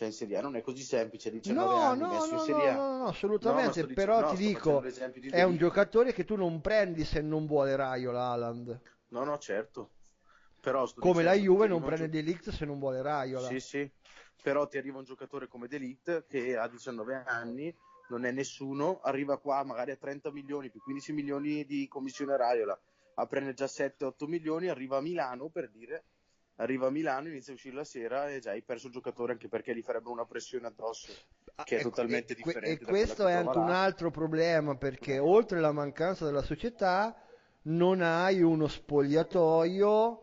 [0.00, 2.36] Cioè in Serie A non è così semplice, 19 No, anni no, messo no, in
[2.38, 2.72] no, Serie A.
[2.74, 4.82] no, no, No, assolutamente, però dic- no, ti dico,
[5.20, 8.80] di è un giocatore che tu non prendi se non vuole Raiola, Haaland.
[9.08, 9.90] No, no, certo.
[10.58, 13.46] Però Come la Juve non prende gio- De Ligt se non vuole Raiola.
[13.46, 13.90] Sì, sì.
[14.42, 17.76] Però ti arriva un giocatore come Delict che a 19 anni
[18.08, 22.80] non è nessuno, arriva qua magari a 30 milioni più 15 milioni di commissione Raiola,
[23.16, 26.04] a prendere già 7-8 milioni, arriva a Milano per dire,
[26.60, 29.48] arriva a Milano, inizia a uscire la sera e già hai perso il giocatore anche
[29.48, 31.12] perché gli farebbero una pressione addosso
[31.56, 32.84] Ah, che è e- totalmente e, differente.
[32.84, 33.74] E questo è anche un là.
[33.82, 37.14] altro problema perché oltre alla mancanza della società
[37.62, 40.22] non hai uno spogliatoio,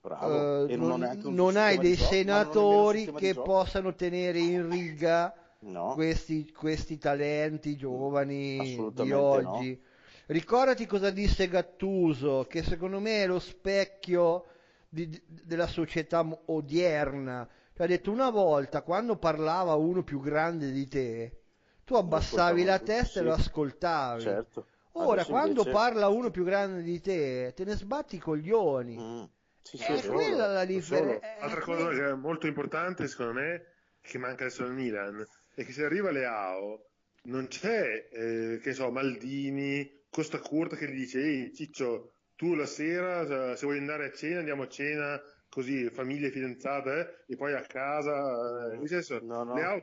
[0.00, 0.64] Bravo.
[0.66, 5.32] eh, non non, un hai dei gioco, un senatori che possano tenere in riga
[5.62, 9.80] No, questi, questi talenti giovani di oggi.
[10.26, 14.46] Ricordati cosa disse Gattuso, che secondo me è lo specchio
[14.94, 17.46] di- della società odierna.
[17.74, 21.40] Cioè, ha detto una volta quando parlava uno più grande di te,
[21.84, 23.28] tu abbassavi la testa e sì.
[23.28, 24.22] lo ascoltavi.
[24.22, 24.66] certo.
[24.96, 28.96] Ora, Adesso quando invece- parla uno più grande di te, te ne sbatti i coglioni.
[28.96, 29.22] Mm.
[29.60, 30.12] Sì, sì, È è vero.
[30.12, 31.26] quella la differenza.
[31.26, 31.44] solo.
[31.44, 33.64] Altra cosa che è molto importante, secondo me,
[34.00, 36.86] che manca adesso al Milan, è che se arriva Leao,
[37.22, 42.12] non c'è, eh, che so, Maldini, Costa Curta che gli dice, ehi Ciccio,
[42.44, 45.18] tu la sera, se vuoi andare a cena, andiamo a cena,
[45.48, 48.70] così, famiglia e fidanzata, eh, e poi a casa.
[48.72, 48.76] eh.
[48.76, 49.54] Adesso No, no.
[49.54, 49.82] Leao,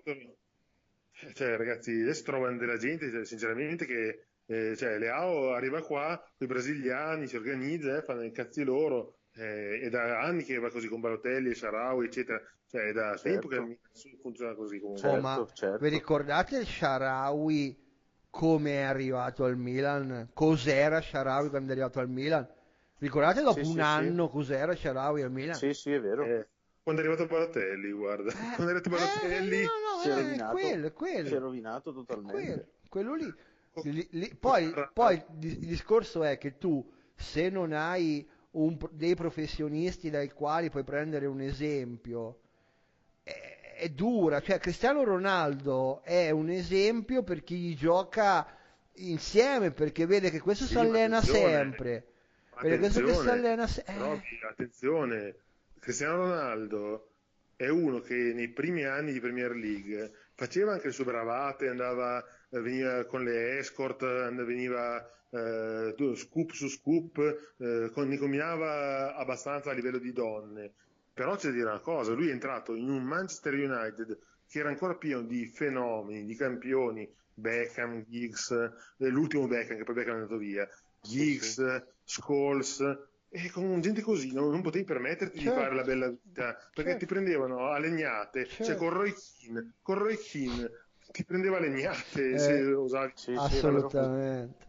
[1.33, 6.47] cioè ragazzi, adesso trovano della gente, cioè, sinceramente, che eh, cioè, Leao arriva qua, con
[6.47, 10.69] i brasiliani, si organizza, eh, fanno i cazzi loro, eh, è da anni che va
[10.69, 14.19] così con Balotelli, Sharawi, eccetera, cioè è da tempo che Certo.
[14.21, 15.09] funziona così comunque.
[15.09, 15.77] Oh, Certo, ma certo.
[15.83, 17.89] vi ricordate il Sharawi
[18.31, 20.29] come è arrivato al Milan?
[20.33, 22.47] Cos'era Sharawi quando è arrivato al Milan?
[22.97, 25.59] Ricordate dopo Sì, un sì, anno cos'era Sharawi al Milan?
[25.59, 26.23] Sì, sì, è vero.
[26.23, 26.49] Eh,
[26.81, 30.19] quando è arrivato Balotelli, guarda, Eh, quando è arrivato Balotelli, eh, no, si è no,
[30.19, 30.47] eh, rovinato.
[30.47, 32.29] quello, è Si è quello, rovinato totalmente.
[32.29, 33.35] quello, quello lì.
[33.83, 38.77] Lì- lì- poi, poi il di- il discorso è che tu, se non hai un
[38.91, 42.40] dei professionisti dai quali puoi prendere un esempio,
[43.81, 44.41] è, dura.
[44.41, 48.45] Cioè, Cristiano Ronaldo è un esempio per chi gli gioca
[48.95, 52.05] insieme, perché vede che questo Sì, si allena sempre.
[52.61, 54.47] Vede questo che si attenzione, allena se- eh.
[54.49, 55.35] Attenzione,
[55.79, 57.07] Cristiano Ronaldo
[57.55, 62.23] è uno che nei primi anni di Premier League faceva anche le sue bravate, andava,
[62.49, 67.17] veniva con le escort, veniva eh, scoop su scoop,
[67.57, 70.73] eh, combinava abbastanza a livello di donne.
[71.13, 74.17] Però c'è da dire una cosa, lui è entrato in un Manchester United
[74.47, 79.95] che era ancora pieno di fenomeni, di campioni, Beckham, Giggs, eh, l'ultimo Beckham che poi
[79.95, 80.67] Beckham è andato via,
[81.03, 82.81] Sì, Giggs, Scholes,
[83.29, 85.49] e con gente così non, non potevi permetterti Certo.
[85.49, 86.97] di fare la bella vita perché Certo.
[86.97, 88.75] ti prendevano a legnate, cioè Certo.
[88.75, 90.69] con Roy Keane, con Roy Keane
[91.11, 93.11] ti prendeva a legnate Eh, se osavi.
[93.15, 94.65] Sì, sì, era Assolutamente.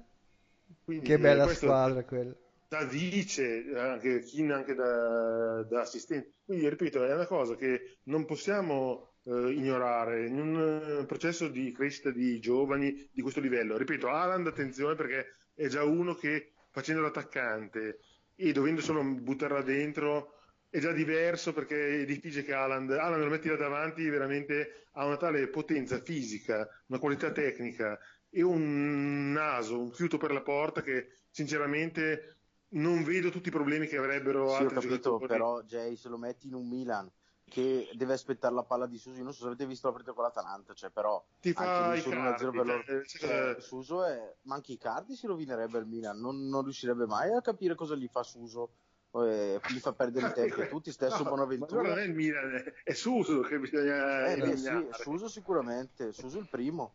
[1.03, 2.35] Che bella questo squadra quella.
[2.73, 6.37] Da vice, anche Keane anche da, da assistente.
[6.43, 11.71] Quindi ripeto, è una cosa che non possiamo eh, ignorare in un eh, processo di
[11.73, 13.77] crescita di giovani di questo livello.
[13.77, 17.99] Ripeto, Haaland, attenzione perché è già uno che facendo l'attaccante
[18.35, 20.39] e dovendo solo buttarla dentro
[20.71, 25.05] è già diverso perché è difficile che Haaland, Haaland lo metti là davanti veramente ha
[25.05, 27.99] una tale potenza fisica, una qualità tecnica
[28.31, 32.39] e un naso, un fiuto per la porta che sinceramente
[32.73, 35.29] non vedo tutti i problemi che avrebbero Sì, ho altri capito, giocatori.
[35.29, 37.11] però Jay, se lo metti in un Milan
[37.45, 40.15] che deve aspettare la palla di Suso, io non so se avete visto la partita
[40.15, 42.83] con l'Atalanta, cioè però Ti fa i cardi, 1-0 per loro.
[42.85, 44.37] cioè, Cioè, Suso è...
[44.43, 47.95] ma anche i cardi si rovinerebbe il Milan, non, non riuscirebbe mai a capire cosa
[47.95, 48.71] gli fa Suso,
[49.13, 51.83] eh, gli fa perdere il tempo a tutti, stesso No, ma Bonaventura.
[51.83, 54.89] non è il Milan, è- Suso che bisogna Eh, beh, sì.
[54.93, 56.95] Suso sicuramente, Suso il primo,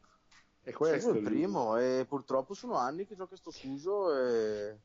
[0.64, 4.78] È questo Suso il primo e purtroppo sono anni che gioca sto Suso e...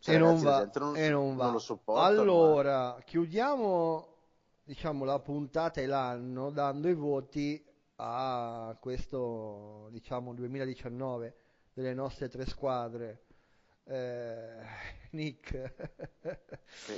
[0.00, 1.44] Cioè, e, non ragazzi, la va, non, e non va.
[1.44, 2.02] non lo sopporta.
[2.04, 4.06] Allora, chiudiamo
[4.64, 7.62] diciamo, la puntata e l'anno dando i voti
[7.96, 11.36] a questo diciamo, 2019
[11.72, 13.24] delle nostre tre squadre.
[13.84, 14.62] Eh,
[15.10, 16.38] Nick, Eh,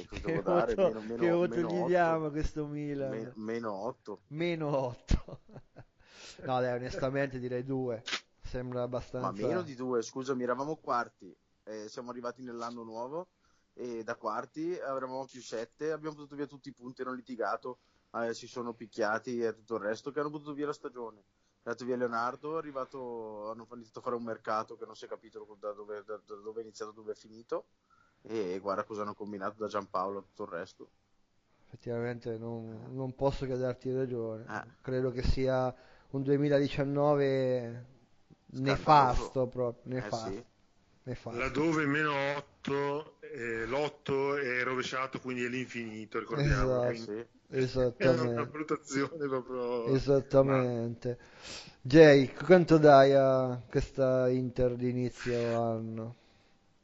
[0.10, 0.74] che dare?
[0.74, 1.86] voto, Meno- meno- che voto meno gli otto.
[1.86, 3.10] diamo a questo Milan?
[3.10, 4.20] Me- meno 8.
[4.28, 5.40] Meno 8.
[6.44, 8.02] no, dai, onestamente direi 2.
[8.42, 9.26] Sembra abbastanza...
[9.30, 11.34] Ma meno di due, scusami, eravamo quarti,
[11.64, 13.28] eh, siamo arrivati nell'anno nuovo
[13.74, 17.78] e da quarti eravamo più sette, abbiamo buttato via tutti i punti, hanno litigato,
[18.12, 21.20] eh, si sono picchiati e tutto il resto che hanno buttato via la stagione.
[21.62, 25.08] È andato via Leonardo, arrivato, hanno iniziato a fare un mercato che non si è
[25.08, 27.66] capito da dove, da- dove è iniziato dove è finito
[28.22, 30.90] e guarda cosa hanno combinato da Giampaolo e tutto il resto.
[31.66, 34.48] effettivamente non, non posso che darti ragione.
[34.48, 34.64] Eh.
[34.80, 35.74] Credo che sia
[36.10, 37.86] un 2019
[38.50, 40.44] nefasto proprio, Eh nefasto, sì.
[41.30, 43.18] Laddove meno 8,
[43.66, 46.80] l'8 è rovesciato, quindi è l'infinito, ricordiamo.
[46.84, 46.88] Esatto.
[46.88, 47.26] Eh sì.
[47.96, 49.98] È una Esattamente, valutazione proprio...
[49.98, 51.18] esattamente.
[51.82, 56.16] Jay, quanto dai a questa Inter di inizio anno?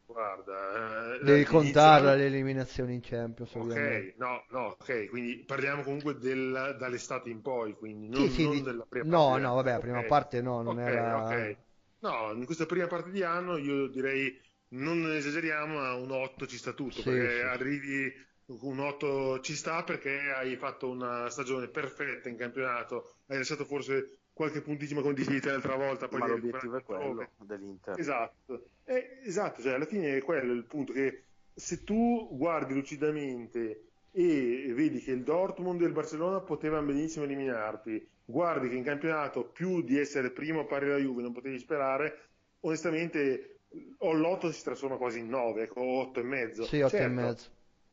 [0.06, 4.08] Guarda, eh, Devi contarla le eliminazioni in Champions, ovviamente.
[4.10, 8.48] Ok, no, no, ok, quindi parliamo comunque del- dall'estate in poi, quindi non, Sì, sì,
[8.50, 11.50] non della prima no, parte no, vabbè, la prima Ok, parte no, non ok, era...
[11.50, 11.58] ok.
[12.00, 16.56] No, in questa prima parte di anno io direi non esageriamo, a un 8 ci
[16.58, 17.40] sta tutto, Sì, perché sì.
[17.42, 18.12] arrivi
[18.46, 24.20] un 8 ci sta perché hai fatto una stagione perfetta in campionato, hai lasciato forse
[24.32, 27.98] qualche punticino come dicevi te l'altra volta, poi Ma l'obiettivo è quello dell'Inter.
[27.98, 33.82] Esatto, Eh, esatto, cioè alla fine è quello il punto che se tu guardi lucidamente
[34.12, 39.50] e vedi che il Dortmund e il Barcellona potevano benissimo eliminarti, guardi che in campionato
[39.50, 42.28] più di essere primo pari alla Juve non potevi sperare,
[42.60, 43.60] onestamente
[43.98, 46.64] o l'8 si trasforma quasi in 9, ecco, 8 e mezzo.
[46.64, 47.50] Sì, 8 e Certo, mezzo.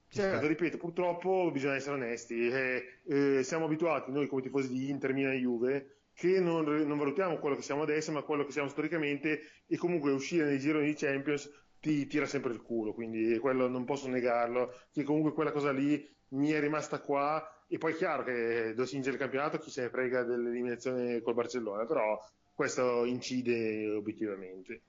[0.07, 2.47] Ci Certo, ripeto, purtroppo bisogna essere onesti.
[2.47, 6.97] eh, eh, siamo abituati noi come tifosi di Inter, Milan e Juve che non, non
[6.97, 10.85] valutiamo quello che siamo adesso, ma quello che siamo storicamente e comunque uscire nei gironi
[10.87, 11.49] di Champions
[11.79, 16.01] ti tira sempre il culo, quindi quello non posso negarlo, che comunque quella cosa lì
[16.29, 19.69] mi è rimasta qua e poi è chiaro che dove si vince il campionato chi
[19.69, 22.19] se ne frega dell'eliminazione col Barcellona, però
[22.53, 24.81] questo incide obiettivamente.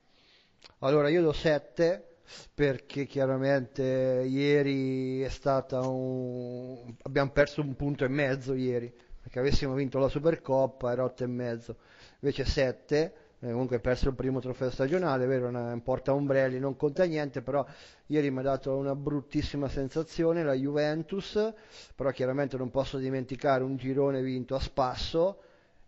[0.81, 2.17] Allora io do 7
[2.53, 6.95] perché chiaramente ieri è stata un...
[7.03, 8.93] abbiamo perso un punto e mezzo ieri,
[9.23, 11.77] perché avessimo vinto la Supercoppa era 8 e mezzo,
[12.21, 13.15] invece 7,
[13.47, 17.05] eh, comunque perso il primo trofeo stagionale, è vero, una, un porta ombrelli, non conta
[17.05, 17.65] niente, però
[18.07, 21.53] ieri mi ha dato una bruttissima sensazione la Juventus,
[21.95, 25.41] però chiaramente non posso dimenticare un girone vinto a spasso,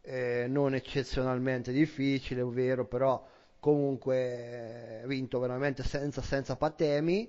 [0.03, 3.27] eh, non eccezionalmente difficile, è vero, però
[3.59, 7.29] comunque eh, vinto veramente senza, senza patemi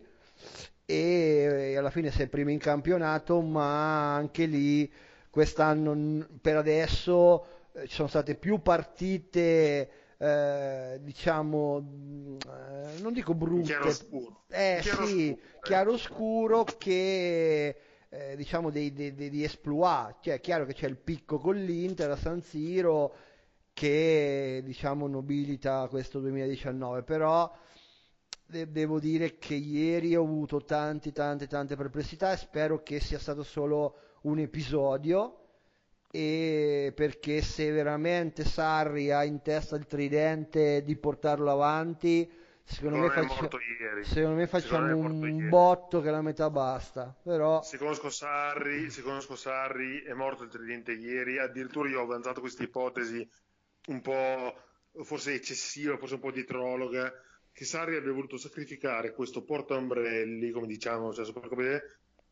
[0.85, 4.91] e, e alla fine sei primo in campionato, ma anche lì
[5.29, 9.89] quest'anno per adesso eh, ci sono state più partite
[10.19, 14.43] eh, diciamo mh, eh, non dico brutte Chiaroscuro.
[14.49, 15.39] eh Chiaroscuro, sì, eh.
[15.61, 17.77] chiaroscuro che
[18.09, 21.55] eh, diciamo dei, dei, dei- di exploit, cioè è chiaro che c'è il picco con
[21.57, 23.15] l'Inter a San Siro
[23.73, 27.51] che diciamo nobilita questo 2019, però
[28.45, 33.19] de- devo dire che ieri ho avuto tanti, tante, tante perplessità e spero che sia
[33.19, 35.38] stato solo un episodio
[36.11, 42.29] e perché se veramente Sarri ha in testa il tridente di portarlo avanti,
[42.63, 45.49] secondo me, Secondo me faccia- secondo me Secondo facciamo me è morto un ieri.
[45.49, 50.49] botto che la metà basta, però Se conosco Sarri, se conosco Sarri, è morto il
[50.49, 51.37] tridente ieri.
[51.37, 53.27] Addirittura io ho avanzato questa ipotesi
[53.87, 54.55] un po'
[55.03, 57.11] forse eccessiva, forse un po' dietrologa,
[57.51, 61.25] che Sarri abbia voluto sacrificare questo portaombrelli, come diciamo, cioè,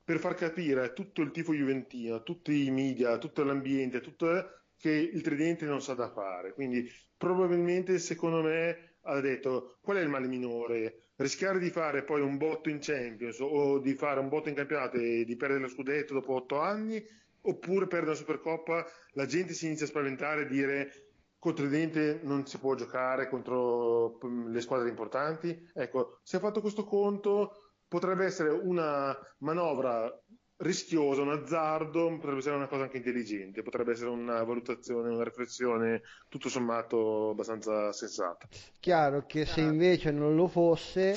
[0.08, 3.98] per far capire a tutto il tifo juventino, a tutti i media, a tutto l'ambiente,
[3.98, 4.30] a tutto,
[4.78, 6.54] che il tridente non sa da fare.
[6.54, 11.10] Quindi probabilmente, secondo me, ha detto qual è il male minore?
[11.18, 14.96] Rischiare di fare poi un botto in Champions o di fare un botto in campionato
[14.96, 17.06] e di perdere lo scudetto dopo otto anni,
[17.42, 21.08] oppure perdere la Supercoppa, la gente si inizia a spaventare e dire
[21.38, 25.70] col tridente non si può giocare contro mm, le squadre importanti.
[25.74, 30.12] Ecco, se ha fatto questo conto, potrebbe essere una manovra
[30.58, 36.02] rischiosa, un azzardo, potrebbe essere una cosa anche intelligente, potrebbe essere una valutazione, una riflessione
[36.30, 38.48] tutto sommato abbastanza sensata.
[38.80, 41.16] chiaro che se invece non lo fosse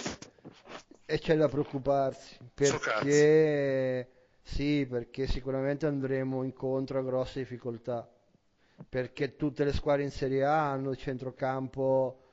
[1.06, 4.08] e c'è da preoccuparsi, So perché
[4.42, 8.08] sì, perché sicuramente andremo incontro a grosse difficoltà,
[8.88, 12.29] perché tutte le squadre in Serie A hanno il centrocampo,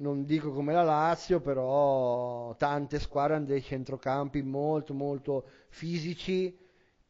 [0.00, 6.56] non dico come la Lazio, però tante squadre hanno dei centrocampi molto molto fisici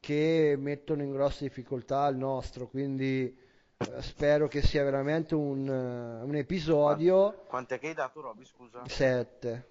[0.01, 3.37] che mettono in grosse difficoltà il nostro, quindi
[3.79, 8.45] eh, spero che sia veramente un, eh, un episodio Quant'è che hai dato, Roby?
[8.45, 8.89] Scusa?
[8.89, 9.65] 7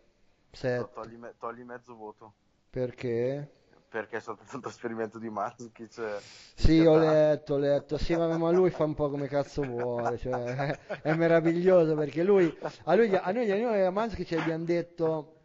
[0.73, 2.33] To- 7 Togli, me- togli mezzo voto.
[2.69, 3.47] perché?
[3.89, 5.97] Perché è stato un trasferimento di Mandzukic.
[5.97, 6.19] eh,
[6.53, 10.15] Sì, ho letto, ho letto, sì, ma, ma lui fa un po' come cazzo vuole,
[10.19, 14.63] cioè, è, meraviglioso perché lui, a, lui, a noi, a noi a Mandzukic ci abbiamo
[14.63, 15.39] detto,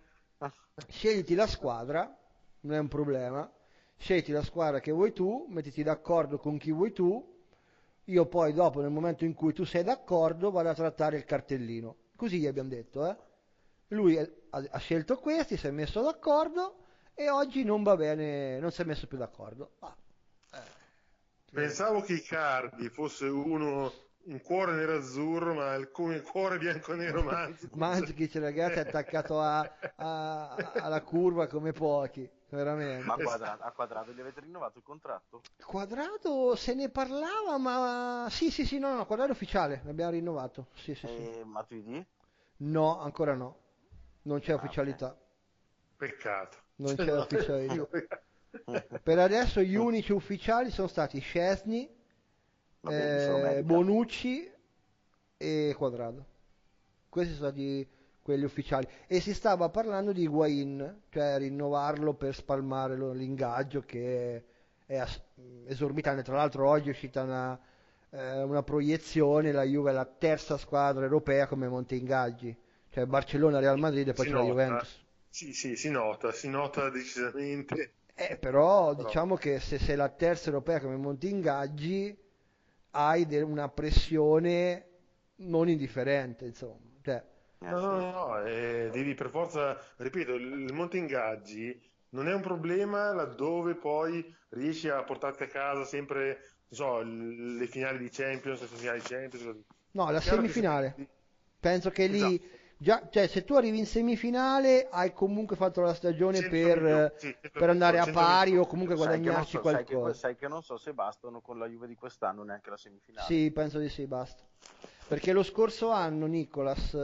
[0.88, 2.14] scegliti la squadra,
[2.60, 3.50] non è un problema,
[3.96, 7.32] scegliti la squadra che vuoi tu, mettiti d'accordo con chi vuoi tu,
[8.04, 11.96] io poi dopo, nel momento in cui tu sei d'accordo, vado a trattare il cartellino.
[12.14, 13.16] Così gli abbiamo detto, eh.
[13.88, 16.83] Lui ha, ha scelto questi, si è messo d'accordo
[17.14, 19.70] e oggi non va bene, non si è messo più d'accordo.
[19.80, 19.94] Ah,
[21.52, 23.92] Pensavo che Icardi fosse uno
[24.24, 27.74] un cuore nero-azzurro, ma il, come cuore bianco-nero Mandzukic.
[27.76, 29.60] Mandzukic, ragazzi, è attaccato a,
[29.96, 33.06] a, alla curva come pochi, veramente.
[33.06, 35.42] Ma quadrato, a Quadrato gli avete rinnovato il contratto?
[35.64, 40.68] Quadrato se ne parlava, ma sì, sì, sì, no, no, Quadrato ufficiale, l'abbiamo rinnovato.
[40.74, 41.28] Sì, sì, sì.
[41.28, 42.04] E Matuidi?
[42.58, 43.56] No, ancora no.
[44.22, 45.16] Non c'è Ah, ufficialità.
[45.98, 46.63] Peccato.
[46.76, 47.84] Non c'è no, ufficialità.
[47.86, 48.22] peccato.
[49.02, 51.88] Per adesso gli unici ufficiali sono stati Scesni,
[52.88, 53.62] eh.
[53.64, 54.50] Bonucci
[55.36, 56.24] e Quadrado.
[57.08, 57.88] Questi sono stati
[58.22, 58.86] quelli ufficiali.
[59.06, 64.44] E si stava parlando di Higuain, cioè rinnovarlo per spalmare l'ingaggio che
[64.86, 65.20] è as-
[65.66, 66.22] esorbitante.
[66.22, 67.58] Tra l'altro oggi è uscita una,
[68.10, 72.56] eh, una proiezione, la Juve è la terza squadra europea come monte ingaggi,
[72.90, 74.44] cioè Barcellona, Real Madrid e poi Si c'è la.
[74.44, 75.03] Juventus.
[75.34, 77.94] Sì, sì, si nota, si nota decisamente.
[78.16, 82.16] Eh, però Però- diciamo che se sei la terza europea come monti ingaggi
[82.92, 84.88] hai de- una pressione
[85.36, 86.78] non indifferente, insomma.
[87.02, 87.24] Cioè,
[87.60, 91.80] Eh, No, no, no, eh, devi per forza, ripeto, il monte ingaggi
[92.10, 96.38] non è un problema laddove poi riesci a portarti a casa sempre,
[96.68, 99.64] non so, le finali di Champions, le finali di Champions.
[99.92, 100.94] no, la che semifinale.
[100.94, 101.08] se-
[101.60, 102.48] Penso che lì, Esatto.
[102.76, 107.10] Già, cioè, se tu arrivi in semifinale hai comunque fatto la stagione 100 per, milioni,
[107.16, 110.18] sì, 100 per andare a 100 pari o comunque Sai guadagnarci so- sai che- qualcosa.
[110.18, 113.26] Sai che non so se bastano con la Juve di quest'anno neanche la semifinale.
[113.26, 114.42] Sì, penso di sì, basta.
[115.06, 116.96] Perché lo scorso anno, Nicolas,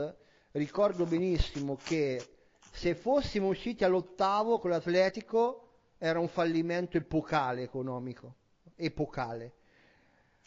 [0.51, 2.27] ricordo benissimo che
[2.71, 5.67] se fossimo usciti all'ottavo con l'Atletico
[5.97, 8.35] era un fallimento epocale economico.
[8.75, 9.53] Epocale.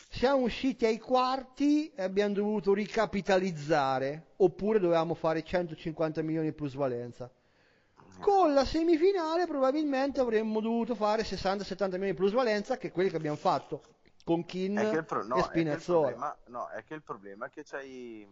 [0.09, 7.31] Siamo usciti ai quarti e abbiamo dovuto ricapitalizzare, oppure dovevamo fare 150 milioni di plusvalenza.
[8.21, 13.17] Con la semifinale probabilmente avremmo dovuto fare 60-70 milioni di plusvalenza, che è quelli che
[13.17, 13.83] abbiamo fatto
[14.25, 16.01] con Kin È pro- no, e è Spinazzola.
[16.01, 18.27] problema, no, è che il problema è che c'hai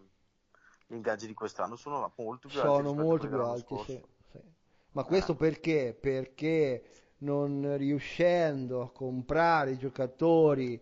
[0.86, 4.04] gli ingaggi di quest'anno sono molto più alti sono rispetto a molto più alti, sì,
[4.30, 4.40] sì.
[4.92, 5.96] Ma questo perché?
[5.98, 6.82] Perché
[7.18, 10.80] non riuscendo a comprare i giocatori,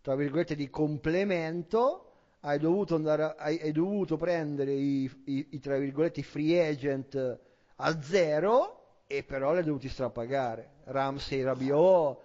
[0.00, 2.04] tra virgolette, di complemento,
[2.40, 7.40] hai dovuto, andare hai, hai dovuto prendere i, i- i, tra virgolette, free agent
[7.76, 10.76] a zero e però li hai dovuti strapagare.
[10.84, 12.18] Ramsey e Rabiot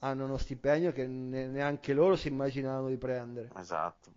[0.00, 3.50] hanno uno stipendio che ne- neanche loro si immaginavano di prendere.
[3.56, 4.10] Esatto.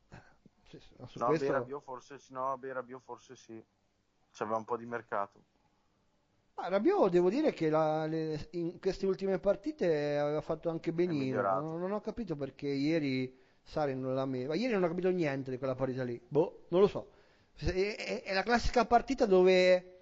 [1.08, 3.64] Su No, questo- beh, Rabiot forse sì, no, beh, Rabiot forse sì.
[4.32, 5.42] C'aveva un po' di mercato.
[6.62, 11.42] Ah, Rabiot devo dire che la- le- in queste ultime partite aveva fatto anche benino.
[11.42, 14.54] Non, non ho capito perché ieri Sari non l'ha messo.
[14.54, 16.20] Ieri non ho capito niente di quella partita lì.
[16.28, 17.10] Boh, non lo so.
[17.56, 19.94] È, è- è la classica partita dove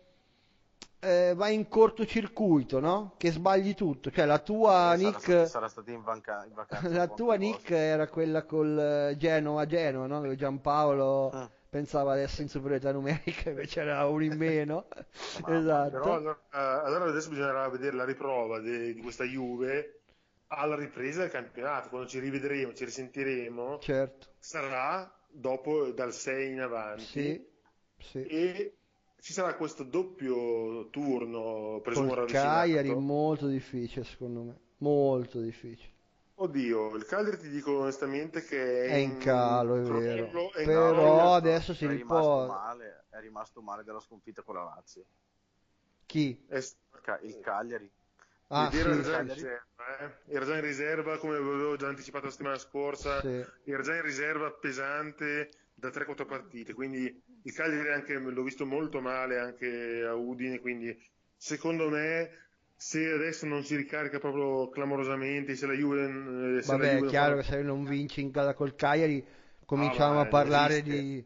[1.00, 3.14] eh, vai in cortocircuito, no?
[3.18, 4.10] Che sbagli tutto.
[4.10, 5.48] Cioè la tua Eh, Nick.
[5.48, 6.90] sarà stata in, vanca- in vacanza.
[6.90, 7.78] La tua Nick vostra.
[7.78, 10.22] era quella col Genoa-Genoa, no?
[10.22, 11.50] Dove Giampaolo Ah.
[11.70, 14.88] Pensava di essere in superiorità numerica, invece era uno in meno.
[15.46, 16.00] Esatto.
[16.00, 20.02] Però allora, eh, allora adesso bisognerà vedere la riprova de- di questa Juve
[20.48, 24.28] alla ripresa del campionato, quando ci rivedremo, ci risentiremo, Certo.
[24.40, 27.46] sarà dopo dal 6 in avanti Sì,
[27.98, 28.26] sì.
[28.26, 28.78] e
[29.20, 32.26] ci sarà questo doppio turno presumo Col.
[32.28, 35.96] Cagliari molto difficile secondo me, molto difficile.
[36.40, 40.52] Oddio, il Cagliari ti dico onestamente che È in calo, è vero.
[40.52, 41.34] è Però crollo.
[41.34, 42.46] adesso si è rimasto riposa.
[42.46, 45.06] male, è rimasto male dalla sconfitta con la Lazio.
[46.08, 46.38] Chi?
[46.48, 46.62] È-
[47.02, 47.90] Ca- il Cagliari.
[48.50, 49.34] Ah, era sì, già in sì.
[49.34, 50.34] riserva, eh?
[50.34, 53.46] era già in riserva come avevo già anticipato la settimana scorsa, sì.
[53.64, 59.02] era già in riserva pesante da 3-4 partite, quindi il Cagliari anche, l'ho visto molto
[59.02, 60.98] male anche a Udine, quindi
[61.36, 62.47] secondo me
[62.78, 66.58] se adesso non si ricarica proprio clamorosamente, se la Juve...
[66.60, 68.76] eh, se la Vabbè, è Juve chiaro fa- che se non vinci in casa col
[68.76, 69.26] Cagliari
[69.66, 71.26] cominciamo ma a parlare di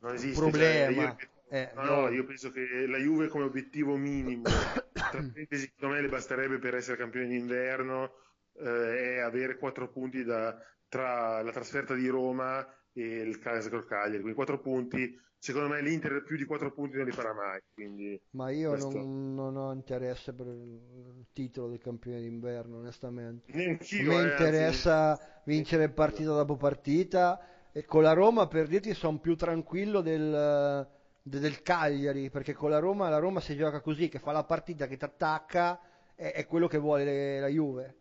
[0.00, 0.52] non esiste, problema.
[0.52, 1.16] cioè, io-
[1.50, 2.06] Eh, no, no.
[2.06, 4.72] no, io penso che la Juve come obiettivo minimo,
[5.08, 8.12] tra parentesi, secondo me le basterebbe per essere campione d'inverno,
[8.60, 10.56] eh, è avere quattro punti da-
[10.88, 15.80] tra la trasferta di Roma e il casa col Cagliari, quindi quattro punti, secondo me
[15.82, 18.90] l'Inter più di quattro punti non li farà mai, quindi Ma io Questo.
[18.90, 23.52] non, non ho interesse per il titolo del campione d'inverno, onestamente.
[23.52, 27.40] Neanch'io, me eh, anzi- interessa vincere partita dopo partita
[27.72, 30.86] e con la Roma per dirti sono più tranquillo del,
[31.22, 34.44] de- del Cagliari perché con la Roma la Roma si gioca così che fa la
[34.44, 35.78] partita che ti attacca
[36.14, 37.96] è, è quello che vuole le- la Juve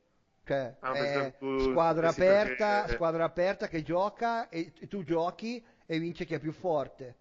[0.46, 5.64] cioè Ah, è tu squadra aperta perché- squadra aperta che gioca e, e tu giochi
[5.86, 7.16] e vince chi è più forte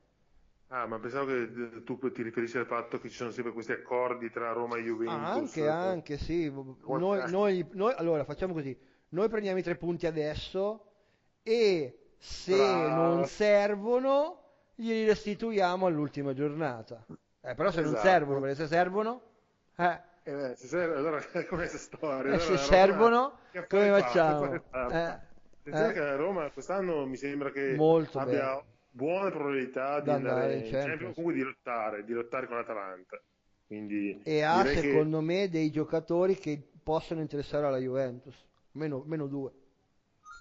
[0.68, 3.72] Ah, ma pensavo che eh, tu ti riferissi al fatto che ci sono sempre questi
[3.72, 5.14] accordi tra Roma e Juventus.
[5.16, 6.50] Ah, anche, anche, sì.
[6.50, 8.76] Noi, noi- noi- allora, facciamo così.
[9.10, 10.90] noi prendiamo i tre punti adesso
[11.42, 12.88] e se Bravo.
[13.14, 14.40] non servono
[14.74, 17.06] glieli restituiamo all'ultima giornata.
[17.40, 18.08] Eh, però se non Esatto.
[18.08, 19.22] servono, perché se servono,
[19.76, 22.32] eh, Eh, beh, se serve, allora come questa storia?
[22.32, 24.02] eh, Allora, se Roma- servono, affare come fa?
[24.02, 24.52] facciamo?
[25.64, 26.16] Eh, eh.
[26.16, 28.74] Roma quest'anno mi sembra che Molto abbia bene.
[28.96, 33.20] Buone probabilità di Da andare, in Champions, comunque di lottare, di lottare con l'Atalanta.
[33.66, 38.34] Quindi E ha direi che- secondo me dei giocatori che possono interessare alla Juventus,
[38.72, 39.52] meno, meno due,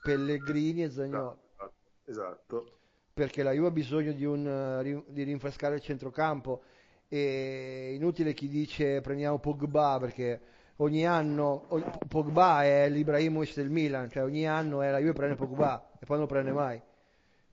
[0.02, 1.40] Pellegrini e Zagnolo.
[1.58, 1.74] Esatto,
[2.06, 2.70] esatto.
[3.14, 6.64] perché la Juve ha bisogno di, un, eh, di rinfrescare il centrocampo
[7.08, 10.42] e inutile chi dice prendiamo Pogba perché
[10.78, 11.66] ogni anno
[12.10, 16.18] Pogba è l'Ibrahimovic del Milan, cioè ogni anno è la Juve prende Pogba e poi
[16.18, 16.82] non lo prende mai.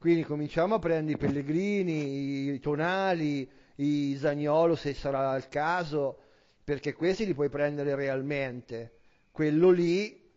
[0.03, 6.19] Quindi cominciamo a prendere i Pellegrini, i Tonali, i Zagnolo se sarà il caso,
[6.65, 8.99] perché questi li puoi prendere realmente.
[9.31, 10.29] Quello lì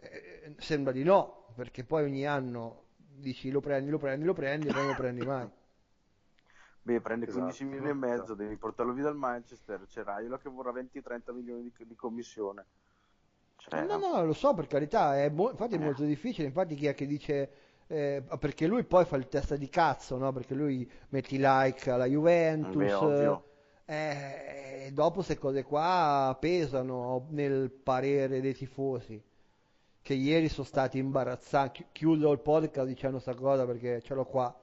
[0.00, 4.68] eh, sembra di no, perché poi ogni anno dici lo prendi, lo prendi, lo prendi
[4.68, 5.50] e poi non lo prendi mai.
[6.82, 8.34] Beh, prende Esatto, 15 milioni e mezzo, esatto.
[8.34, 9.86] devi portarlo via dal Manchester.
[9.86, 12.66] C'è Raiola che vorrà 20-30 milioni di, di commissione.
[13.56, 15.78] Cioè, No, no, lo so per carità, è mo- infatti è Eh.
[15.78, 17.50] molto difficile, infatti chi è che dice,
[17.90, 20.32] eh, perché lui poi fa il testa di cazzo, no?
[20.32, 22.76] Perché lui metti like alla Juventus,
[23.84, 29.20] eh, e dopo queste cose qua pesano nel parere dei tifosi,
[30.00, 34.24] che ieri sono stati imbarazzanti, Chi- chiudo il podcast dicendo sta cosa perché ce l'ho
[34.24, 34.56] qua,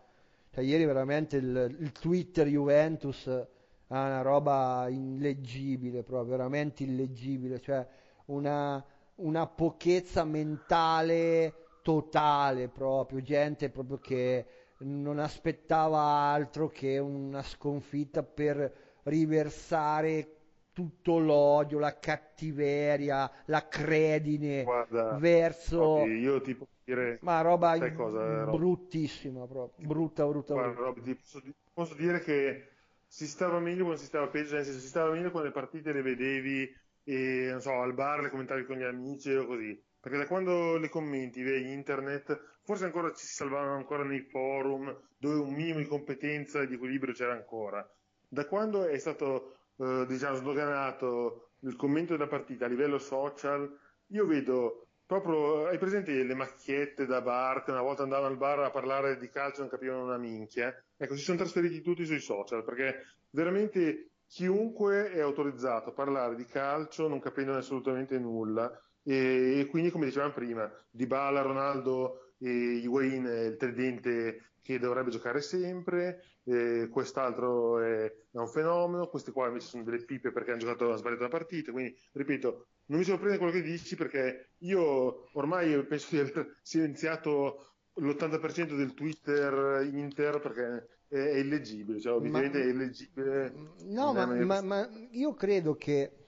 [0.51, 3.45] cioè ieri veramente il, il Twitter Juventus è
[3.93, 7.85] una roba illeggibile, proprio, veramente illeggibile, cioè
[8.27, 8.81] una,
[9.15, 14.45] una pochezza mentale totale proprio, gente proprio che
[14.79, 20.33] non aspettava altro che una sconfitta per riversare
[20.73, 25.79] tutto l'odio, la cattiveria, la credine Guarda, verso...
[25.79, 30.87] Robby, io ti posso dire, Ma roba sai cosa, bruttissima proprio, brutta, brutta, guarda, brutta.
[30.87, 31.41] Robby, ti posso,
[31.71, 32.67] posso dire che
[33.07, 35.93] si stava meglio quando si stava peggio, nel senso si stava meglio quando le partite
[35.93, 36.69] le vedevi
[37.05, 39.81] e non so, al bar le commentavi con gli amici o così.
[40.07, 44.97] Perché da quando le commenti via internet, forse ancora ci si salvavano ancora nei forum
[45.17, 47.85] dove un minimo di competenza e di equilibrio c'era ancora.
[48.25, 53.69] Da quando è stato, eh, diciamo, sdoganato il commento della partita a livello social,
[54.07, 58.59] io vedo proprio, hai presente le macchiette da bar che una volta andavano al bar
[58.59, 60.73] a parlare di calcio e non capivano una minchia?
[60.95, 66.45] Ecco, si sono trasferiti tutti sui social perché veramente chiunque è autorizzato a parlare di
[66.45, 68.71] calcio non capendone assolutamente nulla
[69.07, 75.11] e, e quindi come dicevamo prima, Dybala, Ronaldo e Higuain è il tridente che dovrebbe
[75.11, 80.51] giocare sempre, eh, quest'altro è, è un fenomeno, questi qua invece sono delle pipe perché
[80.51, 84.55] hanno giocato hanno sbagliato la partita, quindi ripeto, non mi sorprende quello che dici perché
[84.59, 92.13] io ormai penso di aver silenziato l'80% del Twitter Inter perché è, è illeggibile, cioè
[92.13, 93.53] obiettivamente Ma- è illeggibile.
[93.85, 96.26] No, ma, ma- ma io credo che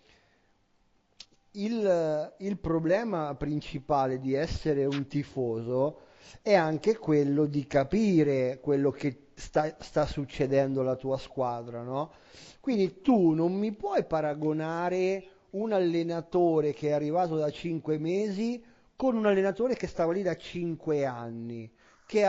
[1.51, 6.01] il, il problema principale di essere un tifoso
[6.41, 12.11] è anche quello di capire quello che sta, sta succedendo alla tua squadra, no?
[12.59, 18.63] Quindi tu non mi puoi paragonare un allenatore che è arrivato da 5 mesi
[18.95, 21.71] con un allenatore che stava lì da 5 anni,
[22.05, 22.23] che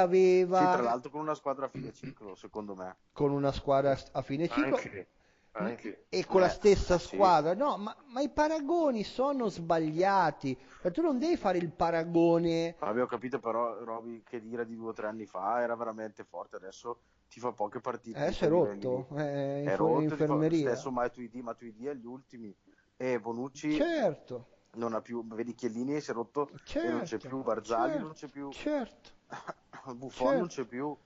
[0.52, 2.96] Sì, aveva tra l'altro con una squadra a fine ciclo, secondo me.
[3.12, 5.08] con una squadra a fine ciclo Anche,
[5.52, 6.06] anche.
[6.08, 7.14] e con la Eh, stessa sì.
[7.14, 7.54] squadra.
[7.54, 10.56] No, ma, ma i paragoni sono sbagliati.
[10.80, 12.76] Cioè, tu non devi fare il paragone.
[12.80, 16.56] Avevo capito però, Roby, che dire di due o tre anni fa era veramente forte,
[16.56, 18.18] adesso ti fa poche partite.
[18.18, 20.70] Adesso è rotto, è in È fu- rotto, in ti fa- infermeria.
[20.70, 22.54] stesso Matuidi, Matuidi agli ultimi.
[22.96, 27.28] E Bonucci Certo, non ha più, vedi Chiellini si è rotto e non c'è certo,
[27.28, 29.10] più, Barzagli certo, non c'è più, certo,
[29.94, 30.38] Buffon certo.
[30.38, 30.96] non c'è più.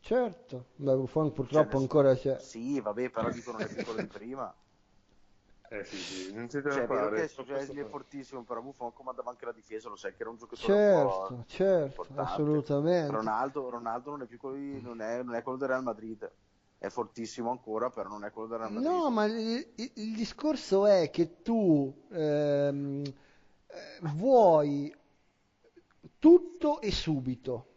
[0.00, 0.66] Certo.
[0.76, 2.42] Beh, Buffon purtroppo Cioè, ancora c'è.
[2.42, 4.54] Sì, vabbè, però dico non è più quello di prima.
[5.72, 7.10] Eh sì, sì, non c'è da Cioè, è vero fare.
[7.10, 10.36] che Scesni è fortissimo, però Buffon comandava anche la difesa, lo sai che era un
[10.36, 12.64] giocatore un po' Certo, certo, importante.
[12.94, 13.32] assolutamente.
[13.32, 16.30] Ronaldo, Ronaldo non è più quello di- non è, non è quello del Real Madrid.
[16.78, 19.04] È fortissimo ancora, però non è quello del Real Madrid.
[19.04, 23.02] No, ma il, il- il discorso è che tu ehm,
[23.66, 24.92] eh, vuoi
[26.18, 27.69] tutto e subito.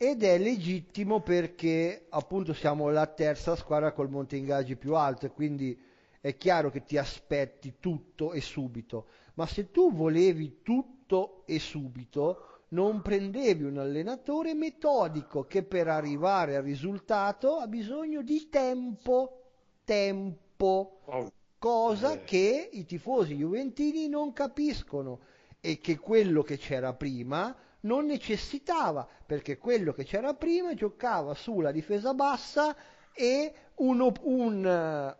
[0.00, 5.30] Ed è legittimo perché appunto siamo la terza squadra col monte ingaggi più alto e
[5.32, 5.76] quindi
[6.20, 9.06] è chiaro che ti aspetti tutto e subito.
[9.34, 16.54] Ma se tu volevi tutto e subito, non prendevi un allenatore metodico che per arrivare
[16.56, 19.42] al risultato ha bisogno di tempo,
[19.84, 22.24] tempo, Oh, cosa Eh.
[22.24, 25.20] che i tifosi juventini non capiscono
[25.60, 31.70] e che quello che c'era prima non necessitava, perché quello che c'era prima giocava sulla
[31.72, 32.76] difesa bassa
[33.12, 35.16] e un, un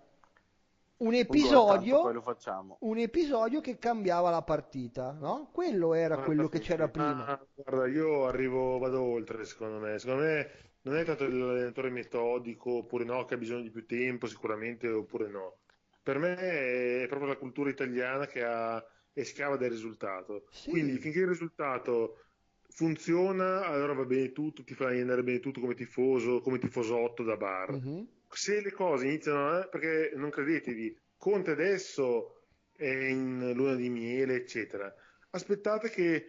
[1.00, 2.80] Un gol episodio, tanto, facciamo.
[2.80, 5.48] un episodio che cambiava la partita, no?
[5.52, 7.26] Quello era Guarda, quello che c'era prima.
[7.26, 9.98] Ah, guarda, io arrivo, vado oltre, secondo me.
[9.98, 10.50] Secondo me
[10.82, 15.28] non è tanto l'allenatore metodico, oppure no, che ha bisogno di più tempo, sicuramente, oppure
[15.28, 15.58] no.
[16.02, 18.82] Per me è proprio la cultura italiana che ha,
[19.12, 20.46] è scava del risultato.
[20.50, 20.70] Sì.
[20.70, 22.27] Quindi finché il risultato
[22.68, 27.36] funziona, allora va bene tutto, ti fai andare bene tutto come tifoso, come tifosotto da
[27.36, 27.72] bar.
[27.72, 28.06] Mhm.
[28.30, 34.36] Se le cose iniziano, a- perché non credetevi, Conte adesso è in luna di miele,
[34.36, 34.92] eccetera.
[35.30, 36.24] Aspettate che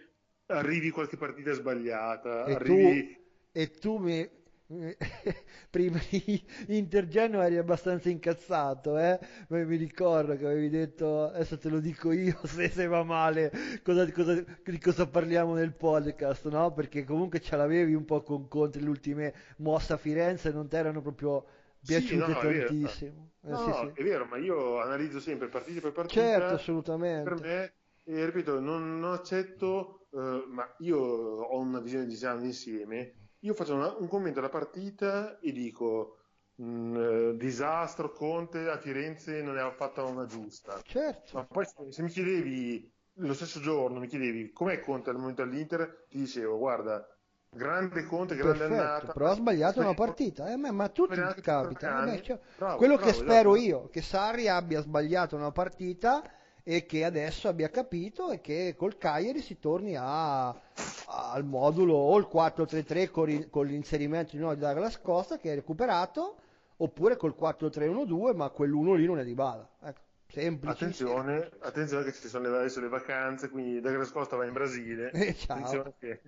[0.48, 3.14] arrivi qualche partita sbagliata, E arrivi...
[3.14, 3.20] tu,
[3.52, 4.28] e tu mi-
[5.72, 9.20] prima di Intergeno eri abbastanza incazzato, eh?
[9.48, 13.52] Ma mi ricordo che avevi detto, adesso te lo dico io se, se va male,
[13.84, 16.72] cosa, cosa- di cosa parliamo nel podcast, no?
[16.74, 20.76] Perché comunque ce l'avevi un po' con Conte le ultime mosse a Firenze, non ti
[20.76, 21.46] erano proprio
[21.82, 22.76] Sì, piaciute no, è vero.
[22.76, 23.32] tantissimo.
[23.46, 23.92] Eh, No, sì, sì.
[23.94, 26.42] è vero, ma io analizzo sempre partita per partita.
[26.44, 27.22] Certo, assolutamente.
[27.22, 27.74] Per me,
[28.04, 33.16] e ripeto, non, non accetto, eh, ma io ho una visione di esame insieme.
[33.42, 36.18] Io faccio una- un commento alla partita e dico:
[36.56, 36.96] mh,
[37.32, 40.86] eh, disastro, Conte a Firenze non ne ha fatta una giusta.
[40.86, 41.34] Certo.
[41.34, 46.06] Ma poi se, mi chiedevi lo stesso giorno, mi chiedevi com'è Conte al momento all'Inter,
[46.10, 47.06] ti dicevo: guarda,
[47.50, 49.14] grande Conte, grande Perfetto, annata.
[49.14, 51.92] però ha sbagliato una partita, eh, ma, ma a tutti capita.
[51.92, 53.58] 30 eh, beh, cioè, Bravo, quello che bravo, spero esatto.
[53.58, 56.24] io, che Sarri abbia sbagliato una partita
[56.64, 62.18] e che adesso abbia capito e che col Cagliari si torni a- al modulo o
[62.18, 66.36] il 4-3-3 con, con l'inserimento di nuovo di Douglas Costa che è recuperato
[66.78, 69.68] oppure col 4-3-1-2 ma quell'uno lì non è di bala.
[69.82, 70.74] Ecco, semplice.
[70.74, 75.12] Attenzione, attenzione che ci sono le, adesso le vacanze, quindi Douglas Costa va in Brasile.
[75.12, 75.58] Eh, ciao.
[75.58, 76.22] Attenzione che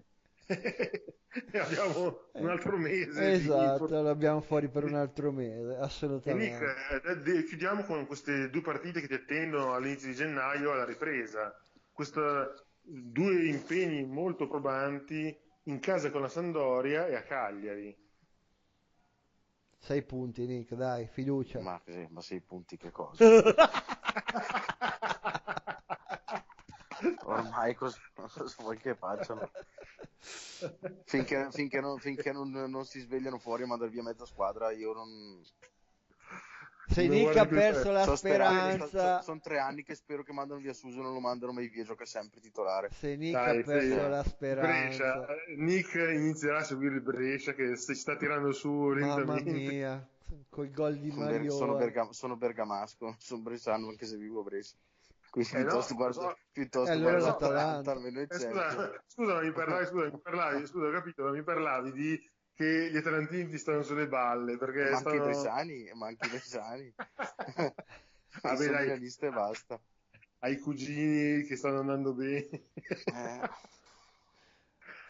[1.53, 3.31] abbiamo un altro mese.
[3.31, 5.75] di- Esatto, l'abbiamo fuori per un altro mese,
[6.23, 6.75] E Nick, assolutamente.
[7.05, 11.55] eh, chiudiamo con queste due partite che ti attendono all'inizio di gennaio alla ripresa.
[11.91, 12.19] Questi
[12.81, 15.35] due impegni molto probanti
[15.65, 17.95] in casa con la Sandoria e a Cagliari.
[19.79, 21.59] Sei punti, Nick, dai, fiducia.
[21.59, 23.23] Ma, sì, ma sei punti che cosa?
[27.23, 29.51] Ormai cosa, cosa vuoi che facciano?
[31.05, 34.93] Finché, finché non, finché non- non si svegliano fuori a mandare via mezza squadra, io
[34.93, 35.41] non...
[36.87, 40.73] Se Nick ha perso la sperando- speranza, Sono tre anni che spero che mandano via
[40.73, 42.89] Suso, non lo mandano mai via, gioca sempre titolare.
[42.91, 44.23] se Nick Dai, ha perso la Brescia.
[44.29, 48.95] speranza, Eh, Nick inizierà a seguire il Brescia che si sta tirando su mamma
[49.35, 49.51] lentamente.
[49.51, 50.05] mia,
[50.49, 51.51] col gol di Mario.
[51.51, 54.75] sono berga- sono bergamasco, sono bresciano anche se vivo a Brescia.
[55.31, 57.93] Quindi Eh no, piuttosto guardo, so- piuttosto Eh, allora guardo l'Atalanta.
[57.93, 61.91] l'Atalanta, Eh, scusa, scusa, mi parlavi, scusa, mi parlavi, scusa, ho capito, ma mi parlavi
[61.93, 65.23] di che gli atalantini ti stanno sulle balle perché ma anche i stanno...
[65.23, 66.93] bresciani, ma anche i bresciani.
[68.41, 68.87] Vabbè, sono dai.
[68.91, 69.81] e basta.
[70.39, 72.49] Hai cugini che stanno andando bene.
[73.13, 73.47] Eh.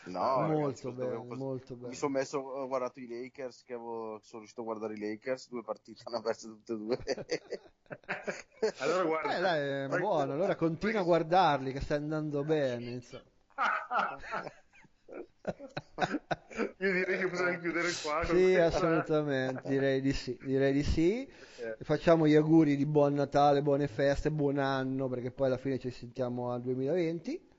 [0.06, 1.88] No, ragazzi, molto dovevo- bene, cosa- molto bene.
[1.90, 5.50] Mi sono messo, ho guardato i Lakers, che avevo, sono riuscito a guardare i Lakers,
[5.50, 6.98] due partite, ne ho perse tutte e due.
[8.80, 13.24] allora guarda, Eh, dai, è buono, allora continua a guardarli che sta andando bene, insomma.
[16.80, 18.26] Io direi che possiamo chiudere qua.
[18.26, 21.26] Sì, assolutamente, direi di sì, direi di sì.
[21.26, 25.80] Eh, Facciamo gli auguri di buon Natale, buone feste, buon anno, perché poi alla fine
[25.80, 27.50] ci sentiamo al 2020.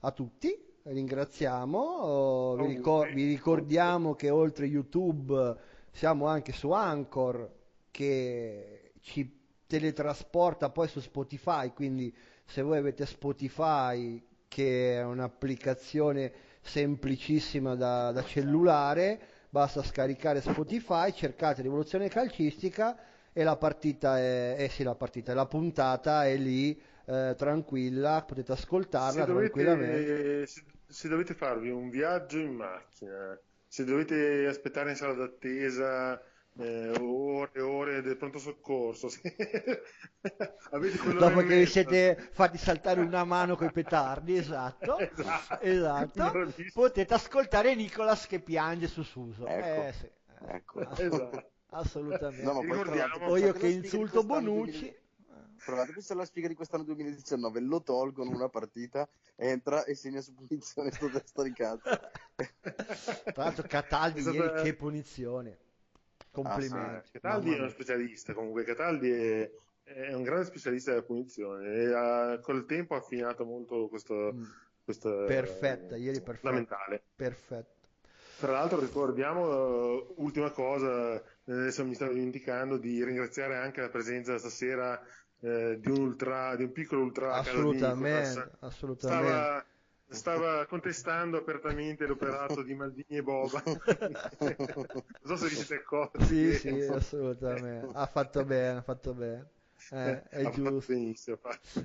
[0.00, 0.54] A tutti,
[0.92, 1.78] ringraziamo.
[1.78, 5.56] Oh, Vi, ricor- vi ricordiamo che oltre YouTube
[5.90, 7.50] siamo anche su Anchor,
[7.90, 9.34] che ci
[9.66, 12.14] teletrasporta poi su Spotify, quindi
[12.44, 21.62] se voi avete Spotify, che è un'applicazione semplicissima da, da cellulare, basta scaricare Spotify, cercate
[21.62, 22.96] Rivoluzione Calcistica
[23.32, 28.52] e la partita è, eh sì, la partita, la puntata è lì eh, tranquilla, potete
[28.52, 30.04] ascoltarla se, tranquillamente.
[30.04, 36.20] dovete, se, se dovete farvi un viaggio in macchina, se dovete aspettare in sala d'attesa
[36.58, 39.20] eh, ore e ore del pronto soccorso, se...
[40.70, 44.96] avete Dopo che vi siete fatti saltare una mano coi petardi, esatto,
[45.60, 45.60] Esatto.
[45.60, 49.46] esatto, potete ascoltare Nicolas che piange su Suso.
[49.46, 49.82] Ecco.
[49.82, 50.10] Eh, sì,
[50.48, 50.90] Ecco.
[50.90, 51.50] Esatto.
[51.70, 52.42] assolutamente.
[52.44, 54.94] No, ma poi o io che insulto Bonucci.
[55.66, 59.94] 2000 Provate a pensare alla spiga di quest'anno 2019, lo tolgono una partita, entra e
[59.96, 61.90] segna su punizione sto testa di cazzo.
[62.36, 65.50] Tra l'altro Cataldi È stata- ieri che punizione.
[65.50, 67.10] Ah, Complimenti.
[67.12, 69.50] Cataldi è uno specialista comunque, Cataldi è,
[69.82, 74.44] è un grande specialista della punizione e ha, col tempo ha affinato molto questo, mm.
[74.84, 76.48] questo perfetta, ieri perfetta.
[76.48, 77.02] fondamentale.
[77.16, 77.74] Perfetto.
[78.38, 84.36] Tra l'altro ricordiamo, uh, ultima cosa, adesso mi stavo dimenticando di ringraziare anche la presenza
[84.36, 85.02] stasera
[85.40, 89.26] uh, di, un ultra, di un piccolo ultra assolutamente, assolutamente.
[89.26, 89.64] Stava,
[90.08, 93.62] stava contestando apertamente l'operato di Maldini e Boba.
[93.66, 93.76] non
[95.24, 96.24] so se vi siete accorti.
[96.24, 97.90] Sì, sì, assolutamente.
[97.92, 99.46] Ha fatto bene, ha fatto bene.
[99.90, 100.92] Eh, è giusto.
[100.92, 101.38] Benissimo,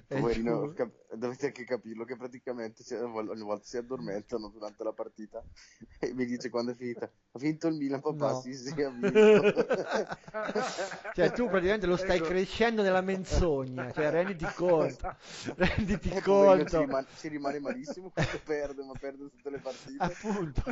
[0.07, 5.43] Poverino, cap- dovete anche capirlo che praticamente si, ogni volta si addormentano durante la partita
[5.99, 8.41] e mi dice quando è finita ha vinto il Milan papà no.
[8.41, 9.09] sì sì ha vinto.
[11.13, 12.27] Cioè tu praticamente lo stai ecco.
[12.27, 15.15] crescendo nella menzogna cioè renditi conto
[15.55, 16.65] renditi ecco, conto.
[16.69, 20.03] ci rimane, ci rimane malissimo quando perde ma perde tutte le partite.
[20.03, 20.63] Appunto.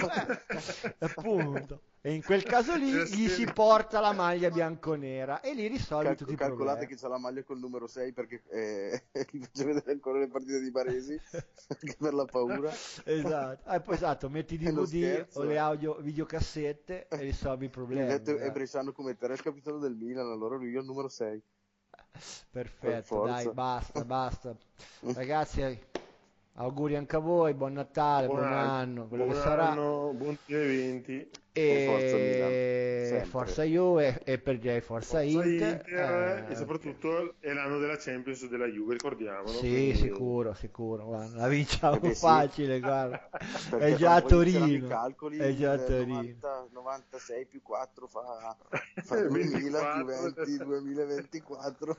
[0.99, 1.81] Appunto.
[2.01, 6.15] E in quel caso lì gli si porta la maglia bianconera e lì risolve Cal-
[6.15, 6.57] tutti i problemi.
[6.57, 10.28] calcolate che c'ha la maglia col numero 6 perché eh, gli faccio vedere ancora le
[10.29, 12.71] partite di Baresi anche per la paura.
[13.03, 13.69] Esatto.
[13.69, 18.51] Ah, poi esatto metti DVD o le audio videocassette e risolvi i problemi detto, è
[18.51, 21.41] Bresciano come te il capitano del Milan allora lui è il numero 6
[22.51, 24.55] perfetto dai basta basta.
[25.13, 25.87] Ragazzi
[26.53, 29.69] auguri anche a voi, buon Natale, buon, buon anno, quello buon che sarà.
[29.69, 31.29] Anno, buon 2020
[31.59, 37.53] e, forza, forza Juve e per J forza, forza Inter, Inter eh, e soprattutto è
[37.53, 39.95] l'anno della Champions della Juve ricordiamolo sì quindi...
[39.95, 42.79] sicuro sicuro guarda, la vinciamo Perché facile sì.
[42.81, 43.29] guarda
[43.79, 46.15] è già a Torino calcoli, è già a Torino.
[46.15, 48.55] 90, 96 più 4 fa,
[49.03, 51.97] fa 2000 20, 2024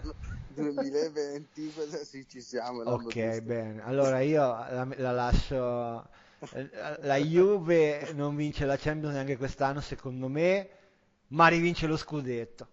[0.49, 1.73] 2020
[2.05, 3.83] sì ci siamo ok bene.
[3.85, 6.09] Allora io la, la lascio
[7.01, 10.69] la Juve non vince la Champions neanche quest'anno secondo me,
[11.29, 12.69] ma rivince lo scudetto.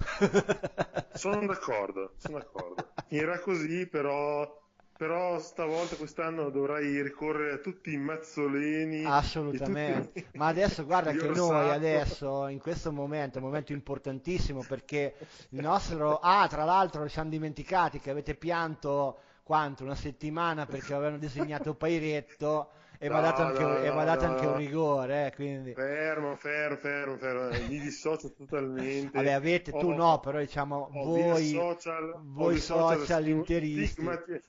[1.12, 2.88] sono d'accordo, sono d'accordo.
[3.08, 4.58] Era così, però,
[4.96, 9.04] però stavolta quest'anno dovrai ricorrere a tutti i mazzoleni.
[9.04, 10.22] Assolutamente.
[10.22, 10.38] Tutti...
[10.38, 15.14] Ma adesso guarda che noi adesso, in questo momento, è un momento importantissimo perché
[15.50, 16.18] il nostro...
[16.18, 19.18] Ah, tra l'altro ci siamo dimenticati che avete pianto
[19.50, 19.82] quanto?
[19.82, 22.70] Una settimana perché avevano disegnato Pairetto
[23.00, 25.26] e no, mi ha dato, anche, no, no, dato anche, un rigore.
[25.26, 25.74] Eh, quindi...
[25.74, 27.66] Fermo, fermo, fermo, fermo.
[27.66, 29.10] mi dissocio totalmente.
[29.10, 33.86] Vabbè, avete, tu no, però diciamo voi, social, voi social, social interisti.
[33.86, 34.40] Stigmati...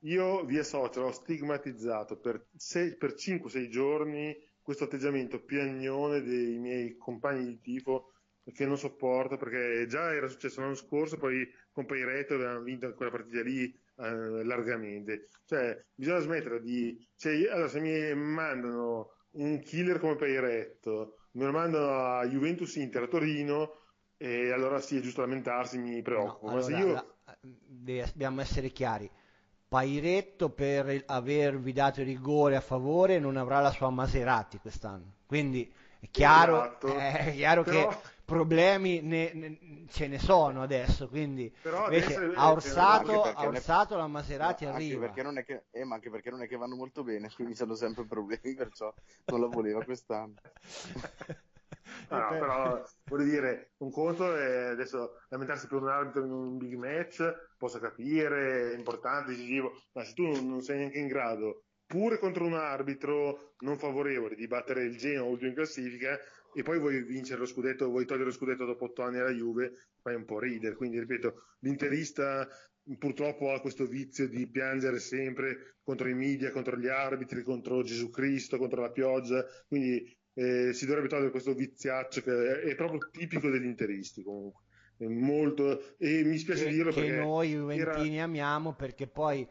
[0.00, 2.44] Io via social ho stigmatizzato per,
[2.98, 8.10] per 5-6 giorni questo atteggiamento piagnone dei miei compagni di tifo
[8.52, 13.12] che non sopporto perché già era successo l'anno scorso, poi con Pairetto avevano vinto quella
[13.12, 15.28] partita lì eh, largamente.
[15.44, 16.96] Cioè, bisogna smettere di...
[17.16, 23.04] Cioè, allora, se mi mandano un killer come Pairetto, me lo mandano a Juventus Inter
[23.04, 23.72] a Torino,
[24.16, 26.50] e allora sì, è giusto lamentarsi, mi preoccupo.
[26.50, 26.92] No, allora, io...
[26.92, 27.04] la...
[27.52, 29.10] dobbiamo essere chiari.
[29.68, 35.16] Pairetto per avervi dato il rigore a favore non avrà la sua Maserati quest'anno.
[35.26, 35.70] Quindi
[36.00, 36.86] è chiaro, esatto.
[36.96, 37.88] è chiaro Però...
[37.88, 37.96] che
[38.28, 44.06] problemi ne, ne, ce ne sono adesso, quindi Però invece a Orsato, a Orsato la
[44.06, 45.06] Maserati no, arriva.
[45.06, 47.56] Perché non è che, eh, ma anche perché non è che vanno molto bene, quindi
[47.58, 48.92] hanno sempre problemi, perciò
[49.24, 50.34] non la voleva quest'anno.
[52.10, 56.58] No, no, però voglio dire, un conto è adesso lamentarsi per un arbitro in un
[56.58, 61.62] big match, posso capire, è importante, decisivo, ma se tu non sei neanche in grado,
[61.86, 66.18] pure contro un arbitro non favorevole, di battere il Genoa ultimo in classifica,
[66.58, 69.74] e poi vuoi vincere lo scudetto, vuoi togliere lo scudetto dopo otto anni alla Juve,
[70.02, 70.74] fai un po' ridere.
[70.74, 72.48] Quindi, ripeto, l'interista
[72.98, 78.10] purtroppo ha questo vizio di piangere sempre contro i media, contro gli arbitri, contro Gesù
[78.10, 79.44] Cristo, contro la pioggia.
[79.68, 80.04] Quindi
[80.34, 84.64] eh, si dovrebbe togliere questo viziaccio che è proprio tipico degli interisti comunque.
[84.98, 88.24] Molto, e mi spiace che, dirlo che perché noi Juventini era...
[88.24, 89.46] amiamo perché poi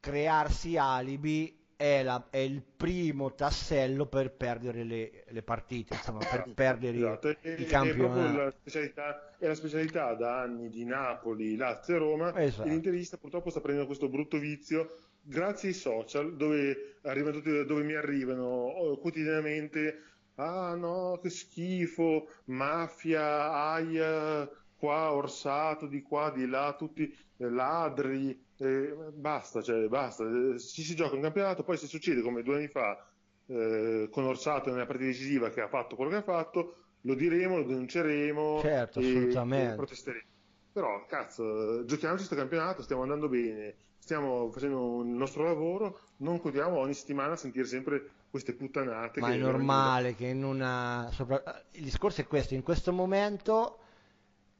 [0.00, 6.52] crearsi alibi è, la, è, il primo tassello per perdere le, le partite, insomma, per
[6.54, 7.28] perdere esatto.
[7.42, 8.36] i campionati.
[8.36, 12.40] È, la specialità, è la specialità da anni di Napoli, Lazio e Roma.
[12.40, 12.68] Esatto.
[12.68, 18.98] L'interista purtroppo sta prendendo questo brutto vizio grazie ai social dove, dove mi arrivano oh,
[18.98, 20.02] quotidianamente
[20.36, 28.94] ah no che schifo mafia aia qua orsato di qua di là tutti ladri eh,
[29.12, 30.24] basta, cioè, basta,
[30.58, 33.06] ci si gioca un campionato, poi se succede come due anni fa
[33.46, 37.56] eh, con Orsato nella partita decisiva che ha fatto quello che ha fatto, lo diremo,
[37.56, 40.30] lo denunceremo certo, e, e protesteremo.
[40.72, 46.78] Però, cazzo, giochiamoci questo campionato, stiamo andando bene, stiamo facendo il nostro lavoro, non continuiamo
[46.78, 49.20] ogni settimana a sentire sempre queste puttanate.
[49.20, 51.10] Ma è normale che in una...
[51.12, 51.42] Sopra...
[51.72, 53.78] Il discorso è questo, in questo momento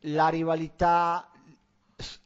[0.06, 1.30] la rivalità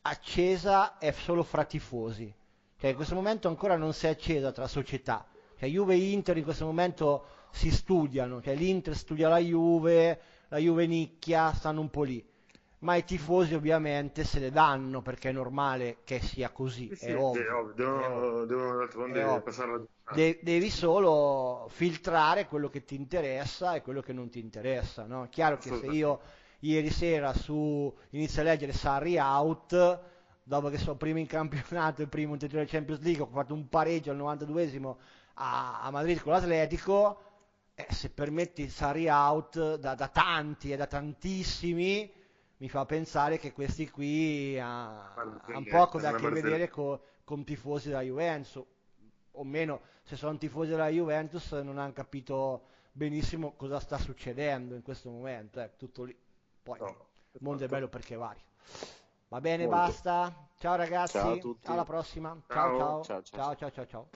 [0.02, 2.32] accesa è solo fra tifosi.
[2.78, 5.26] Cioè in questo momento ancora non si è accesa tra società.
[5.58, 10.58] Cioè Juve e Inter in questo momento si studiano, cioè l'Inter studia la Juve, la
[10.58, 12.24] Juve nicchia, stanno un po' lì.
[12.80, 17.06] Ma i tifosi ovviamente se le danno perché è normale che sia così, Sì, sì,
[17.06, 17.42] è ovvio.
[17.42, 18.44] è ovvio, è devono, ovvio.
[18.44, 19.84] devono d'altronde passare la.
[20.14, 25.26] De- devi solo filtrare quello che ti interessa e quello che non ti interessa, no?
[25.30, 26.20] Chiaro che se io
[26.66, 30.00] ieri sera su inizio a leggere Sarri out,
[30.42, 33.54] dopo che sono primo in campionato e primo in titolo di Champions League, ho fatto
[33.54, 34.96] un pareggio al 92esimo
[35.34, 37.20] a, a Madrid con l'Atletico,
[37.74, 42.12] eh, se permetti Sarri out da, da tanti e da tantissimi,
[42.58, 46.68] mi fa pensare che questi qui ha, Guarda, ha un sì, poco da che vedere
[46.68, 48.62] co- con tifosi della Juventus,
[49.32, 54.82] o meno se sono tifosi della Juventus non hanno capito benissimo cosa sta succedendo in
[54.82, 56.16] questo momento, è tutto lì.
[56.66, 56.88] Poi No,
[57.32, 57.74] il mondo è esatto.
[57.76, 58.42] bello perché vario.
[59.28, 59.76] Va bene, Molto.
[59.76, 60.48] basta.
[60.58, 62.36] Ciao ragazzi, Ciao alla prossima.
[62.48, 63.86] Ciao, Ciao, ciao, ciao, ciao, ciao.
[63.86, 64.10] ciao.